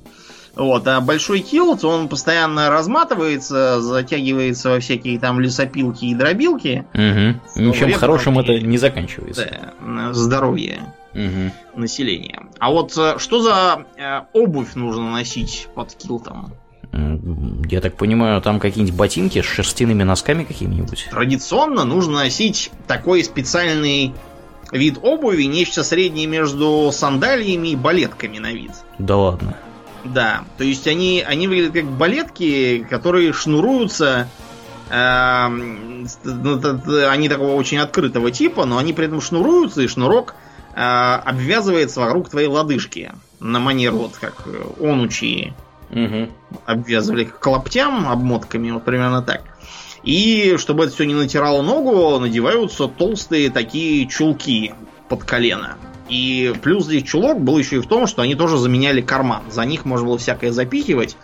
вот, 0.56 0.88
а 0.88 1.02
большой 1.02 1.40
килт, 1.40 1.84
он 1.84 2.08
постоянно 2.08 2.70
разматывается, 2.70 3.82
затягивается 3.82 4.70
во 4.70 4.80
всякие 4.80 5.20
там 5.20 5.40
лесопилки 5.40 6.06
и 6.06 6.16
дробилки. 6.16 6.86
Угу. 6.94 7.62
Ничем 7.62 7.94
хорошим 7.94 8.40
это 8.40 8.60
не 8.60 8.78
заканчивается. 8.78 9.74
Да, 9.82 10.14
здоровье. 10.14 10.94
угу. 11.16 11.80
населения. 11.80 12.44
А 12.60 12.72
вот 12.72 12.98
э, 12.98 13.16
что 13.18 13.42
за 13.42 13.86
э, 13.98 14.22
обувь 14.34 14.76
нужно 14.76 15.12
носить 15.12 15.68
под 15.76 15.94
килтом? 15.94 16.54
Я 17.70 17.82
так 17.82 17.96
понимаю, 17.96 18.42
там 18.42 18.60
какие-нибудь 18.60 18.96
ботинки 18.96 19.42
с 19.42 19.46
шерстяными 19.46 20.04
носками 20.04 20.46
какими-нибудь? 20.46 21.08
Традиционно 21.12 21.84
нужно 21.84 22.14
носить 22.14 22.72
такой 22.88 23.24
специальный 23.24 24.14
вид 24.72 25.00
обуви, 25.02 25.44
нечто 25.44 25.84
среднее 25.84 26.28
между 26.28 26.90
сандалиями 26.94 27.70
и 27.70 27.76
балетками 27.76 28.38
на 28.38 28.54
вид. 28.54 28.72
Да 28.98 29.18
ладно. 29.18 29.58
Да, 30.06 30.44
то 30.58 30.64
есть 30.64 30.88
они, 30.88 31.24
они 31.26 31.48
выглядят 31.48 31.74
как 31.74 31.86
балетки, 31.86 32.86
которые 32.90 33.34
шнуруются 33.34 34.28
э, 34.90 35.46
они 37.10 37.30
такого 37.30 37.56
очень 37.56 37.80
открытого 37.80 38.32
типа, 38.32 38.66
но 38.66 38.78
они 38.78 38.94
при 38.94 39.06
этом 39.06 39.22
шнуруются, 39.22 39.82
и 39.82 39.88
шнурок 39.88 40.36
э, 40.76 40.80
обвязывается 40.80 42.02
вокруг 42.02 42.30
твоей 42.30 42.48
лодыжки. 42.48 43.14
На 43.40 43.60
манер 43.60 43.94
вот 43.94 44.16
как 44.18 44.48
онучи 44.80 45.54
угу. 45.92 46.30
обвязывали 46.66 47.26
к 47.26 47.46
локтям 47.46 48.08
обмотками, 48.08 48.72
вот 48.72 48.86
примерно 48.86 49.22
так. 49.22 49.42
И 50.04 50.56
чтобы 50.58 50.86
это 50.86 50.94
все 50.94 51.06
не 51.06 51.16
натирало 51.16 51.62
ногу, 51.64 52.20
надеваются 52.20 52.88
толстые 52.88 53.50
такие 53.50 54.08
чулки 54.08 54.74
под 55.10 55.24
колено. 55.24 55.78
И 56.10 56.54
плюс 56.62 56.86
здесь 56.86 57.04
чулок 57.04 57.42
был 57.42 57.58
еще 57.58 57.78
и 57.78 57.80
в 57.80 57.88
том, 57.88 58.06
что 58.08 58.22
они 58.22 58.36
тоже 58.36 58.58
заменяли 58.58 59.02
карман. 59.02 59.44
За 59.50 59.66
них 59.66 59.86
можно 59.86 60.08
было 60.08 60.18
всякое 60.18 60.52
запихивать. 60.52 61.18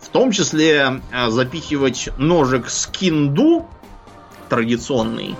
В 0.00 0.08
том 0.08 0.30
числе 0.30 1.00
э, 1.12 1.30
запихивать 1.30 2.10
ножик 2.16 2.70
скинду 2.70 3.66
традиционный. 4.48 5.36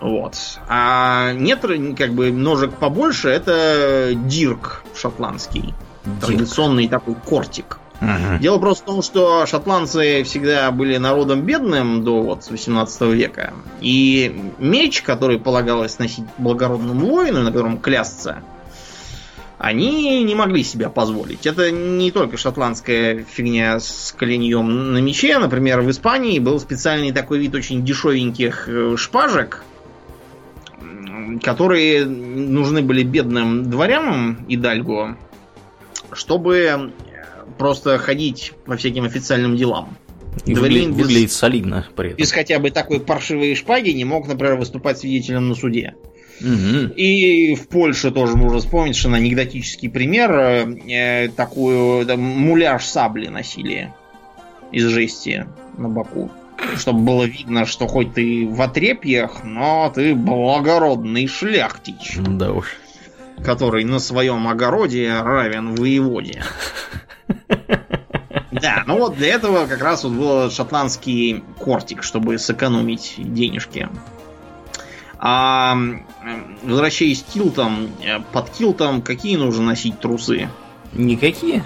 Вот. 0.00 0.36
А 0.68 1.32
нет, 1.32 1.60
как 1.96 2.12
бы 2.14 2.32
ножик 2.32 2.74
побольше, 2.74 3.28
это 3.28 4.12
дирк 4.14 4.82
шотландский. 4.96 5.74
Дирк. 6.04 6.20
Традиционный 6.26 6.88
такой 6.88 7.14
кортик. 7.14 7.78
Угу. 8.00 8.38
Дело 8.40 8.58
просто 8.58 8.84
в 8.84 8.86
том, 8.86 9.02
что 9.02 9.44
шотландцы 9.46 10.22
всегда 10.24 10.70
были 10.70 10.96
народом 10.96 11.42
бедным 11.42 12.02
до 12.02 12.22
вот 12.22 12.48
18 12.48 13.00
века. 13.12 13.52
И 13.80 14.52
меч, 14.58 15.02
который 15.02 15.38
полагалось 15.38 15.98
носить 15.98 16.24
благородному 16.38 17.06
воину, 17.06 17.42
на 17.42 17.50
котором 17.50 17.78
клясться, 17.78 18.42
они 19.58 20.24
не 20.24 20.34
могли 20.34 20.64
себя 20.64 20.88
позволить. 20.88 21.44
Это 21.44 21.70
не 21.70 22.10
только 22.10 22.38
шотландская 22.38 23.26
фигня 23.30 23.78
с 23.78 24.14
коленьем 24.16 24.94
на 24.94 24.98
мече. 24.98 25.38
Например, 25.38 25.82
в 25.82 25.90
Испании 25.90 26.38
был 26.38 26.58
специальный 26.58 27.12
такой 27.12 27.38
вид 27.38 27.54
очень 27.54 27.84
дешевеньких 27.84 28.66
э, 28.66 28.96
шпажек, 28.96 29.64
которые 31.42 32.06
нужны 32.06 32.80
были 32.80 33.02
бедным 33.02 33.68
дворянам 33.68 34.46
и 34.48 34.56
дальго, 34.56 35.18
чтобы 36.12 36.92
просто 37.60 37.98
ходить 37.98 38.54
по 38.64 38.74
всяким 38.78 39.04
официальным 39.04 39.54
делам. 39.54 39.98
И 40.46 40.54
Дворянин 40.54 40.94
без, 40.94 41.04
выглядит 41.04 41.30
солидно 41.30 41.86
при 41.94 42.08
этом. 42.08 42.18
Без 42.18 42.32
хотя 42.32 42.58
бы 42.58 42.70
такой 42.70 43.00
паршивой 43.00 43.54
шпаги 43.54 43.90
не 43.90 44.06
мог, 44.06 44.26
например, 44.26 44.56
выступать 44.56 44.98
свидетелем 44.98 45.50
на 45.50 45.54
суде. 45.54 45.94
Угу. 46.40 46.94
И 46.96 47.54
в 47.54 47.68
Польше 47.68 48.12
тоже 48.12 48.34
можно 48.38 48.60
вспомнить, 48.60 48.96
что 48.96 49.10
на 49.10 49.18
анекдотический 49.18 49.90
пример 49.90 50.30
э, 50.32 51.28
такую 51.36 52.06
да, 52.06 52.16
муляж 52.16 52.86
сабли 52.86 53.26
носили 53.26 53.92
из 54.72 54.86
жести 54.86 55.46
на 55.76 55.90
боку. 55.90 56.30
Чтобы 56.78 57.00
было 57.00 57.24
видно, 57.24 57.66
что 57.66 57.86
хоть 57.86 58.14
ты 58.14 58.46
в 58.48 58.62
отрепьях, 58.62 59.44
но 59.44 59.92
ты 59.94 60.14
благородный 60.14 61.26
шляхтич. 61.26 62.16
Да 62.26 62.52
уж. 62.52 62.78
Который 63.44 63.84
на 63.84 63.98
своем 63.98 64.48
огороде 64.48 65.12
равен 65.12 65.74
воеводе. 65.74 66.42
Да, 68.50 68.82
ну 68.86 68.98
вот 68.98 69.16
для 69.16 69.28
этого 69.28 69.66
как 69.66 69.80
раз 69.80 70.02
вот 70.02 70.12
был 70.12 70.50
шотландский 70.50 71.44
кортик, 71.58 72.02
чтобы 72.02 72.36
сэкономить 72.36 73.14
денежки. 73.16 73.88
А 75.18 75.76
возвращаясь 76.62 77.22
к 77.22 77.26
килтам, 77.26 77.90
э, 78.02 78.18
под 78.32 78.50
килтом 78.50 79.02
какие 79.02 79.36
нужно 79.36 79.64
носить 79.64 80.00
трусы? 80.00 80.48
Никакие. 80.92 81.64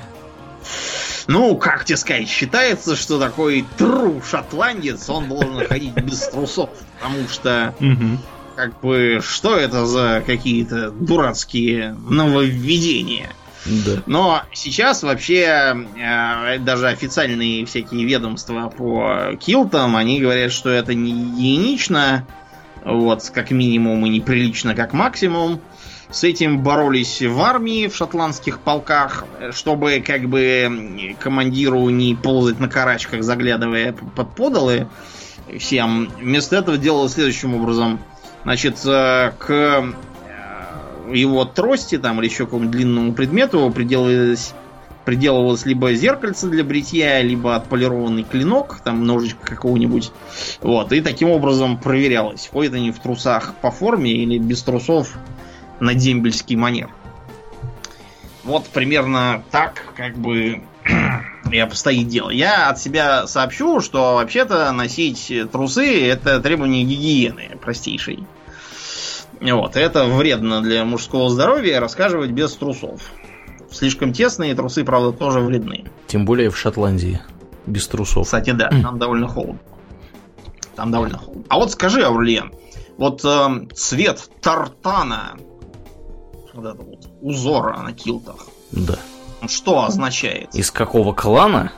Ну, 1.26 1.56
как 1.56 1.84
тебе 1.84 1.96
сказать, 1.96 2.28
считается, 2.28 2.96
что 2.96 3.18
такой 3.18 3.64
тру 3.78 4.20
шотландец, 4.22 5.08
он 5.08 5.28
должен 5.28 5.66
ходить 5.66 5.94
без 5.94 6.28
трусов, 6.28 6.68
потому 7.00 7.28
что, 7.28 7.74
как 8.56 8.78
бы, 8.80 9.20
что 9.22 9.56
это 9.56 9.86
за 9.86 10.22
какие-то 10.26 10.90
дурацкие 10.90 11.94
нововведения? 11.94 13.30
Да. 13.66 14.02
Но 14.06 14.42
сейчас 14.52 15.02
вообще 15.02 15.86
э, 15.96 16.58
даже 16.58 16.88
официальные 16.88 17.64
всякие 17.64 18.04
ведомства 18.04 18.68
по 18.68 19.36
килтам, 19.40 19.96
они 19.96 20.20
говорят, 20.20 20.52
что 20.52 20.70
это 20.70 20.94
не 20.94 21.12
гигиенично, 21.12 22.26
вот, 22.84 23.30
как 23.34 23.50
минимум, 23.50 24.04
и 24.04 24.10
неприлично, 24.10 24.74
как 24.74 24.92
максимум. 24.92 25.60
С 26.10 26.22
этим 26.22 26.62
боролись 26.62 27.22
в 27.22 27.40
армии, 27.40 27.88
в 27.88 27.96
шотландских 27.96 28.60
полках, 28.60 29.24
чтобы 29.52 30.02
как 30.06 30.28
бы 30.28 31.16
командиру 31.18 31.88
не 31.88 32.14
ползать 32.14 32.60
на 32.60 32.68
карачках, 32.68 33.22
заглядывая 33.22 33.92
под 33.92 34.34
подолы 34.34 34.88
всем. 35.58 36.10
Вместо 36.20 36.56
этого 36.56 36.76
делалось 36.76 37.14
следующим 37.14 37.54
образом. 37.54 37.98
Значит, 38.44 38.78
э, 38.84 39.32
к 39.38 39.94
его 41.12 41.44
трости 41.44 41.98
там 41.98 42.20
или 42.20 42.26
еще 42.26 42.44
какому-нибудь 42.44 42.76
длинному 42.76 43.12
предмету 43.12 43.70
приделывалось, 43.70 44.55
приделывалось 45.05 45.66
либо 45.66 45.92
зеркальце 45.94 46.48
для 46.48 46.64
бритья, 46.64 47.20
либо 47.22 47.57
отполированный 47.57 48.24
клинок, 48.24 48.80
там 48.82 49.05
ножичка 49.05 49.46
какого-нибудь. 49.46 50.12
Вот, 50.61 50.92
и 50.92 51.00
таким 51.00 51.30
образом 51.30 51.78
проверялось, 51.78 52.48
ходят 52.50 52.74
они 52.74 52.90
в 52.90 52.98
трусах 52.98 53.55
по 53.61 53.70
форме 53.70 54.12
или 54.12 54.38
без 54.38 54.62
трусов 54.62 55.12
на 55.80 55.94
дембельский 55.94 56.57
манер. 56.57 56.90
Вот 58.44 58.66
примерно 58.66 59.42
так, 59.50 59.94
как 59.96 60.16
бы 60.16 60.62
и 61.50 61.59
обстоит 61.59 62.09
дело. 62.09 62.30
Я 62.30 62.68
от 62.68 62.78
себя 62.78 63.26
сообщу, 63.26 63.80
что 63.80 64.16
вообще-то 64.16 64.70
носить 64.72 65.32
трусы 65.50 66.07
это 66.07 66.40
требование 66.40 66.84
гигиены 66.84 67.57
простейшей. 67.61 68.24
Вот, 69.41 69.76
это 69.76 70.05
вредно 70.07 70.62
для 70.62 70.85
мужского 70.85 71.28
здоровья 71.28 71.80
рассказывать 71.80 72.30
без 72.30 72.55
трусов. 72.55 73.03
Слишком 73.70 74.12
тесные 74.12 74.55
трусы, 74.55 74.85
правда, 74.85 75.12
тоже 75.12 75.41
вредны. 75.41 75.85
Тем 76.07 76.24
более 76.24 76.51
в 76.51 76.57
Шотландии. 76.57 77.20
Без 77.66 77.89
трусов. 77.89 78.24
Кстати, 78.24 78.51
да, 78.51 78.68
там 78.68 78.99
довольно 78.99 79.26
холодно. 79.26 79.59
Там 80.76 80.91
довольно 80.91 81.18
холодно. 81.18 81.45
А 81.49 81.59
вот 81.59 81.72
скажи, 81.72 82.03
Аурлиен, 82.03 82.53
вот 82.97 83.24
э, 83.24 83.66
цвет 83.74 84.30
тартана, 84.41 85.32
вот 86.53 86.66
это 86.66 86.82
вот 86.82 87.09
узора 87.20 87.78
на 87.78 87.93
килтах. 87.93 88.47
Да. 88.70 88.99
Что 89.47 89.85
означает? 89.85 90.55
Из 90.55 90.70
какого 90.70 91.12
клана 91.12 91.72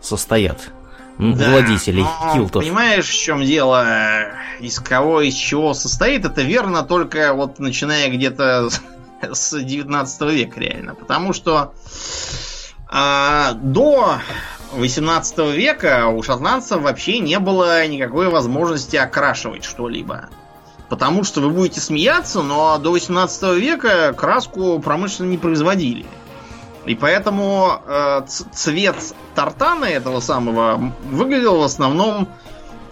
состоят 0.00 0.70
да, 1.18 1.50
владетелей 1.50 2.02
но, 2.02 2.32
килтов. 2.34 2.62
Понимаешь, 2.62 3.08
в 3.08 3.20
чем 3.20 3.42
дело? 3.42 3.84
Из 4.60 4.78
кого, 4.80 5.20
из 5.20 5.34
чего 5.34 5.74
состоит, 5.74 6.24
это 6.24 6.42
верно 6.42 6.82
только 6.82 7.34
вот 7.34 7.58
начиная 7.58 8.08
где-то 8.08 8.68
с 9.32 9.58
19 9.58 10.20
века 10.32 10.60
реально. 10.60 10.94
Потому 10.94 11.32
что 11.32 11.74
а, 12.86 13.52
до 13.54 14.18
18 14.72 15.38
века 15.54 16.06
у 16.08 16.22
шотландцев 16.22 16.80
вообще 16.80 17.18
не 17.18 17.38
было 17.38 17.86
никакой 17.86 18.28
возможности 18.28 18.96
окрашивать 18.96 19.64
что-либо. 19.64 20.28
Потому 20.88 21.22
что 21.22 21.40
вы 21.40 21.50
будете 21.50 21.80
смеяться, 21.80 22.42
но 22.42 22.78
до 22.78 22.92
18 22.92 23.56
века 23.56 24.14
краску 24.14 24.78
промышленно 24.78 25.28
не 25.28 25.38
производили. 25.38 26.06
И 26.88 26.94
поэтому 26.94 27.82
э, 27.86 28.22
цвет 28.52 28.96
тартана 29.34 29.84
этого 29.84 30.20
самого 30.20 30.92
выглядел 31.10 31.58
в 31.58 31.62
основном 31.62 32.28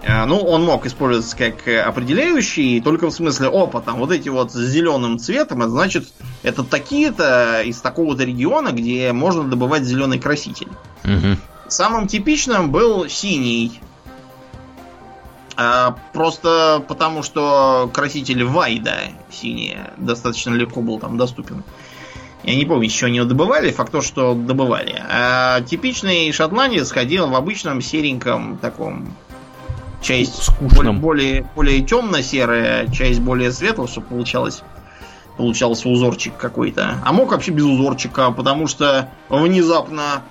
э, 0.03 0.25
ну, 0.27 0.37
он 0.39 0.65
мог 0.65 0.85
использоваться 0.85 1.35
как 1.35 1.67
определяющий, 1.67 2.83
только 2.83 3.07
в 3.07 3.11
смысле 3.11 3.49
опыта. 3.49 3.93
Вот 3.93 4.13
эти 4.13 4.29
вот 4.29 4.53
с 4.53 4.57
зеленым 4.57 5.19
цветом, 5.19 5.63
это 5.63 5.71
значит, 5.71 6.09
это 6.43 6.63
такие-то 6.63 7.63
из 7.63 7.81
такого-то 7.81 8.25
региона, 8.25 8.69
где 8.73 9.13
можно 9.15 9.45
добывать 9.45 9.85
зеленый 9.85 10.19
краситель. 10.19 10.69
Угу. 11.05 11.39
Самым 11.69 12.07
типичным 12.07 12.71
был 12.71 13.09
синий. 13.09 13.81
А, 15.57 15.97
просто 16.13 16.85
потому, 16.87 17.23
что 17.23 17.91
краситель 17.95 18.45
Вайда 18.45 18.99
синий 19.31 19.79
достаточно 19.97 20.53
легко 20.53 20.83
был 20.83 21.01
там 21.01 21.17
доступен. 21.17 21.65
Я 22.47 22.55
не 22.55 22.65
помню, 22.65 22.85
еще 22.85 23.11
не 23.11 23.25
добывали, 23.25 23.73
факт 23.73 23.91
то, 23.91 24.01
что 24.01 24.35
добывали. 24.35 25.03
А 25.11 25.61
типичный 25.63 26.31
шотландец 26.31 26.93
ходил 26.93 27.29
в 27.29 27.35
обычном 27.35 27.83
сереньком 27.83 28.57
таком 28.59 29.09
часть 30.01 30.51
более, 30.61 30.93
более, 30.93 31.51
более 31.57 31.81
темно-серая, 31.81 32.87
часть 32.89 33.21
более 33.21 33.51
светлая, 33.51 33.89
чтобы 33.89 34.07
получалось 34.07 34.63
получался 35.37 35.89
узорчик 35.89 36.37
какой-то. 36.37 36.99
А 37.05 37.13
мог 37.13 37.33
вообще 37.33 37.51
без 37.51 37.65
узорчика, 37.65 38.31
потому 38.31 38.69
что 38.69 39.11
внезапно 39.29 40.23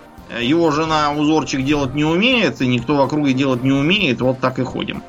его 0.41 0.71
жена 0.71 1.11
узорчик 1.11 1.63
делать 1.63 1.93
не 1.93 2.05
умеет, 2.05 2.61
и 2.61 2.67
никто 2.67 2.95
в 2.95 3.01
округе 3.01 3.33
делать 3.33 3.63
не 3.63 3.71
умеет, 3.71 4.21
вот 4.21 4.39
так 4.39 4.57
и 4.57 4.63
ходим. 4.63 5.03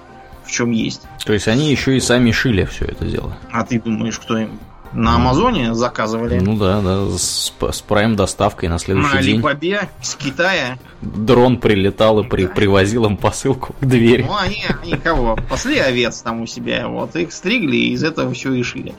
В 0.45 0.51
чем 0.51 0.71
есть. 0.71 1.03
То 1.25 1.33
есть 1.33 1.49
они 1.49 1.71
еще 1.71 1.97
и 1.97 2.01
сами 2.01 2.31
шили 2.31 2.65
все 2.65 2.85
это 2.85 3.05
дело. 3.05 3.37
А 3.51 3.65
ты 3.65 3.81
думаешь, 3.81 4.19
кто 4.19 4.39
им 4.39 4.61
на 4.93 5.17
Амазоне 5.17 5.75
заказывали? 5.75 6.39
Ну 6.39 6.57
да, 6.57 6.81
да, 6.81 7.09
с, 7.17 7.53
с 7.73 7.81
прайм 7.83 8.17
доставкой 8.17 8.69
на 8.69 8.79
следующий 8.79 9.15
на 9.15 9.23
день. 9.23 9.35
Алибабе, 9.37 9.89
с 10.03 10.15
Китая. 10.15 10.79
Дрон 11.01 11.59
прилетал 11.59 12.21
и 12.21 12.29
при, 12.29 12.47
да. 12.47 12.55
привозил 12.55 13.07
им 13.07 13.17
посылку 13.17 13.75
к 13.81 13.85
двери. 13.85 14.23
Ну 14.23 14.37
они, 14.37 14.65
они 14.83 14.97
кого? 14.97 15.37
Пасли 15.49 15.79
овец 15.79 16.21
там 16.23 16.43
у 16.43 16.47
себя, 16.47 16.89
вот 16.89 17.15
их 17.17 17.33
стригли 17.33 17.77
и 17.77 17.93
из 17.93 18.03
этого 18.05 18.33
все 18.33 18.53
и 18.53 18.63
шили. 18.63 18.95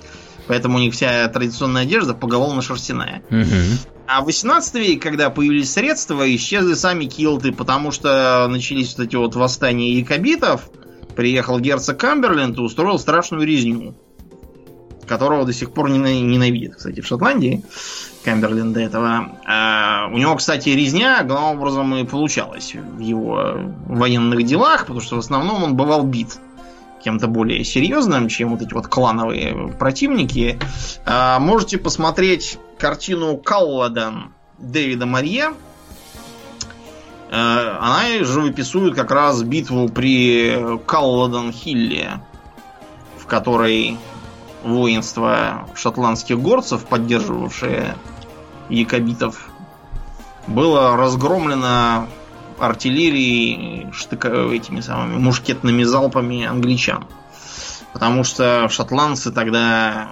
Поэтому 0.47 0.77
у 0.77 0.79
них 0.79 0.93
вся 0.93 1.27
традиционная 1.27 1.83
одежда 1.83 2.13
поголовно 2.13 2.61
шерстяная. 2.61 3.21
Угу. 3.29 3.89
А 4.07 4.21
в 4.21 4.25
18 4.25 4.75
веке, 4.75 4.99
когда 4.99 5.29
появились 5.29 5.73
средства, 5.73 6.23
исчезли 6.33 6.73
сами 6.73 7.05
килты, 7.05 7.51
потому 7.51 7.91
что 7.91 8.47
начались 8.49 8.97
вот 8.97 9.07
эти 9.07 9.15
вот 9.17 9.35
восстания 9.35 9.93
якобитов. 9.93 10.69
Приехал 11.15 11.59
герцог 11.59 11.99
Камберленд 11.99 12.57
и 12.57 12.61
устроил 12.61 12.99
страшную 12.99 13.45
резню, 13.45 13.95
которого 15.07 15.45
до 15.45 15.53
сих 15.53 15.71
пор 15.71 15.89
ненавидит, 15.89 16.75
кстати, 16.75 17.01
в 17.01 17.07
Шотландии. 17.07 17.63
Камберленда 18.23 18.81
этого. 18.81 19.37
А 19.45 20.09
у 20.11 20.17
него, 20.17 20.35
кстати, 20.35 20.69
резня 20.69 21.23
главным 21.23 21.59
образом 21.59 21.95
и 21.95 22.03
получалась 22.03 22.75
в 22.75 22.99
его 22.99 23.53
военных 23.87 24.43
делах, 24.43 24.81
потому 24.81 24.99
что 24.99 25.15
в 25.15 25.19
основном 25.19 25.63
он 25.63 25.75
бывал 25.75 26.03
бит 26.03 26.37
кем-то 27.03 27.27
более 27.27 27.63
серьезным, 27.63 28.27
чем 28.27 28.49
вот 28.49 28.61
эти 28.61 28.73
вот 28.73 28.87
клановые 28.87 29.73
противники. 29.79 30.59
А, 31.05 31.39
можете 31.39 31.77
посмотреть 31.77 32.59
картину 32.77 33.37
Калладан 33.37 34.33
Дэвида 34.57 35.05
Марье. 35.05 35.53
А, 37.31 37.77
она 37.79 38.25
живописует 38.25 38.95
как 38.95 39.11
раз 39.11 39.41
битву 39.43 39.87
при 39.87 40.79
Калладан-Хилле, 40.85 42.19
в 43.17 43.25
которой 43.25 43.97
воинство 44.67 45.67
шотландских 45.75 46.39
горцев, 46.39 46.85
поддерживавшее 46.85 47.95
якобитов, 48.69 49.49
было 50.47 50.95
разгромлено 50.95 52.07
артиллерией, 52.59 53.91
штыка, 53.91 54.29
этими 54.51 54.81
самыми 54.81 55.17
мушкетными 55.17 55.83
залпами 55.83 56.45
англичан. 56.45 57.05
Потому 57.93 58.23
что 58.23 58.67
шотландцы 58.69 59.31
тогда, 59.31 60.09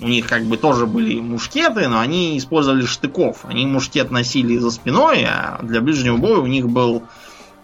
у 0.00 0.08
них 0.08 0.26
как 0.26 0.44
бы 0.44 0.56
тоже 0.56 0.86
были 0.86 1.20
мушкеты, 1.20 1.88
но 1.88 2.00
они 2.00 2.36
использовали 2.36 2.84
штыков. 2.84 3.44
Они 3.44 3.64
мушкет 3.64 4.10
носили 4.10 4.58
за 4.58 4.70
спиной, 4.70 5.24
а 5.24 5.58
для 5.62 5.80
ближнего 5.80 6.16
боя 6.16 6.38
у 6.38 6.46
них 6.46 6.68
был 6.68 7.04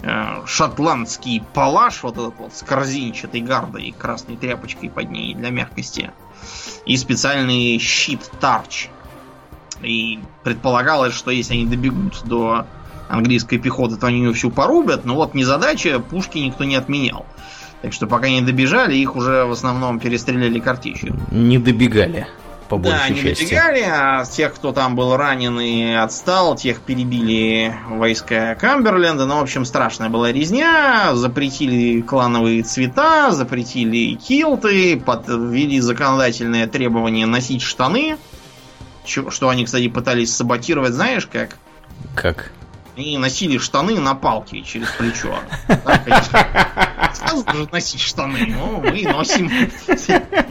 э, 0.01 0.47
шотландский 0.47 1.43
палаш, 1.53 2.03
вот 2.03 2.14
этот 2.16 2.39
вот 2.39 2.55
с 2.55 2.62
корзинчатой 2.62 3.41
гардой 3.41 3.89
и 3.89 3.93
красной 3.93 4.36
тряпочкой 4.36 4.91
под 4.91 5.11
ней 5.11 5.34
для 5.34 5.51
мягкости. 5.51 6.12
И 6.86 6.97
специальный 6.97 7.78
щит 7.78 8.20
Тарч. 8.41 8.89
И 9.82 10.18
предполагалось, 10.43 11.14
что 11.14 11.30
если 11.30 11.55
они 11.55 11.66
добегут 11.66 12.22
до 12.24 12.66
английской 13.09 13.59
пехоты, 13.59 13.97
то 13.97 14.07
они 14.07 14.18
ее 14.18 14.32
всю 14.32 14.51
порубят. 14.51 15.05
Но 15.05 15.14
вот 15.14 15.34
незадача, 15.34 16.01
пушки 16.01 16.39
никто 16.39 16.64
не 16.64 16.76
отменял. 16.76 17.26
Так 17.82 17.93
что 17.93 18.07
пока 18.07 18.28
не 18.28 18.41
добежали, 18.41 18.97
их 18.97 19.14
уже 19.14 19.45
в 19.45 19.53
основном 19.53 20.01
перестреляли 20.01 20.59
картечью. 20.59 21.16
Не 21.30 21.59
добегали, 21.59 22.26
по 22.69 22.77
большей 22.77 23.09
да, 23.09 23.14
не 23.14 23.23
части. 23.23 23.45
добегали, 23.45 23.85
а 23.89 24.25
тех, 24.25 24.55
кто 24.55 24.73
там 24.73 24.95
был 24.95 25.16
ранен 25.16 25.59
и 25.59 25.93
отстал, 25.93 26.55
тех 26.55 26.81
перебили 26.81 27.75
войска 27.89 28.55
Камберленда. 28.55 29.27
Ну, 29.27 29.39
в 29.39 29.43
общем, 29.43 29.64
страшная 29.64 30.09
была 30.09 30.31
резня. 30.33 31.14
Запретили 31.14 32.03
клановые 32.03 32.62
цвета, 32.62 33.31
запретили 33.33 34.14
килты, 34.14 34.99
подвели 34.99 35.81
законодательное 35.81 36.66
требование 36.66 37.27
носить 37.27 37.62
штаны. 37.62 38.19
Что 39.05 39.49
они, 39.49 39.64
кстати, 39.64 39.89
пытались 39.89 40.37
саботировать, 40.37 40.93
знаешь 40.93 41.27
как? 41.27 41.57
Как? 42.14 42.53
Они 42.99 43.17
носили 43.17 43.59
штаны 43.59 44.01
на 44.01 44.17
палке 44.17 44.61
через 44.63 44.89
плечо. 44.91 45.33
Так, 45.69 46.05
конечно. 46.05 46.47
Сразу 47.15 47.45
же 47.55 47.69
носить 47.71 48.01
штаны. 48.01 48.57
Ну, 48.59 48.81
мы 48.81 49.03
носим. 49.05 49.49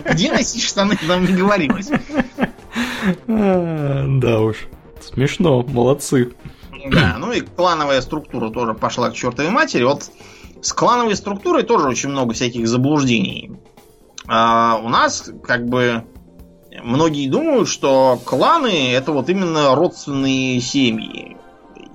Где 0.09 0.31
носить 0.31 0.63
штаны, 0.63 0.97
нам 1.09 1.25
не 1.25 1.33
говорилось. 1.33 1.89
Да 3.27 4.39
уж. 4.39 4.67
Смешно, 5.01 5.61
молодцы. 5.63 6.31
Да, 6.89 7.17
ну 7.19 7.33
и 7.33 7.41
клановая 7.41 7.99
структура 7.99 8.49
тоже 8.49 8.73
пошла 8.73 9.09
к 9.09 9.13
чертовой 9.13 9.51
матери. 9.51 9.83
Вот 9.83 10.09
с 10.61 10.71
клановой 10.71 11.17
структурой 11.17 11.63
тоже 11.63 11.89
очень 11.89 12.09
много 12.09 12.33
всяких 12.33 12.65
заблуждений. 12.69 13.51
А 14.25 14.79
у 14.81 14.87
нас 14.87 15.29
как 15.45 15.67
бы 15.67 16.05
многие 16.81 17.27
думают, 17.27 17.67
что 17.67 18.21
кланы 18.23 18.93
это 18.93 19.11
вот 19.11 19.27
именно 19.29 19.75
родственные 19.75 20.61
семьи 20.61 21.35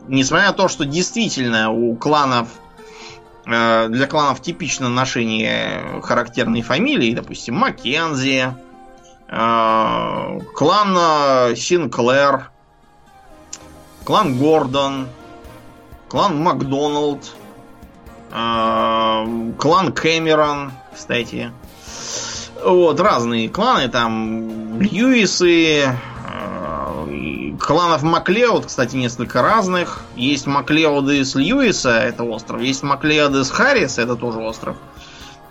несмотря 0.09 0.49
на 0.49 0.53
то, 0.53 0.69
что 0.69 0.85
действительно 0.85 1.71
у 1.71 1.95
кланов 1.97 2.49
э, 3.47 3.89
для 3.89 4.07
кланов 4.07 4.41
типично 4.43 4.89
ношение 4.89 6.01
характерной 6.03 6.63
фамилии, 6.63 7.15
допустим, 7.15 7.57
Маккензи, 7.57 8.55
э, 9.29 10.41
клан 10.55 11.57
Синклер, 11.57 12.51
клан 14.05 14.39
Гордон, 14.39 15.09
клан 16.09 16.41
Макдоналд, 16.41 17.35
э, 18.31 19.53
клан 19.59 19.93
Кэмерон, 19.93 20.73
кстати. 20.95 21.53
Вот, 22.65 23.01
разные 23.01 23.49
кланы, 23.49 23.89
там 23.89 24.81
Льюисы, 24.81 25.99
кланов 27.59 28.03
Маклеод, 28.03 28.66
кстати, 28.66 28.97
несколько 28.97 29.43
разных. 29.43 30.01
Есть 30.16 30.47
Маклеоды 30.47 31.24
с 31.24 31.34
Льюиса, 31.34 31.90
это 31.90 32.24
остров. 32.24 32.61
Есть 32.61 32.82
Маклеоды 32.82 33.45
с 33.45 33.51
Харриса, 33.51 34.03
это 34.03 34.16
тоже 34.16 34.38
остров. 34.38 34.76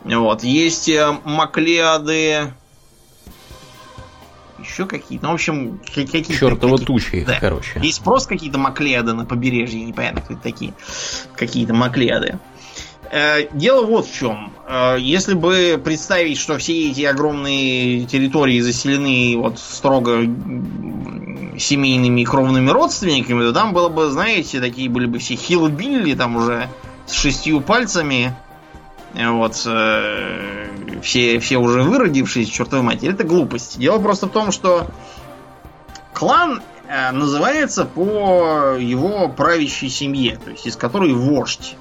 Вот. 0.03 0.43
Есть 0.43 0.89
э, 0.89 1.17
Маклеоды... 1.23 2.53
Еще 4.59 4.85
какие-то. 4.85 5.25
Ну, 5.25 5.31
в 5.31 5.35
общем, 5.35 5.79
какие-то... 5.93 6.33
Чертова 6.33 6.73
какие 6.73 6.85
тучи, 6.85 7.25
да. 7.25 7.39
короче. 7.39 7.79
Есть 7.81 8.03
просто 8.03 8.29
какие-то 8.29 8.59
Маклеоды 8.59 9.13
на 9.13 9.25
побережье, 9.25 9.83
непонятно, 9.83 10.21
кто 10.21 10.33
это 10.33 10.43
такие. 10.43 10.73
Какие-то 11.35 11.73
Маклеоды. 11.73 12.37
Э, 13.11 13.47
дело 13.51 13.85
вот 13.85 14.07
в 14.07 14.13
чем. 14.13 14.53
Э, 14.65 14.95
если 14.97 15.33
бы 15.33 15.79
представить, 15.83 16.37
что 16.37 16.57
все 16.57 16.89
эти 16.89 17.01
огромные 17.01 18.05
территории 18.05 18.61
заселены 18.61 19.35
вот 19.37 19.59
строго 19.59 20.21
семейными 21.59 22.23
кровными 22.23 22.69
родственниками, 22.69 23.41
то 23.41 23.51
там 23.51 23.73
было 23.73 23.89
бы, 23.89 24.09
знаете, 24.09 24.61
такие 24.61 24.89
были 24.89 25.07
бы 25.07 25.19
все 25.19 25.35
хилбилли 25.35 26.15
там 26.15 26.37
уже 26.37 26.69
с 27.05 27.11
шестью 27.11 27.59
пальцами. 27.59 28.33
Э, 29.13 29.29
вот 29.29 29.55
все, 29.55 31.39
все 31.39 31.57
уже 31.57 31.83
выродившись, 31.83 32.47
чертовой 32.47 32.85
матери, 32.85 33.11
это 33.11 33.25
глупость. 33.25 33.77
Дело 33.77 33.99
просто 33.99 34.27
в 34.27 34.31
том, 34.31 34.53
что 34.53 34.87
клан 36.13 36.61
называется 37.11 37.83
по 37.83 38.77
его 38.77 39.27
правящей 39.27 39.89
семье, 39.89 40.37
то 40.43 40.51
есть 40.51 40.65
из 40.65 40.77
которой 40.77 41.13
вождь. 41.13 41.75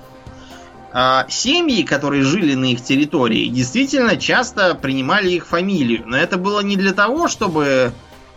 А, 0.92 1.26
семьи, 1.28 1.82
которые 1.82 2.24
жили 2.24 2.54
на 2.54 2.72
их 2.72 2.82
территории, 2.82 3.46
действительно 3.46 4.16
часто 4.16 4.74
принимали 4.74 5.30
их 5.30 5.46
фамилию. 5.46 6.02
Но 6.06 6.16
это 6.16 6.36
было 6.36 6.60
не 6.60 6.76
для 6.76 6.92
того, 6.92 7.28
чтобы 7.28 7.92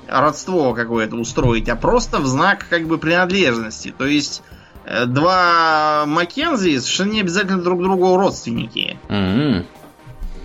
родство 0.07 0.73
какое-то 0.73 1.15
устроить, 1.15 1.69
а 1.69 1.75
просто 1.75 2.19
в 2.19 2.27
знак 2.27 2.67
как 2.69 2.87
бы 2.87 2.97
принадлежности. 2.97 3.93
То 3.97 4.05
есть 4.05 4.43
э, 4.85 5.05
два 5.05 6.05
Маккензи 6.05 6.77
совершенно 6.77 7.11
не 7.13 7.21
обязательно 7.21 7.61
друг 7.61 7.81
другу 7.81 8.17
родственники. 8.17 8.97
Mm-hmm. 9.07 9.65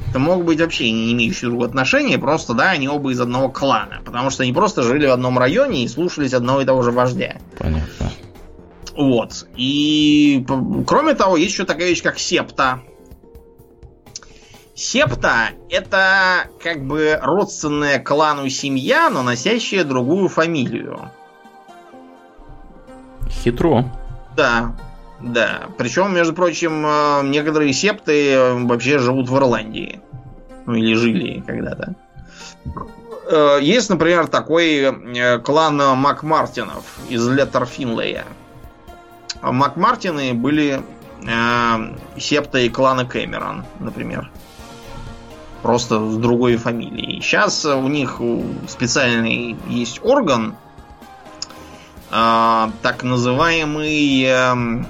Это 0.09 0.19
могут 0.19 0.47
быть 0.47 0.61
вообще 0.61 0.91
не 0.91 1.13
имеющие 1.13 1.51
друг 1.51 1.65
отношения, 1.65 2.19
просто, 2.19 2.55
да, 2.55 2.71
они 2.71 2.89
оба 2.89 3.13
из 3.13 3.21
одного 3.21 3.51
клана. 3.51 4.01
Потому 4.03 4.31
что 4.31 4.43
они 4.43 4.55
просто 4.55 4.83
жили 4.83 5.07
в 5.07 5.13
одном 5.13 5.39
районе 5.39 5.85
и 5.85 5.89
слушались 5.89 6.33
одного 6.33 6.63
и 6.63 6.65
того 6.65 6.83
же 6.83 6.93
вождя. 6.93 7.37
Понятно. 7.59 8.11
Вот. 8.99 9.47
И 9.57 10.45
кроме 10.89 11.15
того, 11.15 11.37
есть 11.37 11.53
еще 11.53 11.65
такая 11.65 11.87
вещь, 11.87 12.03
как 12.03 12.19
септа. 12.19 12.81
Септа 14.75 15.51
это 15.71 16.49
как 16.61 16.85
бы 16.85 17.17
родственная 17.23 18.01
клану 18.01 18.49
семья, 18.49 19.09
но 19.09 19.23
носящая 19.23 19.85
другую 19.85 20.29
фамилию. 20.29 21.13
Хитро. 23.31 23.85
Да, 24.37 24.77
да. 25.21 25.69
Причем, 25.79 26.13
между 26.13 26.33
прочим, 26.33 26.85
э, 26.85 27.23
некоторые 27.29 27.73
септы 27.73 28.37
вообще 28.65 28.99
живут 28.99 29.29
в 29.29 29.37
Ирландии. 29.37 30.01
Ну 30.67 30.75
или 30.75 30.95
жили 30.95 31.41
когда-то. 31.47 31.95
э, 33.31 33.59
есть, 33.63 33.91
например, 33.91 34.27
такой 34.27 34.81
э, 34.81 35.39
клан 35.39 35.77
Макмартинов 35.77 36.99
из 37.09 37.29
Леттер 37.29 37.65
Финлея. 37.65 38.25
Макмартины 39.43 40.35
были 40.35 40.83
э, 41.27 41.97
септой 42.19 42.69
клана 42.69 43.05
Кэмерон, 43.05 43.65
например. 43.79 44.31
Просто 45.63 46.11
с 46.11 46.17
другой 46.17 46.57
фамилией. 46.57 47.21
Сейчас 47.21 47.65
у 47.65 47.89
них 47.89 48.21
специальный 48.69 49.57
есть 49.69 50.01
орган, 50.03 50.57
э, 52.11 52.71
так 52.83 53.03
называемый, 53.03 54.23
э, 54.23 54.85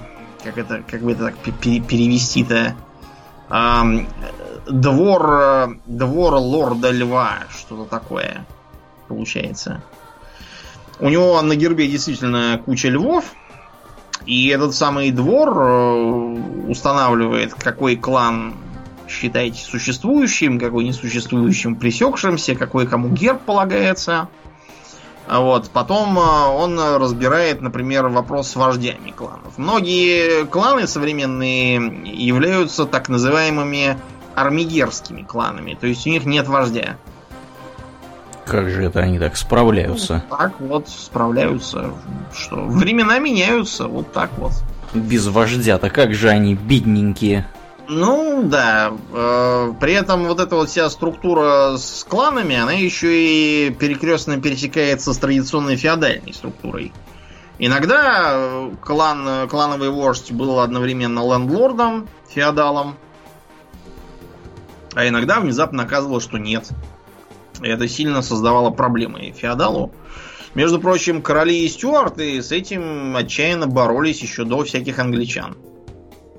как 0.44 0.58
это, 0.58 0.82
как 0.82 1.02
бы 1.02 1.12
это 1.12 1.26
так 1.26 1.36
перевести-то, 1.38 2.74
э, 3.50 3.82
двор, 4.66 5.78
двор 5.86 6.34
лорда 6.34 6.90
льва, 6.90 7.38
что-то 7.50 7.84
такое 7.84 8.46
получается. 9.08 9.82
У 11.00 11.08
него 11.08 11.40
на 11.42 11.56
гербе 11.56 11.88
действительно 11.88 12.60
куча 12.64 12.88
львов, 12.88 13.24
и 14.28 14.48
этот 14.48 14.74
самый 14.74 15.10
двор 15.10 15.48
э, 15.56 16.68
устанавливает, 16.68 17.54
какой 17.54 17.96
клан 17.96 18.56
считаете 19.08 19.64
существующим, 19.64 20.60
какой 20.60 20.84
несуществующим, 20.84 21.76
пресекшимся, 21.76 22.54
какой 22.54 22.86
кому 22.86 23.08
герб 23.08 23.40
полагается. 23.40 24.28
Вот. 25.30 25.70
Потом 25.70 26.18
э, 26.18 26.20
он 26.20 26.78
разбирает, 26.78 27.62
например, 27.62 28.08
вопрос 28.08 28.50
с 28.50 28.56
вождями 28.56 29.12
кланов. 29.12 29.56
Многие 29.56 30.44
кланы 30.44 30.86
современные 30.86 31.76
являются 32.04 32.84
так 32.84 33.08
называемыми 33.08 33.96
армигерскими 34.34 35.22
кланами, 35.22 35.72
то 35.72 35.86
есть 35.86 36.06
у 36.06 36.10
них 36.10 36.26
нет 36.26 36.48
вождя. 36.48 36.98
Как 38.48 38.70
же 38.70 38.84
это 38.84 39.00
они 39.00 39.18
так 39.18 39.36
справляются? 39.36 40.24
Ну, 40.30 40.36
так 40.36 40.60
вот 40.60 40.88
справляются. 40.88 41.92
Что 42.34 42.64
времена 42.64 43.18
меняются, 43.18 43.86
вот 43.86 44.12
так 44.12 44.30
вот. 44.38 44.52
Без 44.94 45.26
вождя-то 45.26 45.90
как 45.90 46.14
же 46.14 46.28
они 46.30 46.54
бедненькие. 46.54 47.46
Ну 47.88 48.42
да, 48.44 48.92
э, 49.14 49.72
при 49.80 49.94
этом 49.94 50.26
вот 50.26 50.40
эта 50.40 50.56
вот 50.56 50.68
вся 50.68 50.90
структура 50.90 51.76
с 51.78 52.04
кланами, 52.08 52.56
она 52.56 52.72
еще 52.72 53.08
и 53.10 53.70
перекрестно 53.70 54.40
пересекается 54.40 55.14
с 55.14 55.18
традиционной 55.18 55.76
феодальной 55.76 56.34
структурой. 56.34 56.92
Иногда 57.58 58.32
э, 58.34 58.70
клан, 58.82 59.48
клановый 59.48 59.88
вождь 59.88 60.32
был 60.32 60.60
одновременно 60.60 61.20
лендлордом, 61.20 62.08
феодалом, 62.28 62.96
а 64.94 65.08
иногда 65.08 65.40
внезапно 65.40 65.84
оказывалось, 65.84 66.24
что 66.24 66.38
нет. 66.38 66.68
Это 67.62 67.88
сильно 67.88 68.22
создавало 68.22 68.70
проблемы 68.70 69.32
феодалу. 69.36 69.92
Между 70.54 70.80
прочим, 70.80 71.22
короли 71.22 71.64
и 71.64 71.68
стюарты 71.68 72.42
с 72.42 72.52
этим 72.52 73.16
отчаянно 73.16 73.66
боролись 73.66 74.22
еще 74.22 74.44
до 74.44 74.64
всяких 74.64 74.98
англичан. 74.98 75.56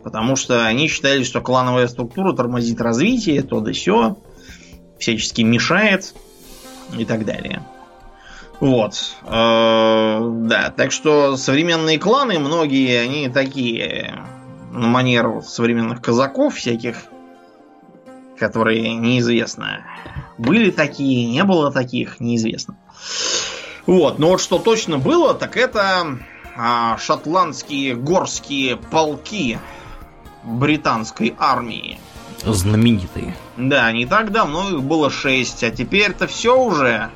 Потому 0.04 0.36
что 0.36 0.66
они 0.66 0.88
считали, 0.88 1.24
что 1.24 1.42
клановая 1.42 1.88
структура 1.88 2.34
тормозит 2.34 2.82
развитие, 2.82 3.44
то 3.44 3.60
да 3.60 3.74
сё, 3.74 4.18
всячески 4.98 5.42
мешает 5.42 6.16
и 6.98 7.06
так 7.06 7.26
далее. 7.26 7.62
Вот. 8.60 9.16
Э, 9.24 10.20
да, 10.22 10.74
так 10.76 10.92
что 10.92 11.38
современные 11.38 11.98
кланы, 11.98 12.40
многие, 12.40 13.00
они 13.00 13.30
такие 13.30 14.16
на 14.72 14.88
манер 14.88 15.42
современных 15.44 16.02
казаков 16.02 16.56
всяких, 16.56 17.06
которые 18.40 18.96
неизвестно. 18.96 19.86
Были 20.38 20.72
такие, 20.72 21.30
не 21.30 21.44
было 21.44 21.72
таких, 21.72 22.20
неизвестно. 22.20 22.78
Вот, 23.86 24.20
но 24.20 24.30
вот 24.30 24.42
что 24.42 24.58
точно 24.58 24.98
было, 24.98 25.34
так 25.34 25.58
это 25.58 26.20
а, 26.56 26.98
шотландские 26.98 27.96
горские 27.96 28.78
полки 28.78 29.60
британской 30.44 31.36
армии. 31.38 32.00
Знаменитые. 32.44 33.36
Да, 33.58 33.92
не 33.92 34.06
так 34.06 34.32
давно 34.32 34.70
их 34.70 34.84
было 34.84 35.10
шесть, 35.10 35.64
а 35.64 35.72
теперь-то 35.72 36.28
все 36.28 36.58
уже, 36.58 37.10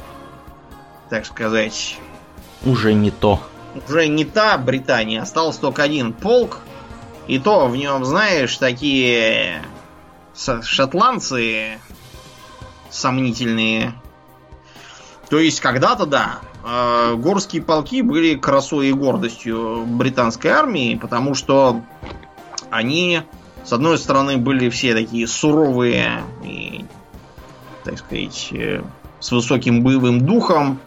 так 1.10 1.26
сказать... 1.26 1.98
Уже 2.66 2.94
не 2.94 3.12
то. 3.12 3.40
Уже 3.88 4.08
не 4.08 4.26
та 4.26 4.58
Британия, 4.58 5.22
остался 5.22 5.62
только 5.62 5.84
один 5.84 6.14
полк, 6.14 6.60
и 7.28 7.40
то 7.40 7.68
в 7.68 7.76
нем, 7.76 8.06
знаешь, 8.06 8.56
такие 8.58 9.62
шотландцы 10.36 11.80
сомнительные. 12.90 13.94
То 15.30 15.40
есть 15.40 15.60
когда-то, 15.62 16.06
да, 16.06 16.40
э, 16.64 17.16
горские 17.16 17.62
полки 17.62 18.02
были 18.02 18.36
красой 18.36 18.90
и 18.90 18.94
гордостью 18.94 19.86
британской 19.86 20.52
армии, 20.52 20.96
потому 20.96 21.34
что 21.34 21.82
они, 22.70 23.22
с 23.64 23.74
одной 23.74 23.98
стороны, 23.98 24.38
были 24.38 24.70
все 24.70 24.94
такие 24.94 25.28
суровые 25.28 26.24
и, 26.44 26.86
так 27.84 27.98
сказать, 28.00 28.50
э, 28.52 28.84
с 29.20 29.32
высоким 29.32 29.84
боевым 29.84 30.26
духом, 30.26 30.80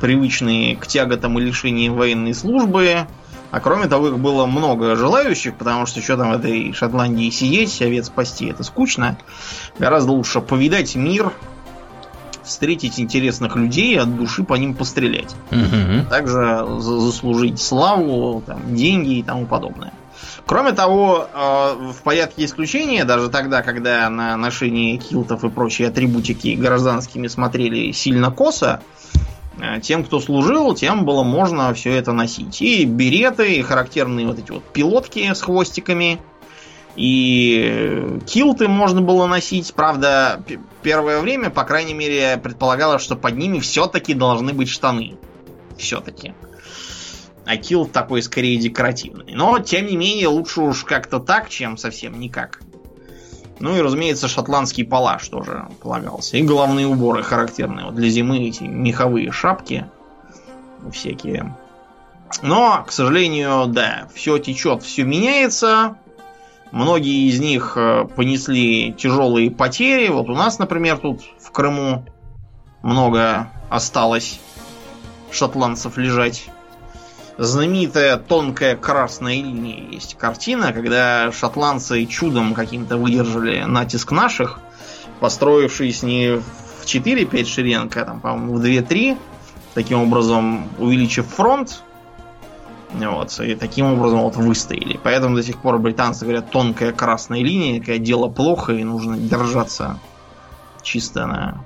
привычные 0.00 0.76
к 0.76 0.86
тяготам 0.86 1.38
и 1.38 1.42
лишениям 1.42 1.94
военной 1.94 2.34
службы, 2.34 3.06
а 3.56 3.60
кроме 3.60 3.86
того, 3.86 4.08
их 4.08 4.18
было 4.18 4.44
много 4.44 4.96
желающих, 4.96 5.54
потому 5.54 5.86
что 5.86 6.02
что 6.02 6.18
там 6.18 6.30
в 6.30 6.34
этой 6.34 6.74
Шотландии 6.74 7.30
сидеть, 7.30 7.80
овец 7.80 8.08
спасти, 8.08 8.48
это 8.48 8.62
скучно. 8.62 9.16
Гораздо 9.78 10.12
лучше 10.12 10.42
повидать 10.42 10.94
мир, 10.94 11.32
встретить 12.44 13.00
интересных 13.00 13.56
людей, 13.56 13.98
от 13.98 14.14
души 14.14 14.44
по 14.44 14.52
ним 14.56 14.74
пострелять. 14.74 15.34
Угу. 15.50 16.10
Также 16.10 16.66
заслужить 16.78 17.58
славу, 17.58 18.42
там, 18.44 18.76
деньги 18.76 19.20
и 19.20 19.22
тому 19.22 19.46
подобное. 19.46 19.94
Кроме 20.44 20.72
того, 20.72 21.26
э, 21.32 21.92
в 21.94 22.02
порядке 22.02 22.44
исключения, 22.44 23.06
даже 23.06 23.30
тогда, 23.30 23.62
когда 23.62 24.10
на 24.10 24.36
ношение 24.36 24.98
килтов 24.98 25.44
и 25.44 25.48
прочие 25.48 25.88
атрибутики 25.88 26.48
гражданскими 26.48 27.26
смотрели 27.26 27.90
сильно 27.92 28.30
косо, 28.30 28.82
тем, 29.82 30.04
кто 30.04 30.20
служил, 30.20 30.74
тем 30.74 31.04
было 31.04 31.22
можно 31.22 31.72
все 31.74 31.92
это 31.92 32.12
носить. 32.12 32.60
И 32.60 32.84
береты, 32.84 33.54
и 33.54 33.62
характерные 33.62 34.26
вот 34.26 34.38
эти 34.38 34.50
вот 34.50 34.64
пилотки 34.64 35.32
с 35.32 35.40
хвостиками, 35.40 36.20
и 36.96 38.20
килты 38.26 38.68
можно 38.68 39.02
было 39.02 39.26
носить. 39.26 39.74
Правда, 39.74 40.42
первое 40.82 41.20
время, 41.20 41.50
по 41.50 41.64
крайней 41.64 41.94
мере, 41.94 42.38
предполагалось, 42.42 43.02
что 43.02 43.16
под 43.16 43.36
ними 43.36 43.60
все-таки 43.60 44.14
должны 44.14 44.52
быть 44.52 44.68
штаны. 44.68 45.16
Все-таки. 45.76 46.34
А 47.44 47.56
килт 47.58 47.92
такой 47.92 48.22
скорее 48.22 48.56
декоративный. 48.56 49.34
Но, 49.34 49.58
тем 49.58 49.86
не 49.86 49.96
менее, 49.96 50.28
лучше 50.28 50.62
уж 50.62 50.84
как-то 50.84 51.20
так, 51.20 51.48
чем 51.48 51.76
совсем 51.76 52.18
никак. 52.18 52.60
Ну 53.58 53.74
и, 53.74 53.80
разумеется, 53.80 54.28
шотландский 54.28 54.84
палаш 54.84 55.28
тоже 55.28 55.68
полагался. 55.82 56.36
И 56.36 56.42
головные 56.42 56.86
уборы 56.86 57.22
характерные. 57.22 57.86
Вот 57.86 57.94
для 57.94 58.08
зимы 58.08 58.46
эти 58.46 58.64
меховые 58.64 59.32
шапки 59.32 59.86
всякие. 60.92 61.56
Но, 62.42 62.84
к 62.86 62.92
сожалению, 62.92 63.66
да, 63.66 64.08
все 64.14 64.38
течет, 64.38 64.82
все 64.82 65.04
меняется. 65.04 65.96
Многие 66.72 67.28
из 67.28 67.40
них 67.40 67.74
э, 67.76 68.06
понесли 68.14 68.92
тяжелые 68.92 69.50
потери. 69.50 70.08
Вот 70.08 70.28
у 70.28 70.34
нас, 70.34 70.58
например, 70.58 70.98
тут 70.98 71.22
в 71.40 71.50
Крыму 71.50 72.04
много 72.82 73.48
осталось 73.70 74.40
шотландцев 75.30 75.96
лежать 75.96 76.48
знаменитая 77.38 78.16
тонкая 78.16 78.76
красная 78.76 79.34
линия 79.34 79.90
есть 79.90 80.16
картина, 80.16 80.72
когда 80.72 81.30
шотландцы 81.32 82.06
чудом 82.06 82.54
каким-то 82.54 82.96
выдержали 82.96 83.62
натиск 83.64 84.12
наших, 84.12 84.60
построившись 85.20 86.02
не 86.02 86.36
в 86.36 86.84
4-5 86.84 87.44
шеренг, 87.44 87.96
а 87.96 88.04
там, 88.04 88.20
по-моему, 88.20 88.54
в 88.54 88.64
2-3, 88.64 89.18
таким 89.74 90.02
образом 90.02 90.68
увеличив 90.78 91.26
фронт, 91.26 91.82
вот, 92.92 93.40
и 93.40 93.54
таким 93.54 93.86
образом 93.86 94.20
вот 94.20 94.36
выстояли. 94.36 94.98
Поэтому 95.02 95.36
до 95.36 95.42
сих 95.42 95.58
пор 95.58 95.78
британцы 95.78 96.24
говорят 96.24 96.50
тонкая 96.50 96.92
красная 96.92 97.40
линия, 97.40 97.80
когда 97.80 97.98
дело 97.98 98.28
плохо 98.28 98.72
и 98.72 98.84
нужно 98.84 99.16
держаться 99.18 99.98
чисто 100.82 101.26
на, 101.26 101.64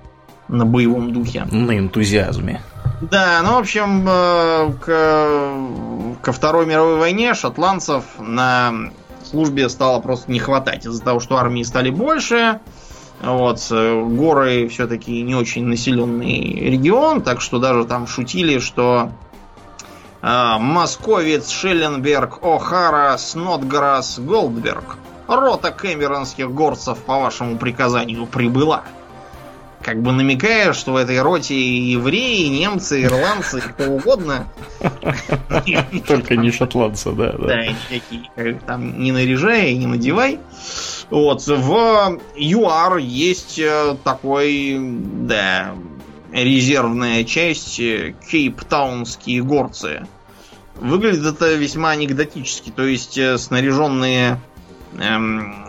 на 0.48 0.64
боевом 0.64 1.12
духе. 1.12 1.44
На 1.44 1.78
энтузиазме. 1.78 2.62
Да, 3.00 3.40
ну, 3.42 3.54
в 3.54 3.58
общем, 3.58 4.06
э, 4.06 4.72
к, 4.78 6.22
ко 6.22 6.32
Второй 6.32 6.66
мировой 6.66 6.96
войне 6.96 7.32
шотландцев 7.32 8.04
на 8.18 8.74
службе 9.24 9.70
стало 9.70 10.00
просто 10.00 10.30
не 10.30 10.38
хватать 10.38 10.84
из-за 10.84 11.02
того, 11.02 11.18
что 11.18 11.38
армии 11.38 11.62
стали 11.62 11.88
больше. 11.88 12.60
Вот, 13.22 13.66
э, 13.70 14.04
горы 14.04 14.68
все-таки 14.68 15.22
не 15.22 15.34
очень 15.34 15.64
населенный 15.64 16.52
регион, 16.70 17.22
так 17.22 17.40
что 17.40 17.58
даже 17.58 17.86
там 17.86 18.06
шутили, 18.06 18.58
что 18.58 19.10
э, 20.20 20.56
Московец, 20.58 21.48
Шелленберг, 21.48 22.40
О'Хара, 22.42 23.16
Снотграсс, 23.16 24.18
Голдберг. 24.18 24.98
Рота 25.26 25.70
кэмеронских 25.70 26.50
горцев 26.50 26.98
по 26.98 27.18
вашему 27.18 27.56
приказанию 27.56 28.26
прибыла. 28.26 28.82
Как 29.82 30.02
бы 30.02 30.12
намекая, 30.12 30.72
что 30.72 30.92
в 30.92 30.96
этой 30.96 31.20
роте 31.22 31.56
евреи, 31.56 32.46
немцы, 32.48 33.02
ирландцы, 33.02 33.60
кто 33.60 33.90
угодно. 33.90 34.46
Только 36.06 36.36
не 36.36 36.50
шотландцы, 36.50 37.12
да. 37.12 37.32
Да, 37.32 37.66
никакие. 37.66 38.60
Там 38.66 39.00
не 39.02 39.12
наряжай, 39.12 39.74
не 39.74 39.86
надевай. 39.86 40.38
Вот, 41.08 41.46
в 41.46 42.18
ЮАР 42.36 42.98
есть 42.98 43.58
э, 43.58 43.96
такой, 44.04 44.76
да, 44.78 45.74
резервная 46.30 47.24
часть 47.24 47.80
э, 47.80 48.14
Кейптаунские 48.30 49.42
горцы. 49.42 50.06
Выглядит 50.76 51.24
это 51.24 51.54
весьма 51.54 51.90
анекдотически, 51.90 52.70
то 52.70 52.84
есть 52.84 53.18
э, 53.18 53.38
снаряженные 53.38 54.40
эм, 54.98 55.59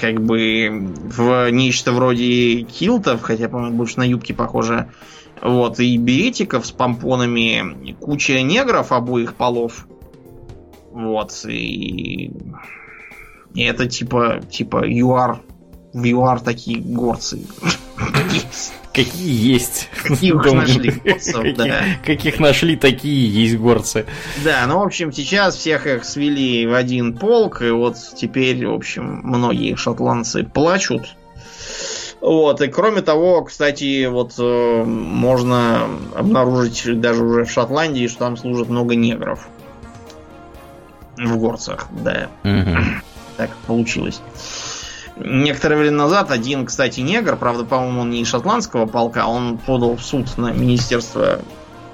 как 0.00 0.22
бы 0.24 0.68
в 0.70 1.50
нечто 1.50 1.92
вроде 1.92 2.62
килтов, 2.62 3.22
хотя, 3.22 3.48
по-моему, 3.48 3.76
больше 3.76 3.98
на 3.98 4.04
юбки 4.04 4.32
похоже. 4.32 4.90
Вот, 5.40 5.78
и 5.80 5.96
беретиков 5.96 6.66
с 6.66 6.72
помпонами, 6.72 7.94
куча 8.00 8.42
негров 8.42 8.92
обоих 8.92 9.34
полов. 9.34 9.86
Вот, 10.92 11.32
и... 11.46 12.32
И 13.54 13.62
это 13.62 13.86
типа, 13.86 14.40
типа 14.50 14.84
ЮАР. 14.86 15.40
В 15.92 16.04
ЮАР 16.04 16.40
такие 16.40 16.78
горцы. 16.80 17.40
Какие 18.92 19.52
есть. 19.52 19.88
Каких 20.02 20.34
нашли 20.34 20.90
горцев, 20.90 21.56
да. 21.56 21.82
Каких 22.04 22.40
нашли, 22.40 22.76
такие 22.76 23.42
есть 23.42 23.56
горцы. 23.56 24.06
Да, 24.44 24.66
ну, 24.66 24.80
в 24.80 24.82
общем, 24.82 25.12
сейчас 25.12 25.56
всех 25.56 25.86
их 25.86 26.04
свели 26.04 26.66
в 26.66 26.74
один 26.74 27.16
полк, 27.16 27.62
и 27.62 27.70
вот 27.70 27.96
теперь, 28.16 28.66
в 28.66 28.74
общем, 28.74 29.20
многие 29.22 29.76
шотландцы 29.76 30.42
плачут. 30.42 31.14
Вот, 32.20 32.60
и 32.60 32.66
кроме 32.66 33.00
того, 33.02 33.44
кстати, 33.44 34.06
вот 34.06 34.34
э, 34.38 34.84
можно 34.84 35.82
обнаружить 36.16 37.00
даже 37.00 37.22
уже 37.22 37.44
в 37.44 37.50
Шотландии, 37.50 38.08
что 38.08 38.18
там 38.18 38.36
служат 38.36 38.68
много 38.68 38.96
негров. 38.96 39.48
В 41.16 41.36
горцах, 41.36 41.86
да. 41.92 42.28
Угу. 42.42 42.76
Так 43.36 43.50
получилось. 43.68 44.20
Некоторое 45.20 45.76
время 45.76 45.96
назад 45.96 46.30
один, 46.30 46.66
кстати, 46.66 47.00
негр, 47.00 47.36
правда, 47.36 47.64
по-моему, 47.64 48.02
он 48.02 48.10
не 48.10 48.22
из 48.22 48.28
шотландского 48.28 48.86
полка, 48.86 49.26
он 49.26 49.58
подал 49.58 49.96
в 49.96 50.02
суд 50.02 50.38
на 50.38 50.52
Министерство 50.52 51.40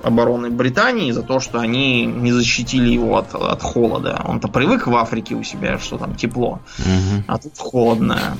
обороны 0.02 0.50
Британии 0.50 1.10
за 1.10 1.22
то, 1.22 1.40
что 1.40 1.58
они 1.58 2.04
не 2.04 2.32
защитили 2.32 2.90
его 2.90 3.16
от, 3.16 3.34
от 3.34 3.62
холода. 3.62 4.22
Он-то 4.26 4.48
привык 4.48 4.86
в 4.86 4.94
Африке 4.94 5.34
у 5.34 5.42
себя, 5.42 5.78
что 5.78 5.96
там 5.96 6.14
тепло, 6.14 6.60
угу. 6.78 7.24
а 7.26 7.38
тут 7.38 7.52
холодно. 7.56 8.36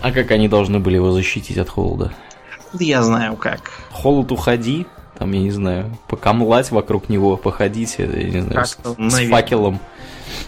А 0.00 0.12
как 0.12 0.30
они 0.30 0.48
должны 0.48 0.78
были 0.78 0.94
его 0.94 1.10
защитить 1.10 1.58
от 1.58 1.68
холода? 1.68 2.12
Я 2.78 3.02
знаю 3.02 3.36
как. 3.36 3.70
Холод 3.90 4.30
уходи, 4.30 4.86
там, 5.18 5.32
я 5.32 5.40
не 5.40 5.50
знаю, 5.50 5.96
покамлать 6.06 6.70
вокруг 6.70 7.08
него, 7.08 7.36
походить, 7.36 7.96
я 7.98 8.06
не 8.06 8.40
знаю, 8.42 8.64
с, 8.64 8.78
с 8.96 9.28
факелом 9.28 9.80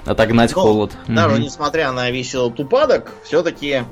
отогнать 0.05 0.55
Но, 0.55 0.62
холод. 0.62 0.92
Даже 1.09 1.36
угу. 1.36 1.44
несмотря 1.44 1.92
на 1.92 2.11
весь 2.11 2.30
этот 2.30 2.59
упадок, 2.61 3.12
все-таки 3.24 3.84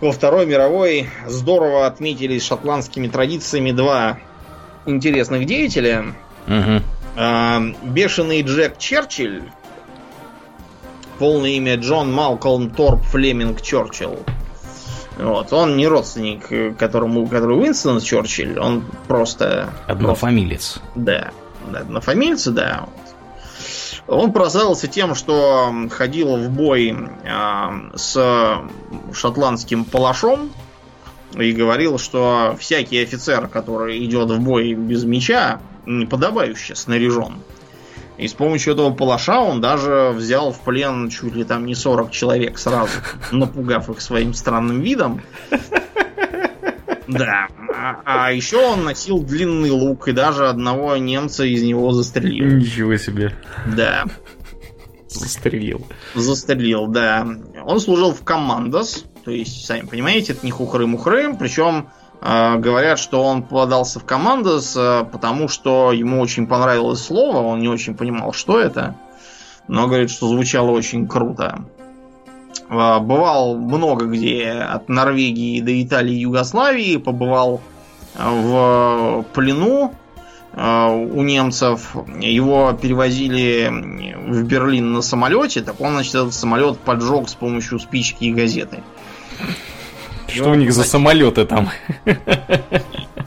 во 0.00 0.12
Второй 0.12 0.46
мировой 0.46 1.08
здорово 1.26 1.86
отметились 1.86 2.44
шотландскими 2.44 3.08
традициями 3.08 3.70
два 3.72 4.18
интересных 4.86 5.46
деятеля. 5.46 6.14
Угу. 6.46 6.82
Бешеный 7.84 8.42
Джек 8.42 8.76
Черчилль, 8.76 9.44
полное 11.18 11.50
имя 11.50 11.76
Джон 11.76 12.12
Малкольм 12.12 12.70
Торп 12.70 13.02
Флеминг 13.04 13.62
Черчилл. 13.62 14.18
Вот. 15.16 15.52
Он 15.52 15.76
не 15.76 15.86
родственник, 15.86 16.76
которому, 16.76 17.26
который 17.28 17.56
Уинстон 17.56 18.00
Черчилль, 18.00 18.58
он 18.58 18.84
просто... 19.06 19.70
Однофамилец. 19.86 20.80
Просто, 20.82 20.90
да. 20.96 21.78
Однофамильцы, 21.78 22.50
да. 22.50 22.88
Он 24.06 24.32
прославился 24.32 24.86
тем, 24.86 25.14
что 25.14 25.72
ходил 25.90 26.36
в 26.36 26.50
бой 26.50 26.94
э, 27.24 27.68
с 27.94 28.62
шотландским 29.12 29.84
палашом 29.84 30.50
и 31.34 31.52
говорил, 31.52 31.98
что 31.98 32.54
всякий 32.58 33.02
офицер, 33.02 33.48
который 33.48 34.04
идет 34.04 34.30
в 34.30 34.40
бой 34.40 34.74
без 34.74 35.04
меча, 35.04 35.60
неподобающе 35.86 36.74
снаряжен. 36.74 37.36
И 38.16 38.28
с 38.28 38.32
помощью 38.34 38.74
этого 38.74 38.90
палаша 38.92 39.40
он 39.40 39.60
даже 39.60 40.12
взял 40.14 40.52
в 40.52 40.60
плен 40.60 41.08
чуть 41.08 41.34
ли 41.34 41.44
там 41.44 41.66
не 41.66 41.74
40 41.74 42.10
человек 42.12 42.58
сразу, 42.58 42.92
напугав 43.32 43.88
их 43.88 44.00
своим 44.00 44.34
странным 44.34 44.82
видом. 44.82 45.22
Да. 47.06 47.48
А, 47.74 48.00
а 48.04 48.32
еще 48.32 48.56
он 48.56 48.84
носил 48.84 49.22
длинный 49.22 49.70
лук, 49.70 50.08
и 50.08 50.12
даже 50.12 50.48
одного 50.48 50.96
немца 50.96 51.44
из 51.44 51.62
него 51.62 51.92
застрелил. 51.92 52.56
Ничего 52.56 52.96
себе. 52.96 53.34
Да. 53.76 54.04
Застрелил. 55.08 55.86
Застрелил, 56.14 56.86
да. 56.86 57.26
Он 57.64 57.80
служил 57.80 58.12
в 58.12 58.24
командос, 58.24 59.04
то 59.24 59.30
есть, 59.30 59.64
сами 59.64 59.86
понимаете, 59.86 60.32
это 60.32 60.44
не 60.44 60.52
хухры-мухры, 60.52 61.34
причем 61.38 61.88
э, 62.20 62.58
говорят, 62.58 62.98
что 62.98 63.22
он 63.22 63.42
подался 63.42 64.00
в 64.00 64.04
командос, 64.04 64.74
э, 64.76 65.04
потому 65.10 65.48
что 65.48 65.92
ему 65.92 66.20
очень 66.20 66.46
понравилось 66.46 67.00
слово, 67.00 67.38
он 67.38 67.60
не 67.60 67.68
очень 67.68 67.94
понимал, 67.94 68.32
что 68.32 68.58
это, 68.58 68.96
но 69.68 69.86
говорит, 69.86 70.10
что 70.10 70.28
звучало 70.28 70.70
очень 70.70 71.06
круто. 71.08 71.64
Э, 72.68 72.98
бывал 73.00 73.56
много 73.56 74.06
где, 74.06 74.50
от 74.50 74.88
Норвегии 74.88 75.60
до 75.60 75.82
Италии 75.82 76.14
и 76.14 76.20
Югославии, 76.20 76.96
побывал 76.96 77.60
в 78.16 79.24
плену 79.32 79.94
э, 80.52 80.86
у 80.88 81.22
немцев. 81.22 81.96
Его 82.20 82.72
перевозили 82.80 83.70
в 84.26 84.42
Берлин 84.44 84.92
на 84.92 85.02
самолете, 85.02 85.62
так 85.62 85.80
он, 85.80 85.94
значит, 85.94 86.14
этот 86.14 86.34
самолет 86.34 86.78
поджег 86.78 87.28
с 87.28 87.34
помощью 87.34 87.78
спички 87.78 88.24
и 88.24 88.32
газеты. 88.32 88.82
Что 90.28 90.50
у 90.50 90.54
них 90.54 90.72
за 90.72 90.84
самолеты 90.84 91.44
там? 91.44 91.70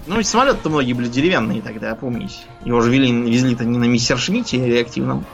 Ну, 0.08 0.24
самолеты-то 0.24 0.70
многие 0.70 0.94
были 0.94 1.10
деревянные 1.10 1.62
тогда, 1.62 1.94
помните. 1.96 2.36
Его 2.64 2.80
же 2.80 2.90
вели, 2.90 3.12
везли-то 3.12 3.66
не 3.66 3.78
на 3.78 3.84
Мессершмитте 3.86 4.66
реактивном, 4.66 5.26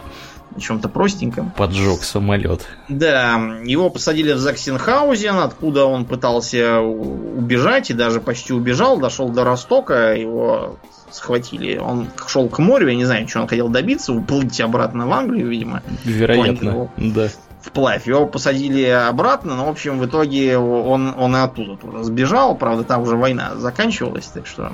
на 0.56 0.62
чем-то 0.62 0.90
простеньком. 0.90 1.52
Поджег 1.52 2.04
самолет. 2.04 2.68
Да, 2.90 3.36
его 3.64 3.90
посадили 3.90 4.34
в 4.34 4.38
Заксенхаузен, 4.38 5.38
откуда 5.38 5.86
он 5.86 6.06
пытался 6.06 6.80
убежать 6.80 7.90
и 7.90 7.94
даже 7.94 8.20
почти 8.22 8.54
убежал, 8.54 8.98
дошел 8.98 9.30
до 9.30 9.44
Ростока, 9.44 10.16
его 10.16 10.78
схватили. 11.12 11.78
Он 11.78 12.08
шел 12.28 12.50
к 12.50 12.60
морю, 12.60 12.90
я 12.90 12.96
не 12.96 13.06
знаю, 13.06 13.28
что 13.28 13.42
он 13.42 13.48
хотел 13.48 13.70
добиться, 13.70 14.14
уплыть 14.14 14.60
обратно 14.60 15.08
в 15.08 15.14
Англию, 15.14 15.48
видимо. 15.48 15.82
Вероятно, 16.04 16.90
да. 16.98 17.30
Вплавь. 17.62 18.08
Его 18.08 18.26
посадили 18.26 18.84
обратно, 18.84 19.56
но, 19.56 19.68
в 19.68 19.70
общем, 19.70 19.98
в 19.98 20.06
итоге 20.06 20.58
он, 20.58 21.14
он 21.18 21.36
и 21.36 21.40
оттуда 21.40 21.78
туда 21.78 22.04
сбежал. 22.04 22.56
Правда, 22.56 22.84
там 22.84 23.04
уже 23.04 23.16
война 23.16 23.56
заканчивалась, 23.56 24.26
так 24.26 24.48
что... 24.48 24.74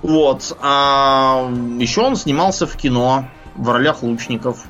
Вот. 0.00 0.56
А 0.60 1.50
еще 1.78 2.02
он 2.02 2.16
снимался 2.16 2.66
в 2.66 2.76
кино 2.76 3.26
в 3.56 3.70
ролях 3.70 4.02
лучников. 4.02 4.64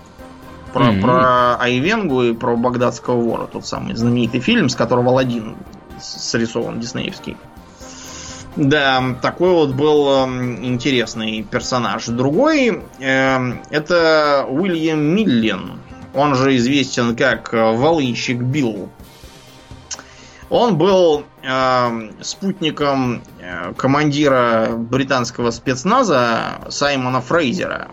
Про, 0.73 0.87
mm-hmm. 0.87 1.01
про 1.01 1.57
Айвенгу 1.61 2.23
и 2.25 2.33
про 2.33 2.57
Багдадского 2.57 3.21
вора. 3.21 3.47
Тот 3.47 3.65
самый 3.65 3.95
знаменитый 3.95 4.41
фильм, 4.41 4.69
с 4.69 4.75
которого 4.75 5.11
Алладин 5.11 5.57
срисован 6.01 6.81
диснеевский. 6.81 7.37
Да, 8.57 9.17
такой 9.21 9.51
вот 9.51 9.71
был 9.71 10.09
э, 10.09 10.29
интересный 10.63 11.43
персонаж. 11.43 12.07
Другой 12.07 12.83
э, 13.01 13.53
это 13.71 14.47
Уильям 14.49 15.01
Миллен. 15.01 15.81
Он 16.13 16.35
же 16.35 16.57
известен 16.57 17.17
как 17.17 17.53
Волынщик 17.53 18.39
Билл. 18.39 18.91
Он 20.51 20.77
был 20.79 21.25
э, 21.43 22.11
спутником 22.21 23.23
э, 23.41 23.73
командира 23.77 24.69
британского 24.71 25.51
спецназа 25.51 26.61
Саймона 26.69 27.21
Фрейзера. 27.21 27.89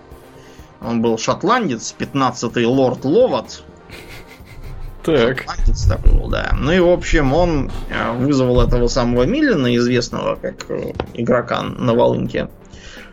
Он 0.82 1.02
был 1.02 1.18
шотландец, 1.18 1.96
15-й 1.98 2.66
лорд 2.66 3.06
Ловат. 3.06 3.64
Так. 5.04 5.40
Шотландец 5.40 5.84
такой 5.86 6.12
был, 6.12 6.28
да. 6.28 6.56
Ну 6.60 6.72
и, 6.72 6.80
в 6.80 6.90
общем, 6.90 7.34
он 7.34 7.72
э, 7.90 8.18
вызвал 8.18 8.62
этого 8.62 8.88
самого 8.88 9.24
Миллина, 9.24 9.76
известного 9.76 10.36
как 10.36 10.70
э, 10.70 10.94
игрока 11.14 11.62
на 11.62 11.94
волынке. 11.94 12.50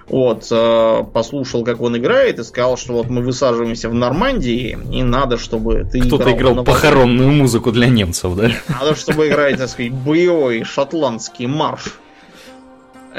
Вот, 0.08 0.46
э, 0.50 1.04
послушал, 1.12 1.64
как 1.64 1.82
он 1.82 1.98
играет, 1.98 2.38
и 2.38 2.44
сказал, 2.44 2.78
что 2.78 2.94
вот 2.94 3.10
мы 3.10 3.20
высаживаемся 3.20 3.90
в 3.90 3.94
Нормандии, 3.94 4.78
и 4.90 5.02
надо, 5.02 5.36
чтобы 5.36 5.86
ты 5.90 6.00
Кто-то 6.00 6.32
играл, 6.32 6.52
играл 6.52 6.64
похоронную 6.64 7.30
музыку 7.30 7.72
для 7.72 7.88
немцев, 7.88 8.34
да? 8.34 8.50
Надо, 8.68 8.94
чтобы 8.94 9.28
играть, 9.28 9.58
так 9.58 9.68
сказать, 9.68 9.92
боевой 9.92 10.64
шотландский 10.64 11.46
марш. 11.46 11.98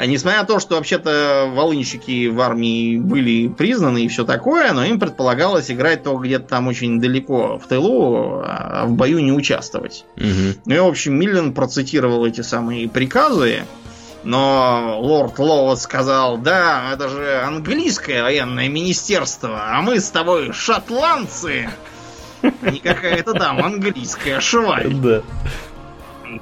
А 0.00 0.06
несмотря 0.06 0.40
на 0.40 0.46
то, 0.46 0.58
что 0.60 0.76
вообще-то 0.76 1.50
волынщики 1.52 2.28
в 2.28 2.40
армии 2.40 2.96
были 2.96 3.48
признаны 3.48 4.04
и 4.04 4.08
все 4.08 4.24
такое, 4.24 4.72
но 4.72 4.82
им 4.82 4.98
предполагалось 4.98 5.70
играть 5.70 6.02
только 6.02 6.24
где-то 6.24 6.48
там 6.48 6.68
очень 6.68 6.98
далеко 7.02 7.58
в 7.58 7.66
тылу, 7.66 8.40
а 8.42 8.86
в 8.86 8.92
бою 8.92 9.18
не 9.18 9.30
участвовать. 9.30 10.06
Мгм. 10.16 10.54
Ну 10.64 10.74
и, 10.74 10.78
в 10.78 10.86
общем, 10.86 11.18
Миллен 11.18 11.52
процитировал 11.52 12.24
эти 12.24 12.40
самые 12.40 12.88
приказы, 12.88 13.64
но 14.24 14.96
лорд 15.00 15.38
Лоуд 15.38 15.78
сказал, 15.78 16.38
да, 16.38 16.92
это 16.94 17.10
же 17.10 17.42
английское 17.42 18.22
военное 18.22 18.70
министерство, 18.70 19.76
а 19.76 19.82
мы 19.82 20.00
с 20.00 20.08
тобой 20.08 20.54
шотландцы, 20.54 21.68
не 22.42 22.78
какая-то 22.78 23.34
там 23.34 23.62
английская 23.62 24.40
шваль. 24.40 24.94
Да. 24.94 25.22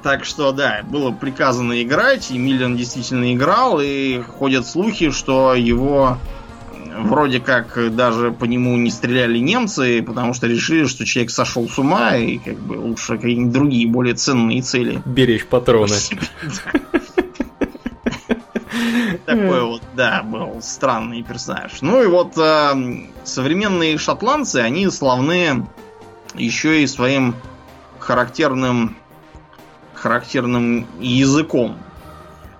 Так 0.03 0.25
что, 0.25 0.51
да, 0.51 0.81
было 0.83 1.11
приказано 1.11 1.81
играть, 1.81 2.31
и 2.31 2.37
Миллен 2.37 2.75
действительно 2.75 3.33
играл, 3.33 3.79
и 3.81 4.21
ходят 4.21 4.67
слухи, 4.67 5.11
что 5.11 5.55
его 5.55 6.17
вроде 6.97 7.39
как 7.39 7.95
даже 7.95 8.31
по 8.31 8.45
нему 8.45 8.75
не 8.77 8.91
стреляли 8.91 9.37
немцы, 9.39 10.03
потому 10.03 10.33
что 10.33 10.47
решили, 10.47 10.85
что 10.85 11.05
человек 11.05 11.31
сошел 11.31 11.67
с 11.69 11.77
ума, 11.77 12.15
и 12.15 12.37
как 12.37 12.57
бы 12.57 12.73
лучше 12.73 13.17
какие-нибудь 13.17 13.53
другие, 13.53 13.87
более 13.87 14.15
ценные 14.15 14.61
цели. 14.61 15.01
Беречь 15.05 15.45
патроны. 15.45 15.95
Такой 19.25 19.61
вот, 19.61 19.81
да, 19.95 20.23
был 20.23 20.59
странный 20.61 21.23
персонаж. 21.23 21.81
Ну 21.81 22.03
и 22.03 22.07
вот 22.07 22.37
э, 22.37 22.73
современные 23.23 23.97
шотландцы, 23.97 24.57
они 24.57 24.89
славны 24.89 25.67
еще 26.33 26.81
и 26.81 26.87
своим 26.87 27.35
характерным 27.99 28.95
характерным 29.99 30.87
языком. 30.99 31.77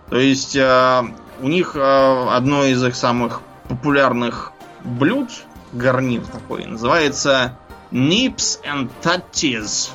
То 0.10 0.18
есть 0.18 0.56
э, 0.56 1.04
у 1.42 1.48
них 1.48 1.76
э, 1.76 2.28
одно 2.30 2.66
из 2.66 2.84
их 2.84 2.96
самых 2.96 3.42
популярных 3.68 4.52
блюд, 4.84 5.30
гарнир 5.72 6.22
такой, 6.22 6.66
называется 6.66 7.58
Nips 7.92 8.60
and 8.64 8.90
Tatties. 9.04 9.90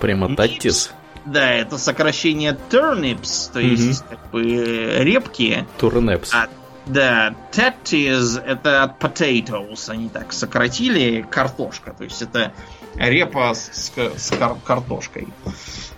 Прямо 0.00 0.34
таттис. 0.36 0.92
Да, 1.24 1.50
это 1.52 1.78
сокращение 1.78 2.56
turnips, 2.70 3.50
то 3.52 3.58
есть 3.58 4.04
как 4.08 4.30
бы 4.30 4.42
репки. 4.42 5.66
Турнепс. 5.78 6.32
А, 6.32 6.48
да, 6.86 7.34
tatties 7.50 8.40
это 8.40 8.84
от 8.84 9.02
potatoes, 9.02 9.88
они 9.90 10.08
так 10.08 10.32
сократили, 10.32 11.26
картошка. 11.28 11.92
То 11.92 12.04
есть 12.04 12.22
это 12.22 12.52
репа 12.94 13.54
с, 13.54 13.92
с 13.92 14.30
кар- 14.30 14.56
картошкой. 14.64 15.28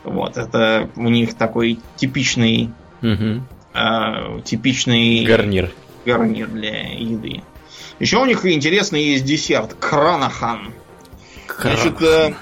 Вот, 0.09 0.37
это 0.37 0.89
у 0.97 1.09
них 1.09 1.35
такой 1.35 1.79
типичный, 1.97 2.71
Мгм. 3.01 3.47
э, 3.75 4.41
типичный 4.45 5.25
Гарнир. 5.25 5.71
гарнир 6.05 6.47
для 6.49 6.93
еды. 6.95 7.43
Еще 7.99 8.19
у 8.19 8.25
них 8.25 8.45
интересный 8.47 9.03
есть 9.03 9.25
десерт 9.25 9.75
кранахан. 9.75 10.73
Значит, 11.61 12.01
э, 12.03 12.35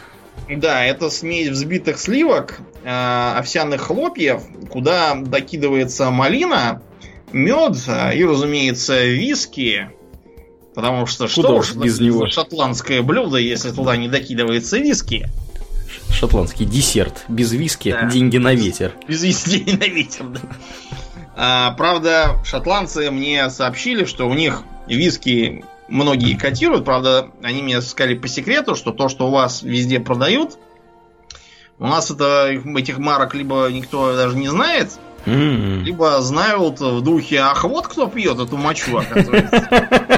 да, 0.51 0.85
это 0.85 1.09
смесь 1.11 1.49
взбитых 1.49 1.99
сливок, 1.99 2.61
э, 2.85 3.33
овсяных 3.39 3.81
хлопьев, 3.83 4.43
куда 4.71 5.15
докидывается 5.15 6.11
малина, 6.11 6.83
мед 7.33 7.77
и, 8.15 8.25
разумеется, 8.25 9.05
виски. 9.07 9.91
Потому 10.75 11.07
что 11.07 11.27
что 11.27 11.41
Куда 11.43 11.55
уж 11.55 11.71
уж 11.71 11.77
без 11.77 11.95
это 11.97 12.05
него? 12.05 12.27
шотландское 12.29 13.01
блюдо, 13.01 13.39
если 13.39 13.71
туда 13.71 13.97
не 13.97 14.09
докидывается 14.09 14.77
виски. 14.79 15.27
Шотландский 16.11 16.65
десерт. 16.67 17.25
Без 17.29 17.53
виски, 17.53 17.91
Да. 17.93 18.07
деньги 18.11 18.39
на 18.39 18.55
ветер. 18.55 18.93
Без 19.07 19.23
виски 19.23 19.65
на 19.71 19.85
ветер, 19.85 20.25
да. 20.27 20.41
А, 21.37 21.71
правда, 21.73 22.37
шотландцы 22.45 23.11
мне 23.11 23.51
сообщили, 23.51 24.05
что 24.05 24.27
у 24.29 24.35
них 24.35 24.63
виски 24.87 25.65
многие 25.89 26.35
котируют. 26.37 26.85
Правда, 26.85 27.29
они 27.43 27.63
мне 27.63 27.81
сказали 27.83 28.15
по 28.15 28.27
секрету, 28.29 28.75
что 28.75 28.93
то, 28.93 29.09
что 29.09 29.29
у 29.29 29.31
вас 29.31 29.63
везде 29.63 30.01
продают, 30.01 30.59
у 31.79 31.87
нас 31.87 32.11
это, 32.11 32.49
этих 32.77 32.97
марок 32.99 33.35
либо 33.35 33.69
никто 33.71 34.17
даже 34.17 34.37
не 34.37 34.49
знает, 34.49 34.93
М. 35.27 35.83
либо 35.85 36.23
знают 36.23 36.81
в 36.81 37.03
духе, 37.03 37.41
ах, 37.41 37.65
вот 37.65 37.87
кто 37.89 38.07
пьет 38.07 38.39
эту 38.39 38.57
мочу, 38.57 38.97
оказывается. 38.97 39.69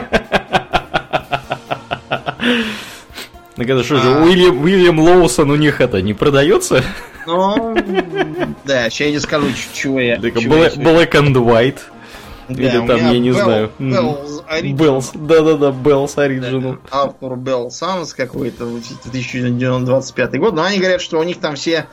Так 3.58 3.68
это 3.68 3.82
что 3.82 3.96
же, 3.96 4.08
А. 4.08 4.22
William, 4.22 4.62
William 4.62 5.00
Lawson 5.00 5.50
у 5.50 5.56
них 5.56 5.80
это 5.80 6.00
не 6.00 6.14
продается? 6.14 6.84
Ну, 7.26 7.74
да, 8.64 8.88
сейчас 8.88 9.00
я 9.00 9.08
тебе 9.10 9.20
скажу, 9.20 9.46
чего 9.74 10.00
я... 10.00 10.20
Так, 10.20 10.38
чего 10.38 10.54
Black 10.54 11.10
and 11.10 11.34
White. 11.34 11.78
Да, 12.48 12.62
или 12.62 12.86
там, 12.86 12.96
я 12.96 13.18
не 13.18 13.30
Bell- 13.30 13.42
знаю. 13.42 13.70
Bell's. 14.74 15.10
Да-да-да, 15.12 15.70
Bell's 15.72 16.16
Original. 16.16 16.78
Arthur 16.90 17.32
Bell & 17.32 17.68
Sons 17.68 18.14
какой-то, 18.16 18.64
1925 18.64 20.38
год. 20.38 20.54
Но 20.54 20.62
они 20.62 20.78
говорят, 20.78 21.02
что 21.02 21.18
у 21.18 21.22
них 21.24 21.38
там 21.38 21.56
все, 21.56 21.86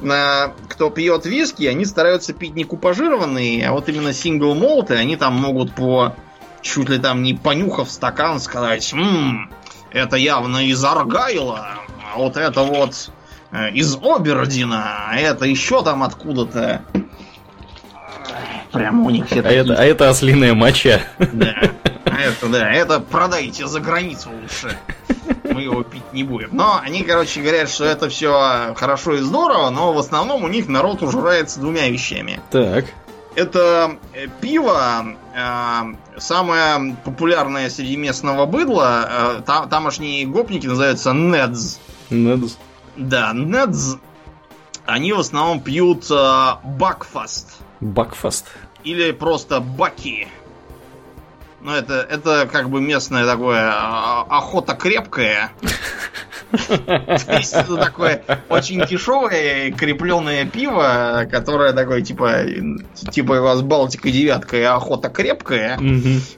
на, 0.00 0.52
кто 0.68 0.88
пьет 0.88 1.26
виски, 1.26 1.64
они 1.66 1.84
стараются 1.84 2.32
пить 2.32 2.54
не 2.54 2.64
купажированные, 2.64 3.68
а 3.68 3.72
вот 3.72 3.88
именно 3.88 4.14
сингл 4.14 4.54
молты. 4.54 4.94
Они 4.94 5.16
там 5.16 5.34
могут 5.34 5.74
по 5.74 6.14
чуть 6.62 6.88
ли 6.88 6.98
там 6.98 7.22
не 7.22 7.34
понюхав 7.34 7.90
стакан 7.90 8.40
сказать, 8.40 8.92
«Ммм, 8.92 9.50
это 9.92 10.16
явно 10.16 10.66
из 10.66 10.82
Аргайла, 10.84 11.68
а 12.14 12.18
вот 12.18 12.36
это 12.36 12.62
вот 12.62 13.10
э, 13.52 13.70
из 13.72 13.96
Обердина, 13.96 15.08
а 15.08 15.16
это 15.16 15.44
еще 15.44 15.82
там 15.82 16.02
откуда-то. 16.02 16.82
Прямо 18.72 19.04
у 19.06 19.10
них 19.10 19.26
все 19.26 19.40
А 19.40 19.42
такие 19.44 19.60
это, 19.62 19.74
а 19.74 19.84
это 19.84 20.10
ослиная 20.10 20.54
моча. 20.54 21.00
да. 21.18 21.54
А 22.04 22.20
Это 22.20 22.48
да, 22.48 22.70
это 22.70 23.00
продайте 23.00 23.66
за 23.66 23.80
границу 23.80 24.30
лучше. 24.30 24.76
Мы 25.44 25.62
его 25.62 25.82
пить 25.82 26.12
не 26.12 26.24
будем. 26.24 26.50
Но 26.52 26.80
они, 26.82 27.02
короче, 27.02 27.40
говорят, 27.40 27.70
что 27.70 27.84
это 27.84 28.08
все 28.08 28.74
хорошо 28.76 29.14
и 29.14 29.20
здорово, 29.20 29.70
но 29.70 29.92
в 29.92 29.98
основном 29.98 30.42
у 30.44 30.48
них 30.48 30.68
народ 30.68 31.02
ужирается 31.02 31.60
двумя 31.60 31.88
вещами. 31.88 32.40
Так. 32.50 32.86
Это 33.34 33.98
э, 34.14 34.26
пиво, 34.40 35.16
э, 35.34 36.18
самое 36.18 36.96
популярное 37.04 37.70
среди 37.70 37.96
местного 37.96 38.46
быдла. 38.46 39.08
э, 39.38 39.42
там, 39.46 39.68
тамошние 39.68 40.26
гопники 40.26 40.66
называются 40.66 41.12
недз. 41.12 41.78
Надо... 42.10 42.46
Да, 42.96 43.32
недз. 43.32 43.96
Они 44.86 45.12
в 45.12 45.20
основном 45.20 45.60
пьют 45.60 46.10
э, 46.10 46.50
бакфаст. 46.64 47.58
Бакфаст. 47.80 48.46
или 48.84 49.12
просто 49.12 49.60
баки. 49.60 50.28
Ну, 51.60 51.72
это, 51.72 52.06
это 52.08 52.48
как 52.50 52.70
бы 52.70 52.80
местное 52.80 53.26
такое 53.26 53.70
а, 53.72 54.24
охота 54.28 54.74
крепкая. 54.74 55.50
То 56.50 57.36
есть 57.36 57.52
это 57.52 57.76
такое 57.76 58.22
очень 58.48 58.84
дешевое 58.86 59.72
крепленное 59.72 60.46
пиво, 60.46 61.26
которое 61.30 61.72
такое 61.72 62.02
типа 62.02 62.44
типа 63.10 63.32
у 63.32 63.42
вас 63.42 63.62
Балтика 63.62 64.10
девятка 64.10 64.56
и 64.56 64.62
охота 64.62 65.08
крепкая. 65.08 65.78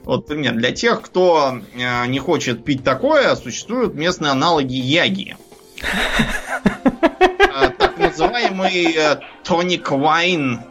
Вот 0.03 0.27
пример. 0.27 0.53
Для 0.53 0.71
тех, 0.71 1.01
кто 1.01 1.59
э, 1.75 2.07
не 2.07 2.19
хочет 2.19 2.65
пить 2.65 2.83
такое, 2.83 3.35
существуют 3.35 3.93
местные 3.93 4.31
аналоги 4.31 4.73
яги. 4.73 5.37
Называемый 8.11 8.93
э, 8.95 9.19
тоник 9.43 9.89
вайн 9.91 10.61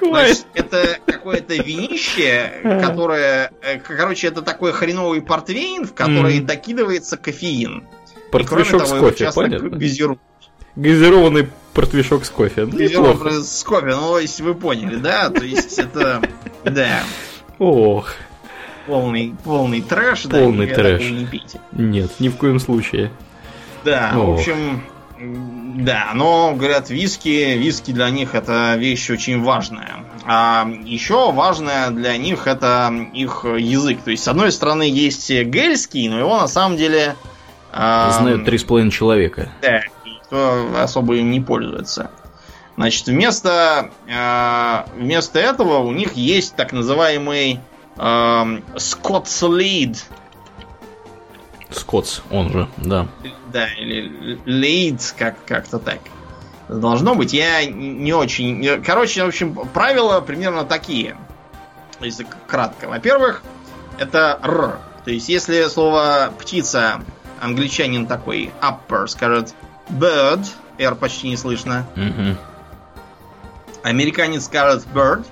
Значит, 0.00 0.46
это 0.54 0.98
какое-то 1.06 1.54
винище, 1.54 2.52
которое... 2.82 3.52
э, 3.62 3.78
Короче, 3.78 4.28
это 4.28 4.42
такой 4.42 4.72
хреновый 4.72 5.20
портвейн, 5.20 5.86
в 5.86 5.94
который 5.94 6.38
Мгм. 6.38 6.46
докидывается 6.46 7.16
кофеин. 7.16 7.84
Портвейшок 8.30 8.86
с 8.86 8.90
кофе, 8.92 9.30
понятно? 9.34 9.70
газируют. 9.70 10.20
Газированный 10.74 11.48
портвейшок 11.74 12.24
с 12.24 12.30
кофе. 12.30 12.64
Газированный 12.66 13.42
с 13.44 13.62
кофе, 13.62 13.86
ну, 13.94 14.18
если 14.18 14.42
вы 14.42 14.54
поняли, 14.54 14.96
да? 14.96 15.28
То 15.30 15.44
есть 15.44 15.78
это... 15.78 16.22
Да, 16.64 17.02
Ох, 17.58 18.14
полный, 18.86 19.34
полный 19.44 19.82
трэш. 19.82 20.22
да, 20.24 20.38
Полный 20.38 20.66
трэш. 20.68 21.02
Не 21.02 21.26
пейте. 21.26 21.60
нет, 21.72 22.10
ни 22.20 22.28
в 22.28 22.36
коем 22.36 22.58
случае. 22.58 23.10
Да, 23.84 24.12
в 24.14 24.30
Ох. 24.30 24.38
общем, 24.38 24.54
м, 24.56 24.82
да, 25.22 26.10
но 26.14 26.54
говорят, 26.54 26.90
виски, 26.90 27.56
виски 27.56 27.92
для 27.92 28.10
них 28.10 28.34
это 28.34 28.74
вещь 28.76 29.10
очень 29.10 29.42
важная. 29.42 30.04
А 30.24 30.68
еще 30.84 31.32
важная 31.32 31.90
для 31.90 32.16
них 32.16 32.46
это 32.46 32.92
их 33.12 33.44
язык. 33.44 34.00
То 34.04 34.10
есть, 34.10 34.24
с 34.24 34.28
одной 34.28 34.52
стороны, 34.52 34.82
есть 34.82 35.30
гельский, 35.30 36.08
но 36.08 36.18
его 36.18 36.40
на 36.40 36.48
самом 36.48 36.76
деле 36.76 37.16
а, 37.72 38.10
Знают 38.10 38.44
три 38.44 38.58
с 38.58 38.64
половиной 38.64 38.90
человека. 38.90 39.50
да, 39.62 39.80
никто 40.04 40.66
особо 40.78 41.16
им 41.16 41.30
не 41.30 41.40
пользуется. 41.40 42.10
Значит, 42.76 43.06
вместо, 43.06 43.90
э, 44.08 44.84
вместо 44.96 45.38
этого 45.38 45.78
у 45.78 45.92
них 45.92 46.14
есть 46.14 46.56
так 46.56 46.72
называемый 46.72 47.60
эм, 47.98 48.64
Scots 48.74 49.42
Lead. 49.42 49.98
Скотс, 51.76 52.20
он 52.30 52.50
же, 52.50 52.68
да. 52.76 53.06
Да, 53.52 53.68
или 53.74 54.38
Lead, 54.46 55.14
как, 55.16 55.36
как-то 55.46 55.78
так. 55.78 55.98
должно 56.68 57.14
быть. 57.14 57.32
Я 57.32 57.64
не 57.64 58.12
очень... 58.12 58.82
Короче, 58.82 59.24
в 59.24 59.28
общем, 59.28 59.54
правила 59.54 60.20
примерно 60.20 60.64
такие. 60.64 61.16
Если 62.00 62.26
кратко. 62.46 62.88
Во-первых, 62.88 63.42
это 63.98 64.38
«р». 64.42 64.78
То 65.04 65.10
есть, 65.10 65.28
если 65.28 65.68
слово 65.68 66.32
«птица» 66.38 67.02
англичанин 67.40 68.06
такой 68.06 68.52
upper 68.60 69.06
скажет 69.06 69.54
bird, 69.88 70.46
R 70.78 70.94
почти 70.94 71.28
не 71.28 71.36
слышно. 71.36 71.86
Мгм. 71.96 72.36
Американец 73.82 74.44
скажет 74.44 74.86
bird, 74.94 75.26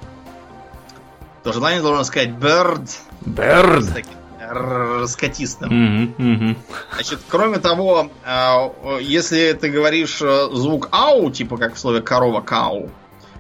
то 1.43 1.53
желание 1.53 1.81
должен 1.81 2.05
сказать 2.05 2.31
bird 2.31 2.89
Bird. 3.25 4.05
Таким 4.41 4.57
р- 4.57 5.07
скатистым. 5.07 5.69
Мгм, 5.71 6.15
мгм. 6.19 6.57
Значит, 6.95 7.21
кроме 7.29 7.59
того, 7.59 8.11
э, 8.25 8.99
если 9.01 9.53
ты 9.53 9.69
говоришь 9.69 10.21
э, 10.23 10.49
звук 10.53 10.89
ау, 10.93 11.31
типа 11.31 11.57
как 11.57 11.75
в 11.75 11.79
слове 11.79 12.01
корова 12.01 12.41
кау, 12.41 12.91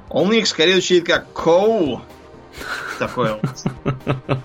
он 0.08 0.32
их 0.32 0.46
скорее 0.46 0.74
звучит 0.74 1.06
как 1.06 1.32
коу. 1.32 2.02
Такое 2.98 3.38
вот. 3.40 3.96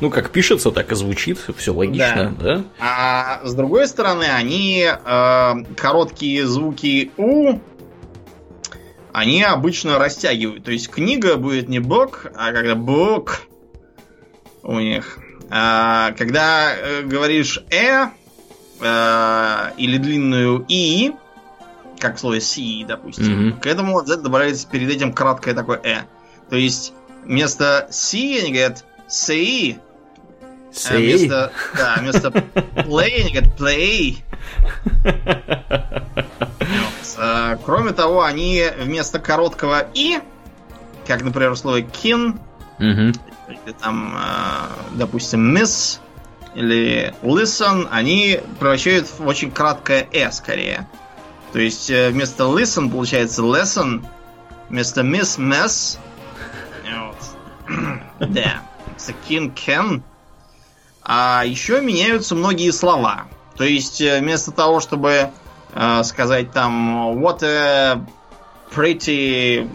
Ну, 0.00 0.10
как 0.10 0.30
пишется, 0.30 0.70
так 0.70 0.92
и 0.92 0.94
звучит. 0.94 1.38
Все 1.56 1.72
логично, 1.72 2.34
да? 2.38 2.64
А 2.78 3.40
с 3.44 3.54
другой 3.54 3.88
стороны, 3.88 4.24
они 4.24 4.84
э, 4.86 5.54
короткие 5.76 6.46
звуки 6.46 7.10
у 7.16 7.58
они 9.12 9.42
обычно 9.42 9.98
растягивают. 9.98 10.64
То 10.64 10.72
есть 10.72 10.90
книга 10.90 11.36
будет 11.36 11.68
не 11.68 11.78
бок, 11.78 12.26
а 12.36 12.52
когда 12.52 12.74
бок 12.74 13.42
у 14.62 14.78
них. 14.80 15.18
А, 15.50 16.12
когда 16.12 16.74
э, 16.74 17.02
говоришь 17.02 17.62
э, 17.70 18.06
э, 18.80 19.70
или 19.76 19.98
длинную 19.98 20.64
и, 20.68 21.12
как 21.98 22.16
в 22.16 22.20
слове 22.20 22.40
си, 22.40 22.84
допустим, 22.88 23.48
Мгм. 23.48 23.60
к 23.60 23.66
этому 23.66 23.98
обязательно 23.98 24.24
добавляется 24.24 24.66
перед 24.68 24.90
этим 24.90 25.12
краткое 25.12 25.54
такое 25.54 25.80
э. 25.84 26.02
То 26.50 26.56
есть 26.56 26.92
вместо 27.24 27.86
си 27.90 28.38
они 28.40 28.52
говорят 28.52 28.84
си, 29.08 29.78
а 30.90 30.96
вместо, 30.96 31.52
да, 31.76 31.96
вместо 32.00 32.28
play 32.28 33.20
они 33.20 33.32
говорят 33.32 33.60
play. 33.60 34.16
Вот. 36.58 37.16
А, 37.18 37.56
Кроме 37.64 37.92
того, 37.92 38.22
они 38.22 38.64
вместо 38.78 39.18
короткого 39.18 39.86
и, 39.94 40.18
как, 41.06 41.22
например, 41.22 41.50
в 41.52 41.56
слове 41.56 41.82
kin, 41.82 42.38
Мгм. 42.78 43.12
Или 43.48 43.72
там, 43.72 44.14
а, 44.16 44.68
допустим, 44.92 45.56
miss, 45.56 45.98
или 46.54 47.14
listen, 47.22 47.88
они 47.90 48.40
превращают 48.58 49.08
в 49.18 49.26
очень 49.26 49.50
краткое 49.50 50.08
э 50.12 50.30
скорее. 50.30 50.88
То 51.52 51.58
есть 51.58 51.90
э, 51.90 52.10
вместо 52.10 52.44
listen 52.44 52.90
получается 52.90 53.42
lesson, 53.42 54.04
вместо 54.68 55.02
miss 55.02 55.38
mess. 55.38 55.98
Да. 58.18 58.62
Вместо 58.86 59.12
kin 59.26 59.54
can. 59.54 60.02
А 61.02 61.44
еще 61.44 61.80
меняются 61.80 62.34
многие 62.34 62.70
слова. 62.70 63.26
То 63.56 63.64
есть 63.64 64.00
э, 64.00 64.20
вместо 64.20 64.50
того, 64.52 64.80
чтобы 64.80 65.30
э, 65.72 66.02
сказать 66.04 66.52
там 66.52 67.18
what 67.18 67.42
a 67.42 68.04
pretty 68.74 69.68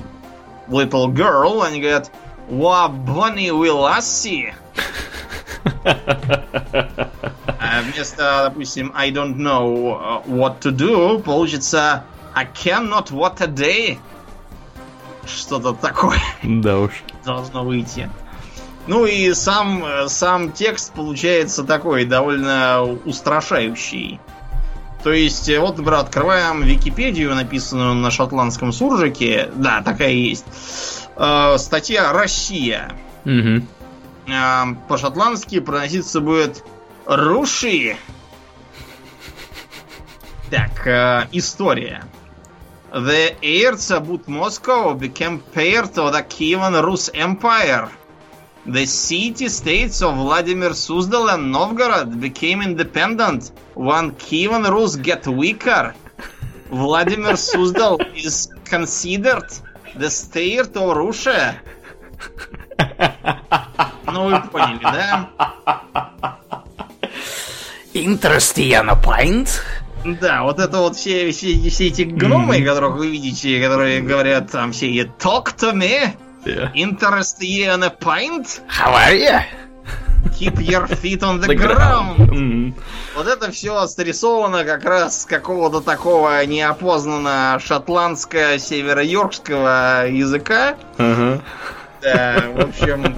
little 0.67 1.07
girl, 1.07 1.63
они 1.63 1.81
говорят 1.81 2.11
Will 2.49 3.85
I 3.85 3.99
see? 3.99 4.53
А 7.61 7.81
вместо, 7.81 8.49
допустим, 8.49 8.91
I 8.95 9.11
don't 9.11 9.35
know 9.37 9.99
uh, 9.99 10.23
what 10.25 10.59
to 10.61 10.71
do, 10.71 11.21
получится 11.21 12.03
I 12.33 12.45
cannot 12.45 13.11
what 13.11 13.41
a 13.41 13.47
day. 13.47 13.99
Что-то 15.25 15.73
такое 15.73 16.19
Да 16.43 16.79
уж. 16.79 17.03
должно 17.23 17.63
выйти. 17.63 18.09
Ну 18.87 19.05
и 19.05 19.33
сам, 19.33 19.83
сам 20.07 20.51
текст 20.51 20.93
получается 20.93 21.63
такой 21.63 22.05
довольно 22.05 22.83
устрашающий. 23.05 24.19
То 25.03 25.11
есть, 25.13 25.47
э, 25.47 25.59
вот, 25.59 25.77
например, 25.77 25.99
открываем 25.99 26.61
Википедию, 26.63 27.33
написанную 27.35 27.93
на 27.93 28.09
шотландском 28.11 28.73
суржике. 28.73 29.49
Да, 29.55 29.81
такая 29.83 30.09
есть. 30.09 30.45
Э, 31.19 31.57
статья 31.57 32.13
«Россия». 32.13 32.95
Мгм. 33.25 33.67
Э, 34.27 34.63
по-шотландски 34.87 35.59
проноситься 35.59 36.21
будет 36.21 36.63
«Руши». 37.05 37.97
Так, 40.49 40.87
э, 40.87 41.27
история. 41.33 42.05
The 42.93 43.35
heirs 43.41 43.91
about 43.91 44.27
Moscow 44.27 44.97
became 44.97 45.41
part 45.53 45.97
of 45.97 46.13
the 46.13 46.23
Kievan 46.23 46.81
Rus 46.81 47.09
Empire. 47.13 47.89
The 48.65 48.85
city-states 48.85 50.01
of 50.01 50.15
Vladimir 50.15 50.71
Suzdal 50.71 51.29
and 51.33 51.51
Novgorod 51.51 52.19
became 52.19 52.61
independent 52.61 53.51
when 53.75 54.11
Kievan 54.13 54.65
Rus 54.71 54.95
get 54.95 55.27
weaker. 55.27 55.93
Vladimir 56.71 57.33
Suzdal 57.33 57.99
is 58.15 58.49
considered 58.63 59.51
the 59.99 60.09
state 60.09 60.73
of 60.73 60.95
Russia. 60.95 61.55
Ну, 64.11 64.29
вы 64.29 64.41
поняли, 64.49 64.79
да? 64.81 65.29
Interesting 67.93 69.01
point. 69.03 69.49
Да, 70.21 70.43
вот 70.43 70.59
это 70.59 70.77
вот 70.77 70.95
все, 70.95 71.31
все, 71.31 71.69
все 71.69 71.87
эти 71.87 72.03
гномы, 72.03 72.63
которых 72.63 72.95
вы 72.95 73.11
видите, 73.11 73.61
которые 73.61 74.01
говорят 74.01 74.49
там 74.49 74.71
все 74.71 74.87
talk 75.19 75.53
to 75.57 75.73
me, 75.73 76.15
interest 76.73 77.41
you 77.41 77.67
in 77.67 77.83
a 77.83 77.89
pint, 77.89 78.61
How 78.69 78.93
are 78.93 79.13
you? 79.13 79.41
Keep 80.37 80.59
your 80.59 80.87
feet 80.87 81.21
on 81.21 81.39
the, 81.39 81.47
The 81.47 81.55
ground. 81.55 82.17
ground. 82.17 82.31
Мгм. 82.31 82.75
Вот 83.15 83.27
это 83.27 83.51
все 83.51 83.87
срисовано 83.87 84.63
как 84.63 84.83
раз 84.85 85.21
с 85.21 85.25
какого-то 85.25 85.81
такого 85.81 86.45
неопознанно 86.45 87.57
шотландско-северо-йоркского 87.59 90.09
языка. 90.09 90.75
Ага. 90.97 91.41
Да, 92.01 92.43
в 92.53 92.59
общем... 92.61 93.17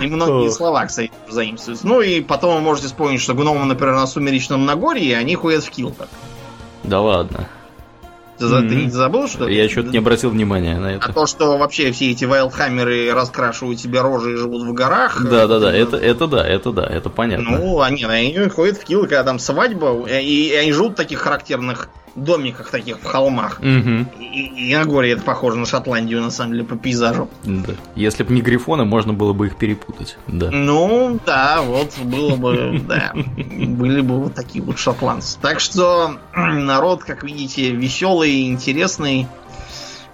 И 0.00 0.06
многие 0.06 0.50
слова, 0.50 0.86
кстати, 0.86 1.10
заимствуются. 1.28 1.86
Ну 1.86 2.00
и 2.00 2.20
потом 2.20 2.54
вы 2.54 2.60
можете 2.60 2.88
вспомнить, 2.88 3.20
что 3.20 3.34
гномы, 3.34 3.64
например, 3.64 3.96
на 3.96 4.06
Сумеречном 4.06 4.64
Нагорье, 4.64 5.18
они 5.18 5.34
ходят 5.34 5.64
в 5.64 5.70
килтах. 5.70 6.08
Да 6.84 7.00
ладно. 7.00 7.48
Ты, 8.38 8.46
за- 8.46 8.60
ты 8.60 8.74
не 8.76 8.90
забыл, 8.90 9.26
что? 9.28 9.48
Я 9.48 9.68
что-то 9.68 9.88
не 9.90 9.98
обратил 9.98 10.30
внимания 10.30 10.78
на 10.78 10.88
А 10.88 10.92
это. 10.92 11.12
то, 11.12 11.26
что 11.26 11.58
вообще 11.58 11.90
все 11.92 12.10
эти 12.12 12.24
вайлдхаммеры 12.24 13.12
раскрашивают 13.12 13.80
себе 13.80 14.00
рожи 14.00 14.34
и 14.34 14.36
живут 14.36 14.62
в 14.62 14.72
горах. 14.72 15.22
Да, 15.28 15.46
да, 15.46 15.58
да, 15.58 15.74
э, 15.74 15.82
это, 15.82 15.96
это 15.96 16.26
да, 16.28 16.46
это 16.46 16.72
да, 16.72 16.86
это 16.86 17.10
понятно. 17.10 17.58
Ну, 17.58 17.80
они, 17.80 18.04
они 18.04 18.48
ходят 18.48 18.76
в 18.78 18.84
килы, 18.84 19.02
когда 19.08 19.24
там 19.24 19.38
свадьба, 19.38 20.06
и, 20.08 20.48
и 20.50 20.54
они 20.54 20.72
живут 20.72 20.92
в 20.92 20.96
таких 20.96 21.18
характерных 21.20 21.88
домиках 22.24 22.70
таких 22.70 22.98
в 23.00 23.04
холмах. 23.04 23.60
Мгм. 23.60 24.08
И, 24.20 24.70
и 24.70 24.76
на 24.76 24.84
горе 24.84 25.12
это 25.12 25.22
похоже 25.22 25.58
на 25.58 25.66
Шотландию, 25.66 26.20
на 26.22 26.30
самом 26.30 26.52
деле, 26.52 26.64
по 26.64 26.76
пейзажу. 26.76 27.28
Да. 27.44 27.74
Если 27.94 28.22
бы 28.22 28.32
не 28.34 28.40
грифоны, 28.40 28.84
можно 28.84 29.12
было 29.12 29.32
бы 29.32 29.46
их 29.46 29.56
перепутать. 29.56 30.16
Да. 30.26 30.50
Ну, 30.50 31.18
да, 31.24 31.62
вот 31.62 31.98
было 31.98 32.36
бы, 32.36 32.80
да, 32.86 33.12
были 33.14 34.00
бы 34.00 34.20
вот 34.20 34.34
такие 34.34 34.62
вот 34.62 34.78
шотландцы. 34.78 35.38
Так 35.40 35.60
что 35.60 36.16
народ, 36.34 37.04
как 37.04 37.24
видите, 37.24 37.70
веселый, 37.70 38.48
интересный 38.48 39.26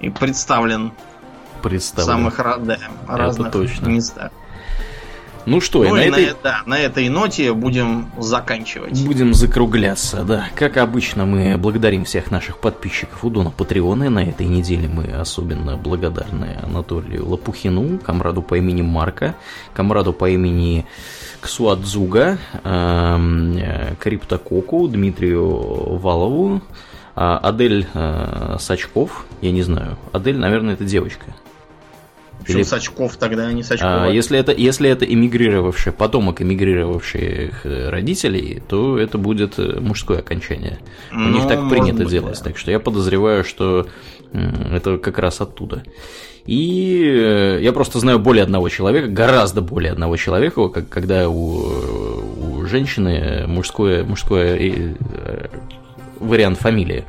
и 0.01 0.11
представлен 0.11 0.93
в 1.59 1.63
Представлю. 1.63 2.07
самых 2.07 2.37
да, 2.67 2.79
разных 3.09 3.53
точно. 3.53 3.87
местах. 3.87 4.31
Ну 5.47 5.61
что, 5.61 5.85
и 5.85 5.89
Ну 5.89 5.97
на 5.97 6.05
и 6.05 6.09
этой... 6.09 6.27
на, 6.27 6.31
э- 6.31 6.35
да, 6.43 6.63
на 6.67 6.79
этой 6.79 7.09
ноте 7.09 7.53
будем 7.53 8.11
заканчивать. 8.19 9.05
Будем 9.05 9.35
закругляться, 9.35 10.25
да. 10.25 10.47
Как 10.55 10.77
обычно, 10.77 11.27
мы 11.27 11.57
благодарим 11.59 12.05
всех 12.05 12.31
наших 12.31 12.59
подписчиков 12.59 13.25
у 13.25 13.31
Дона 13.31 13.51
Патреона. 13.51 14.05
И 14.05 14.09
на 14.09 14.25
этой 14.25 14.47
неделе 14.47 14.89
мы 14.89 15.05
особенно 15.05 15.77
благодарны 15.77 16.59
Анатолию 16.63 17.29
Лопухину, 17.29 17.99
комраду 17.99 18.43
по 18.43 18.57
имени 18.57 18.83
Марка, 18.83 19.35
комраду 19.75 20.13
по 20.13 20.29
имени 20.31 20.87
Ксуадзуга, 21.41 22.39
эм, 22.65 23.57
э, 23.59 23.95
Криптококу, 24.01 24.89
Дмитрию 24.89 25.99
Валову, 25.99 26.63
а, 27.17 27.39
Адель 27.39 27.87
э, 27.93 28.57
Сачков, 28.59 29.27
я 29.41 29.53
не 29.53 29.63
знаю. 29.63 29.99
Адель, 30.13 30.39
наверное, 30.39 30.75
это 30.75 30.85
девочка. 30.85 31.27
Почему 32.45 32.59
Или- 32.59 32.65
Сачков 32.67 33.17
тогда, 33.17 33.47
а 33.47 33.53
не 33.53 33.63
Сачкова? 33.63 34.05
А, 34.05 34.09
если 34.11 34.39
это, 34.39 34.53
если 34.53 34.89
это 34.91 35.05
эмигрировавший, 35.05 35.93
потомок 35.93 36.43
эмигрировавших 36.43 37.65
э, 37.67 37.89
родителей, 37.89 38.63
то 38.69 38.99
это 38.99 39.19
будет 39.19 39.59
э, 39.59 39.81
мужское 39.81 40.19
окончание. 40.19 40.79
У 41.13 41.17
Ну, 41.17 41.31
них 41.31 41.49
так 41.49 41.69
принято 41.71 42.03
быть, 42.05 42.09
делать. 42.09 42.39
да. 42.39 42.45
Так 42.45 42.59
что 42.59 42.71
я 42.71 42.79
подозреваю, 42.81 43.45
что 43.45 43.87
это 44.33 44.99
как 44.99 45.19
раз 45.19 45.41
оттуда. 45.41 45.83
И 46.47 47.03
э, 47.03 47.61
я 47.63 47.73
просто 47.73 47.99
знаю 47.99 48.19
более 48.19 48.43
одного 48.45 48.69
человека, 48.69 49.09
гораздо 49.09 49.63
более 49.63 49.93
одного 49.93 50.17
человека, 50.19 50.69
когда 50.83 51.29
у, 51.31 51.63
у 52.61 52.67
женщины 52.67 53.47
мужское, 53.47 54.05
мужское 54.05 54.95
вариант 56.21 56.59
фамилии. 56.59 57.05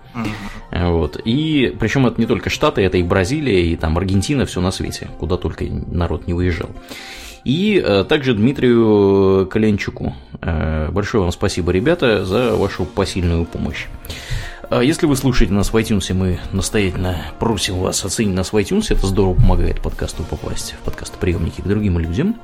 Вот. 0.71 1.19
И 1.23 1.75
причем 1.79 2.05
это 2.07 2.19
не 2.19 2.27
только 2.27 2.49
Штаты, 2.49 2.81
это 2.81 2.97
и 2.97 3.03
Бразилия, 3.03 3.65
и 3.65 3.75
там 3.75 3.97
Аргентина, 3.97 4.45
все 4.45 4.61
на 4.61 4.71
свете, 4.71 5.09
куда 5.19 5.37
только 5.37 5.65
народ 5.65 6.27
не 6.27 6.33
выезжал. 6.33 6.69
И 7.45 7.81
э, 7.83 8.03
также 8.05 8.33
Дмитрию 8.33 9.47
Коленчуку. 9.47 10.15
Э, 10.41 10.89
большое 10.91 11.21
вам 11.21 11.31
спасибо, 11.31 11.71
ребята, 11.71 12.25
за 12.25 12.55
вашу 12.55 12.85
посильную 12.85 13.45
помощь. 13.45 13.85
А 14.69 14.81
если 14.81 15.05
вы 15.05 15.15
слушаете 15.15 15.53
нас 15.53 15.71
в 15.71 15.75
iTunes, 15.75 16.11
мы 16.13 16.39
настоятельно 16.51 17.17
просим 17.39 17.77
вас 17.77 18.03
оценить 18.03 18.33
нас 18.33 18.51
в 18.51 18.57
iTunes. 18.57 18.87
Это 18.89 19.05
здорово 19.05 19.35
помогает 19.35 19.79
подкасту 19.79 20.23
попасть 20.23 20.73
в 20.73 20.79
подкастоприемники 20.79 21.61
к 21.61 21.67
другим 21.67 21.99
людям. 21.99 22.35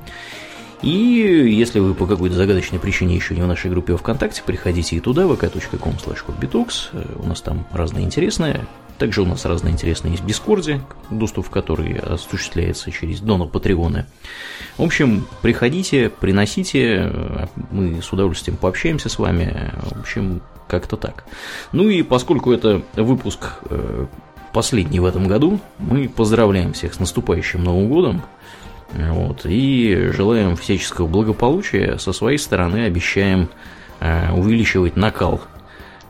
И 0.82 0.88
если 0.88 1.78
вы 1.78 1.94
по 1.94 2.06
какой-то 2.06 2.34
загадочной 2.34 2.80
причине 2.80 3.14
еще 3.14 3.34
не 3.34 3.42
в 3.42 3.46
нашей 3.46 3.70
группе 3.70 3.96
ВКонтакте, 3.96 4.42
приходите 4.44 4.96
и 4.96 5.00
туда, 5.00 5.22
vk.com 5.22 5.94
slash 5.94 7.16
У 7.22 7.26
нас 7.26 7.40
там 7.40 7.66
разное 7.72 8.02
интересное. 8.02 8.66
Также 8.98 9.22
у 9.22 9.26
нас 9.26 9.44
разное 9.44 9.72
интересное 9.72 10.12
есть 10.12 10.22
в 10.22 10.26
Дискорде, 10.26 10.80
доступ 11.10 11.46
в 11.46 11.50
который 11.50 11.94
осуществляется 11.98 12.90
через 12.90 13.20
донор 13.20 13.48
Патреоны. 13.48 14.06
В 14.76 14.82
общем, 14.82 15.26
приходите, 15.40 16.08
приносите, 16.08 17.48
мы 17.70 18.00
с 18.00 18.12
удовольствием 18.12 18.56
пообщаемся 18.56 19.08
с 19.08 19.18
вами. 19.18 19.72
В 19.82 20.00
общем, 20.00 20.40
как-то 20.68 20.96
так. 20.96 21.24
Ну 21.72 21.88
и 21.88 22.02
поскольку 22.02 22.52
это 22.52 22.82
выпуск 22.94 23.54
э, 23.70 24.06
последний 24.52 25.00
в 25.00 25.04
этом 25.04 25.26
году, 25.26 25.58
мы 25.78 26.08
поздравляем 26.08 26.72
всех 26.72 26.94
с 26.94 27.00
наступающим 27.00 27.64
Новым 27.64 27.88
годом. 27.88 28.22
Вот, 28.94 29.46
и 29.46 30.10
желаем 30.12 30.56
всяческого 30.56 31.06
благополучия. 31.06 31.98
Со 31.98 32.12
своей 32.12 32.38
стороны 32.38 32.84
обещаем 32.84 33.48
э, 34.00 34.32
увеличивать 34.32 34.96
накал 34.96 35.40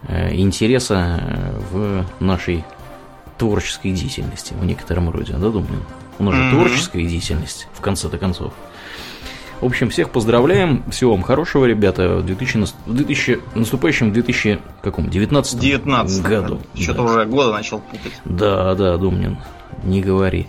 э, 0.08 0.34
интереса 0.34 1.20
э, 1.20 1.60
в 1.70 2.04
нашей 2.20 2.64
творческой 3.38 3.92
деятельности 3.92 4.54
в 4.54 4.64
некотором 4.64 5.10
роде, 5.10 5.34
да, 5.34 5.50
думаю? 5.50 5.84
У 6.18 6.24
нас 6.24 6.34
же 6.34 6.42
mm-hmm. 6.42 6.50
творческая 6.50 7.06
деятельность, 7.06 7.68
в 7.72 7.80
конце-то 7.80 8.18
концов. 8.18 8.52
В 9.60 9.66
общем, 9.66 9.90
всех 9.90 10.10
поздравляем. 10.10 10.82
Всего 10.90 11.12
вам 11.12 11.22
хорошего, 11.22 11.66
ребята. 11.66 12.16
В 12.16 12.26
2000, 12.26 12.66
в 12.86 12.94
2000, 12.94 13.40
наступающем 13.54 14.12
2000, 14.12 14.58
каком, 14.82 15.08
19 15.08 15.60
19 15.60 16.22
году. 16.22 16.60
Что-то 16.74 16.98
да. 16.98 17.02
уже 17.04 17.24
года 17.26 17.52
начал 17.52 17.78
путать. 17.78 18.12
Да, 18.24 18.74
да, 18.74 18.96
Думнин, 18.96 19.38
не 19.84 20.00
говори. 20.02 20.48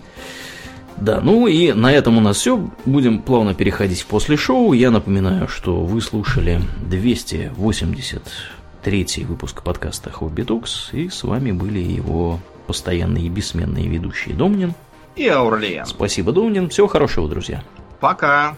Да, 0.96 1.20
ну 1.20 1.46
и 1.46 1.72
на 1.72 1.92
этом 1.92 2.18
у 2.18 2.20
нас 2.20 2.38
все. 2.38 2.68
Будем 2.84 3.20
плавно 3.20 3.54
переходить 3.54 4.04
после 4.06 4.36
шоу. 4.36 4.72
Я 4.72 4.90
напоминаю, 4.90 5.46
что 5.48 5.80
вы 5.80 6.00
слушали 6.00 6.60
283 6.88 9.24
выпуск 9.24 9.62
подкаста 9.62 10.10
Хобби 10.10 10.42
Токс, 10.42 10.90
и 10.92 11.08
с 11.08 11.24
вами 11.24 11.52
были 11.52 11.80
его 11.80 12.40
постоянные 12.66 13.26
и 13.26 13.28
бессменные 13.28 13.86
ведущие 13.88 14.34
Домнин 14.34 14.74
и 15.16 15.28
Аурлиен. 15.28 15.86
Спасибо, 15.86 16.32
Домнин. 16.32 16.68
Всего 16.68 16.86
хорошего, 16.86 17.28
друзья. 17.28 17.62
Пока. 18.00 18.56